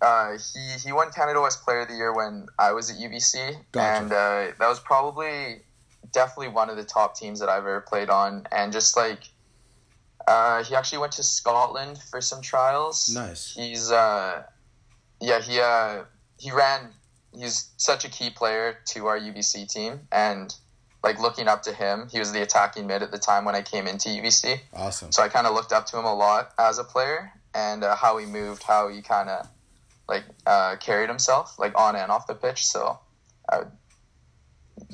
uh, 0.00 0.32
he 0.32 0.78
he 0.84 0.92
won 0.92 1.10
Canada 1.12 1.40
West 1.40 1.62
Player 1.64 1.80
of 1.80 1.88
the 1.88 1.94
Year 1.94 2.12
when 2.12 2.46
I 2.58 2.72
was 2.72 2.90
at 2.90 2.96
UBC, 2.96 3.56
Gotcha. 3.72 4.02
and 4.02 4.12
uh, 4.12 4.52
that 4.58 4.68
was 4.68 4.80
probably 4.80 5.62
definitely 6.12 6.48
one 6.48 6.68
of 6.68 6.76
the 6.76 6.84
top 6.84 7.16
teams 7.16 7.40
that 7.40 7.48
I've 7.48 7.60
ever 7.60 7.80
played 7.80 8.10
on. 8.10 8.46
And 8.50 8.72
just 8.72 8.96
like 8.96 9.20
uh, 10.26 10.64
he 10.64 10.74
actually 10.74 10.98
went 10.98 11.12
to 11.12 11.22
Scotland 11.22 11.98
for 12.10 12.20
some 12.20 12.42
trials. 12.42 13.08
Nice. 13.14 13.54
He's 13.54 13.90
uh, 13.90 14.42
yeah 15.20 15.40
he 15.40 15.60
uh, 15.60 16.02
he 16.38 16.50
ran. 16.50 16.90
He's 17.34 17.70
such 17.78 18.04
a 18.04 18.10
key 18.10 18.28
player 18.30 18.76
to 18.88 19.06
our 19.06 19.18
UBC 19.18 19.72
team, 19.72 20.00
and 20.10 20.54
like 21.02 21.20
looking 21.20 21.48
up 21.48 21.62
to 21.64 21.72
him, 21.72 22.08
he 22.10 22.18
was 22.18 22.32
the 22.32 22.42
attacking 22.42 22.86
mid 22.86 23.02
at 23.02 23.10
the 23.10 23.18
time 23.18 23.44
when 23.44 23.54
I 23.54 23.62
came 23.62 23.86
into 23.86 24.08
UBC. 24.08 24.60
Awesome. 24.72 25.12
So 25.12 25.22
I 25.22 25.28
kind 25.28 25.46
of 25.46 25.54
looked 25.54 25.72
up 25.72 25.86
to 25.86 25.98
him 25.98 26.04
a 26.04 26.14
lot 26.14 26.52
as 26.58 26.78
a 26.78 26.84
player 26.84 27.32
and 27.54 27.82
uh, 27.82 27.96
how 27.96 28.18
he 28.18 28.26
moved, 28.26 28.62
how 28.62 28.88
he 28.88 29.02
kind 29.02 29.28
of 29.28 29.48
like 30.08 30.24
uh, 30.46 30.76
carried 30.76 31.08
himself, 31.08 31.58
like 31.58 31.78
on 31.78 31.96
and 31.96 32.10
off 32.10 32.26
the 32.26 32.34
pitch. 32.34 32.64
So 32.64 32.98
I 33.48 33.58
would 33.58 33.70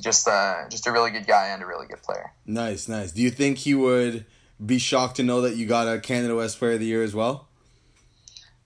just 0.00 0.26
uh, 0.26 0.68
just 0.70 0.86
a 0.86 0.92
really 0.92 1.10
good 1.10 1.26
guy 1.26 1.48
and 1.48 1.62
a 1.62 1.66
really 1.66 1.86
good 1.86 2.02
player. 2.02 2.32
Nice, 2.46 2.88
nice. 2.88 3.12
Do 3.12 3.22
you 3.22 3.30
think 3.30 3.58
he 3.58 3.74
would 3.74 4.24
be 4.64 4.78
shocked 4.78 5.16
to 5.16 5.22
know 5.22 5.42
that 5.42 5.56
you 5.56 5.66
got 5.66 5.88
a 5.88 6.00
Canada 6.00 6.34
West 6.34 6.58
Player 6.58 6.72
of 6.72 6.80
the 6.80 6.86
Year 6.86 7.02
as 7.02 7.14
well? 7.14 7.48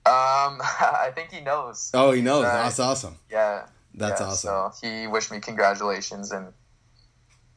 Um, 0.05 0.61
I 0.63 1.11
think 1.15 1.31
he 1.31 1.41
knows. 1.41 1.91
Oh, 1.95 2.13
he 2.13 2.23
knows. 2.23 2.45
Uh, 2.45 2.63
That's 2.63 2.79
awesome. 2.81 3.17
Yeah, 3.31 3.67
That's 3.95 4.21
yeah, 4.21 4.27
awesome. 4.27 4.73
So 4.81 4.87
he 4.87 5.07
wished 5.07 5.31
me 5.31 5.41
congratulations 5.41 6.33
and 6.33 6.53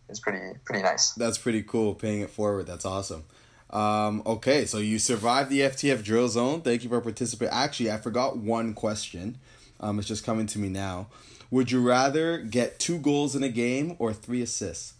it's 0.09 0.19
pretty 0.19 0.57
pretty 0.65 0.83
nice. 0.83 1.13
That's 1.13 1.37
pretty 1.37 1.63
cool. 1.63 1.95
Paying 1.95 2.21
it 2.21 2.29
forward. 2.29 2.67
That's 2.67 2.85
awesome. 2.85 3.23
Um, 3.69 4.21
okay, 4.25 4.65
so 4.65 4.77
you 4.77 4.99
survived 4.99 5.49
the 5.49 5.61
FTF 5.61 6.03
drill 6.03 6.29
zone. 6.29 6.61
Thank 6.61 6.83
you 6.83 6.89
for 6.89 7.01
participating. 7.01 7.53
Actually, 7.53 7.91
I 7.91 7.97
forgot 7.97 8.37
one 8.37 8.73
question. 8.73 9.37
Um, 9.79 9.99
it's 9.99 10.07
just 10.07 10.23
coming 10.23 10.45
to 10.47 10.59
me 10.59 10.69
now. 10.69 11.07
Would 11.51 11.71
you 11.71 11.81
rather 11.81 12.37
get 12.37 12.79
two 12.79 12.97
goals 12.97 13.35
in 13.35 13.43
a 13.43 13.49
game 13.49 13.95
or 13.99 14.13
three 14.13 14.41
assists? 14.41 14.93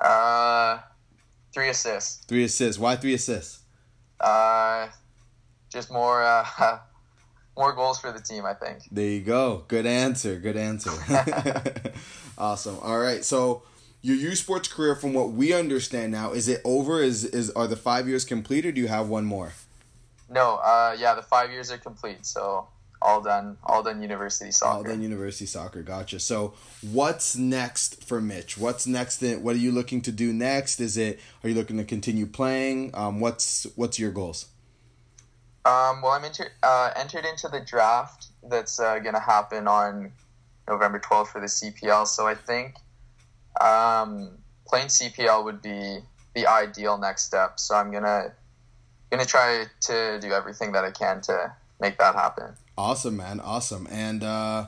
Uh, 0.00 0.78
three 1.52 1.68
assists. 1.68 2.24
Three 2.24 2.44
assists. 2.44 2.78
Why 2.78 2.96
three 2.96 3.14
assists? 3.14 3.60
Uh, 4.18 4.88
just 5.70 5.90
more 5.90 6.22
uh, 6.22 6.44
more 7.56 7.72
goals 7.74 8.00
for 8.00 8.12
the 8.12 8.20
team. 8.20 8.46
I 8.46 8.54
think. 8.54 8.84
There 8.90 9.06
you 9.06 9.20
go. 9.20 9.64
Good 9.68 9.86
answer. 9.86 10.38
Good 10.38 10.56
answer. 10.56 10.90
awesome. 12.40 12.78
All 12.82 12.98
right. 12.98 13.24
So 13.24 13.62
your 14.02 14.16
U 14.16 14.34
Sports 14.34 14.68
career, 14.68 14.96
from 14.96 15.12
what 15.12 15.30
we 15.30 15.52
understand 15.52 16.10
now, 16.12 16.32
is 16.32 16.48
it 16.48 16.60
over? 16.64 17.02
Is 17.02 17.24
is 17.24 17.50
are 17.50 17.66
the 17.66 17.76
five 17.76 18.08
years 18.08 18.24
complete, 18.24 18.66
or 18.66 18.72
do 18.72 18.80
you 18.80 18.88
have 18.88 19.08
one 19.08 19.24
more? 19.24 19.52
No, 20.28 20.56
uh, 20.56 20.96
yeah, 20.98 21.14
the 21.14 21.22
five 21.22 21.50
years 21.50 21.70
are 21.70 21.78
complete, 21.78 22.24
so 22.24 22.68
all 23.02 23.20
done, 23.20 23.56
all 23.64 23.82
done 23.82 24.00
university 24.00 24.52
soccer. 24.52 24.76
All 24.76 24.82
done 24.84 25.02
university 25.02 25.46
soccer. 25.46 25.82
Gotcha. 25.82 26.20
So 26.20 26.54
what's 26.92 27.36
next 27.36 28.04
for 28.04 28.20
Mitch? 28.20 28.56
What's 28.56 28.86
next? 28.86 29.22
In, 29.22 29.42
what 29.42 29.56
are 29.56 29.58
you 29.58 29.72
looking 29.72 30.00
to 30.02 30.12
do 30.12 30.32
next? 30.32 30.80
Is 30.80 30.96
it 30.96 31.20
are 31.42 31.48
you 31.48 31.54
looking 31.54 31.76
to 31.78 31.84
continue 31.84 32.26
playing? 32.26 32.90
Um, 32.94 33.20
what's 33.20 33.66
what's 33.76 33.98
your 33.98 34.12
goals? 34.12 34.46
Um, 35.64 36.00
well, 36.00 36.12
I'm 36.12 36.24
enter- 36.24 36.52
uh, 36.62 36.90
entered 36.96 37.26
into 37.26 37.48
the 37.48 37.60
draft 37.60 38.28
that's 38.48 38.80
uh, 38.80 38.98
going 38.98 39.14
to 39.14 39.20
happen 39.20 39.68
on 39.68 40.12
November 40.68 40.98
12th 40.98 41.28
for 41.28 41.40
the 41.40 41.46
CPL. 41.46 42.06
So 42.06 42.26
I 42.26 42.34
think 42.34 42.76
um, 43.60 44.38
playing 44.66 44.88
CPL 44.88 45.44
would 45.44 45.62
be 45.62 45.98
the 46.34 46.46
ideal 46.46 46.98
next 46.98 47.24
step. 47.24 47.58
So 47.58 47.74
I'm 47.74 47.90
gonna 47.90 48.32
gonna 49.10 49.24
try 49.24 49.64
to 49.82 50.18
do 50.20 50.32
everything 50.32 50.72
that 50.72 50.84
I 50.84 50.90
can 50.90 51.20
to 51.22 51.52
make 51.80 51.98
that 51.98 52.14
happen. 52.14 52.54
Awesome, 52.78 53.16
man. 53.16 53.40
Awesome. 53.40 53.86
And 53.90 54.22
uh, 54.22 54.66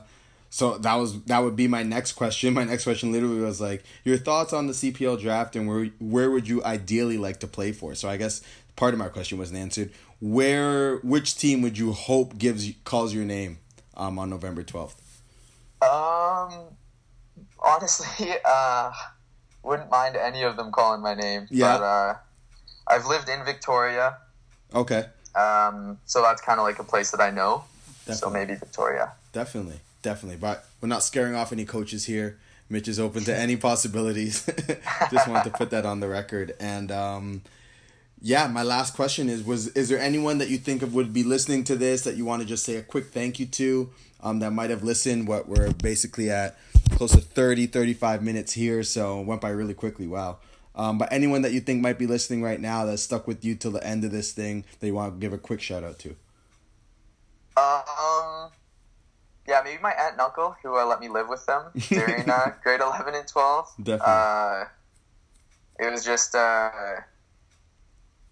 so 0.49 0.77
that 0.79 0.95
was 0.95 1.21
that 1.23 1.39
would 1.39 1.55
be 1.55 1.67
my 1.67 1.83
next 1.83 2.13
question. 2.13 2.53
My 2.59 2.63
next 2.63 2.83
question 2.83 3.11
literally 3.11 3.41
was 3.41 3.59
like 3.59 3.83
your 4.03 4.17
thoughts 4.17 4.53
on 4.53 4.67
the 4.67 4.73
CPL 4.73 5.19
draft 5.19 5.55
and 5.55 5.67
where 5.67 5.85
where 5.99 6.29
would 6.29 6.47
you 6.47 6.63
ideally 6.63 7.17
like 7.17 7.39
to 7.39 7.47
play 7.47 7.71
for? 7.71 7.95
So 7.95 8.09
I 8.09 8.17
guess 8.17 8.41
part 8.75 8.93
of 8.93 8.99
my 8.99 9.07
question 9.07 9.37
wasn't 9.37 9.59
answered. 9.59 9.91
Where 10.19 10.97
which 10.97 11.37
team 11.37 11.61
would 11.63 11.77
you 11.77 11.91
hope 11.93 12.37
gives 12.37 12.71
calls 12.83 13.13
your 13.13 13.25
name 13.25 13.57
um, 13.97 14.19
on 14.19 14.29
November 14.29 14.63
twelfth? 14.63 15.01
Um, 15.83 16.65
honestly, 17.59 18.35
uh, 18.45 18.91
wouldn't 19.63 19.89
mind 19.89 20.15
any 20.15 20.43
of 20.43 20.57
them 20.57 20.71
calling 20.71 21.01
my 21.01 21.13
name. 21.15 21.47
Yeah. 21.49 21.77
But 21.77 21.83
uh, 21.83 22.15
I've 22.87 23.05
lived 23.05 23.29
in 23.29 23.43
Victoria, 23.45 24.17
Okay. 24.73 25.05
um, 25.35 25.97
so 26.05 26.21
that's 26.21 26.41
kind 26.41 26.59
of 26.59 26.65
like 26.65 26.79
a 26.79 26.83
place 26.83 27.11
that 27.11 27.21
I 27.21 27.29
know. 27.31 27.63
So 28.11 28.29
maybe 28.29 28.55
Victoria. 28.55 29.13
Definitely, 29.31 29.79
definitely. 30.01 30.35
But 30.37 30.65
we're 30.81 30.89
not 30.89 31.03
scaring 31.03 31.35
off 31.35 31.53
any 31.53 31.63
coaches 31.63 32.05
here. 32.05 32.37
Mitch 32.69 32.87
is 32.89 32.99
open 32.99 33.23
to 33.23 33.37
any 33.37 33.55
possibilities. 33.55 34.45
Just 35.11 35.27
wanted 35.27 35.45
to 35.45 35.57
put 35.57 35.69
that 35.69 35.85
on 35.85 36.01
the 36.01 36.09
record. 36.09 36.53
And 36.59 36.91
um, 36.91 37.41
yeah, 38.25 38.47
my 38.47 38.63
last 38.63 38.95
question 38.95 39.27
is: 39.27 39.43
Was 39.43 39.67
is 39.67 39.89
there 39.89 39.99
anyone 39.99 40.37
that 40.37 40.49
you 40.49 40.57
think 40.57 40.81
of 40.81 40.93
would 40.93 41.11
be 41.11 41.23
listening 41.23 41.65
to 41.65 41.75
this 41.75 42.05
that 42.05 42.15
you 42.15 42.23
want 42.23 42.41
to 42.41 42.47
just 42.47 42.63
say 42.63 42.77
a 42.77 42.81
quick 42.81 43.07
thank 43.07 43.37
you 43.37 43.45
to? 43.47 43.89
Um, 44.21 44.39
that 44.39 44.51
might 44.51 44.69
have 44.69 44.81
listened. 44.81 45.27
What 45.27 45.49
we're 45.49 45.73
basically 45.73 46.31
at 46.31 46.57
close 46.91 47.11
to 47.11 47.19
30, 47.19 47.67
35 47.67 48.23
minutes 48.23 48.53
here, 48.53 48.81
so 48.83 49.19
went 49.19 49.41
by 49.41 49.49
really 49.49 49.73
quickly. 49.73 50.07
Wow. 50.07 50.37
Um, 50.73 50.97
but 50.97 51.11
anyone 51.11 51.41
that 51.41 51.51
you 51.51 51.59
think 51.59 51.81
might 51.81 51.99
be 51.99 52.07
listening 52.07 52.41
right 52.41 52.59
now 52.59 52.85
that's 52.85 53.03
stuck 53.03 53.27
with 53.27 53.43
you 53.43 53.55
till 53.55 53.71
the 53.71 53.85
end 53.85 54.05
of 54.05 54.11
this 54.11 54.31
thing 54.31 54.63
that 54.79 54.87
you 54.87 54.93
want 54.93 55.13
to 55.13 55.19
give 55.19 55.33
a 55.33 55.37
quick 55.37 55.61
shout 55.61 55.83
out 55.83 55.99
to. 55.99 56.15
Um, 57.57 58.51
yeah, 59.47 59.61
maybe 59.65 59.81
my 59.81 59.91
aunt 59.91 60.13
and 60.13 60.21
uncle 60.21 60.55
who 60.63 60.77
uh, 60.77 60.85
let 60.85 61.01
me 61.01 61.09
live 61.09 61.27
with 61.27 61.45
them 61.45 61.65
during 61.89 62.29
uh, 62.29 62.53
grade 62.63 62.79
eleven 62.79 63.15
and 63.15 63.27
twelve. 63.27 63.67
Definitely. 63.77 64.05
Uh, 64.07 64.65
it 65.79 65.91
was 65.91 66.05
just 66.05 66.33
uh, 66.33 66.69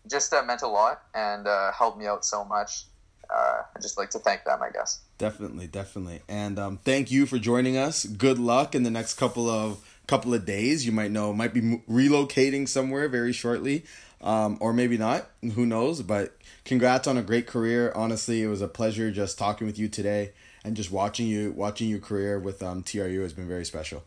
just 0.09 0.33
uh, 0.33 0.43
meant 0.43 0.61
a 0.61 0.67
lot 0.67 1.03
and 1.13 1.47
uh, 1.47 1.71
helped 1.71 1.97
me 1.97 2.05
out 2.05 2.25
so 2.25 2.43
much. 2.43 2.85
Uh, 3.29 3.61
I'd 3.75 3.81
just 3.81 3.97
like 3.97 4.09
to 4.11 4.19
thank 4.19 4.43
them, 4.43 4.61
I 4.61 4.69
guess. 4.71 5.01
Definitely, 5.17 5.67
definitely, 5.67 6.21
and 6.27 6.59
um, 6.59 6.77
thank 6.77 7.11
you 7.11 7.25
for 7.25 7.37
joining 7.37 7.77
us. 7.77 8.05
Good 8.05 8.39
luck 8.39 8.75
in 8.75 8.83
the 8.83 8.89
next 8.89 9.13
couple 9.13 9.49
of 9.49 9.85
couple 10.07 10.33
of 10.33 10.45
days. 10.45 10.85
You 10.85 10.91
might 10.91 11.11
know 11.11 11.31
might 11.31 11.53
be 11.53 11.61
relocating 11.89 12.67
somewhere 12.67 13.07
very 13.07 13.31
shortly, 13.31 13.85
um, 14.21 14.57
or 14.59 14.73
maybe 14.73 14.97
not. 14.97 15.29
Who 15.53 15.65
knows? 15.65 16.01
But 16.01 16.35
congrats 16.65 17.07
on 17.07 17.17
a 17.17 17.21
great 17.21 17.47
career. 17.47 17.93
Honestly, 17.95 18.41
it 18.41 18.47
was 18.47 18.61
a 18.61 18.67
pleasure 18.67 19.11
just 19.11 19.37
talking 19.37 19.65
with 19.65 19.79
you 19.79 19.87
today 19.87 20.33
and 20.63 20.75
just 20.75 20.91
watching 20.91 21.27
you 21.27 21.51
watching 21.51 21.89
your 21.89 21.99
career 21.99 22.39
with 22.39 22.61
um, 22.61 22.83
TRU 22.83 23.21
has 23.21 23.33
been 23.33 23.47
very 23.47 23.65
special. 23.65 24.03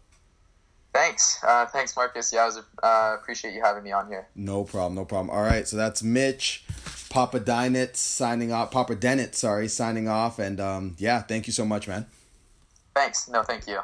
Thanks, 0.95 1.41
uh, 1.43 1.67
thanks, 1.67 1.97
Marcus. 1.97 2.33
Yeah, 2.33 2.43
I 2.43 2.47
was 2.47 2.63
uh, 2.81 3.17
appreciate 3.21 3.53
you 3.53 3.63
having 3.63 3.83
me 3.83 3.91
on 3.91 4.07
here. 4.07 4.29
No 4.37 4.63
problem, 4.63 4.95
no 4.95 5.05
problem. 5.05 5.29
All 5.29 5.43
right, 5.43 5.67
so 5.67 5.77
that's 5.77 6.05
Mitch, 6.05 6.65
Papa 7.11 7.41
Dinitz 7.41 7.97
signing 7.97 8.53
off. 8.53 8.71
Popadynetz, 8.71 9.35
sorry, 9.35 9.67
signing 9.67 10.07
off, 10.07 10.39
and 10.39 10.61
um, 10.61 10.95
yeah, 10.99 11.21
thank 11.21 11.49
you 11.49 11.53
so 11.53 11.65
much, 11.65 11.89
man. 11.89 12.07
Thanks. 12.95 13.29
No, 13.29 13.43
thank 13.43 13.67
you. 13.67 13.81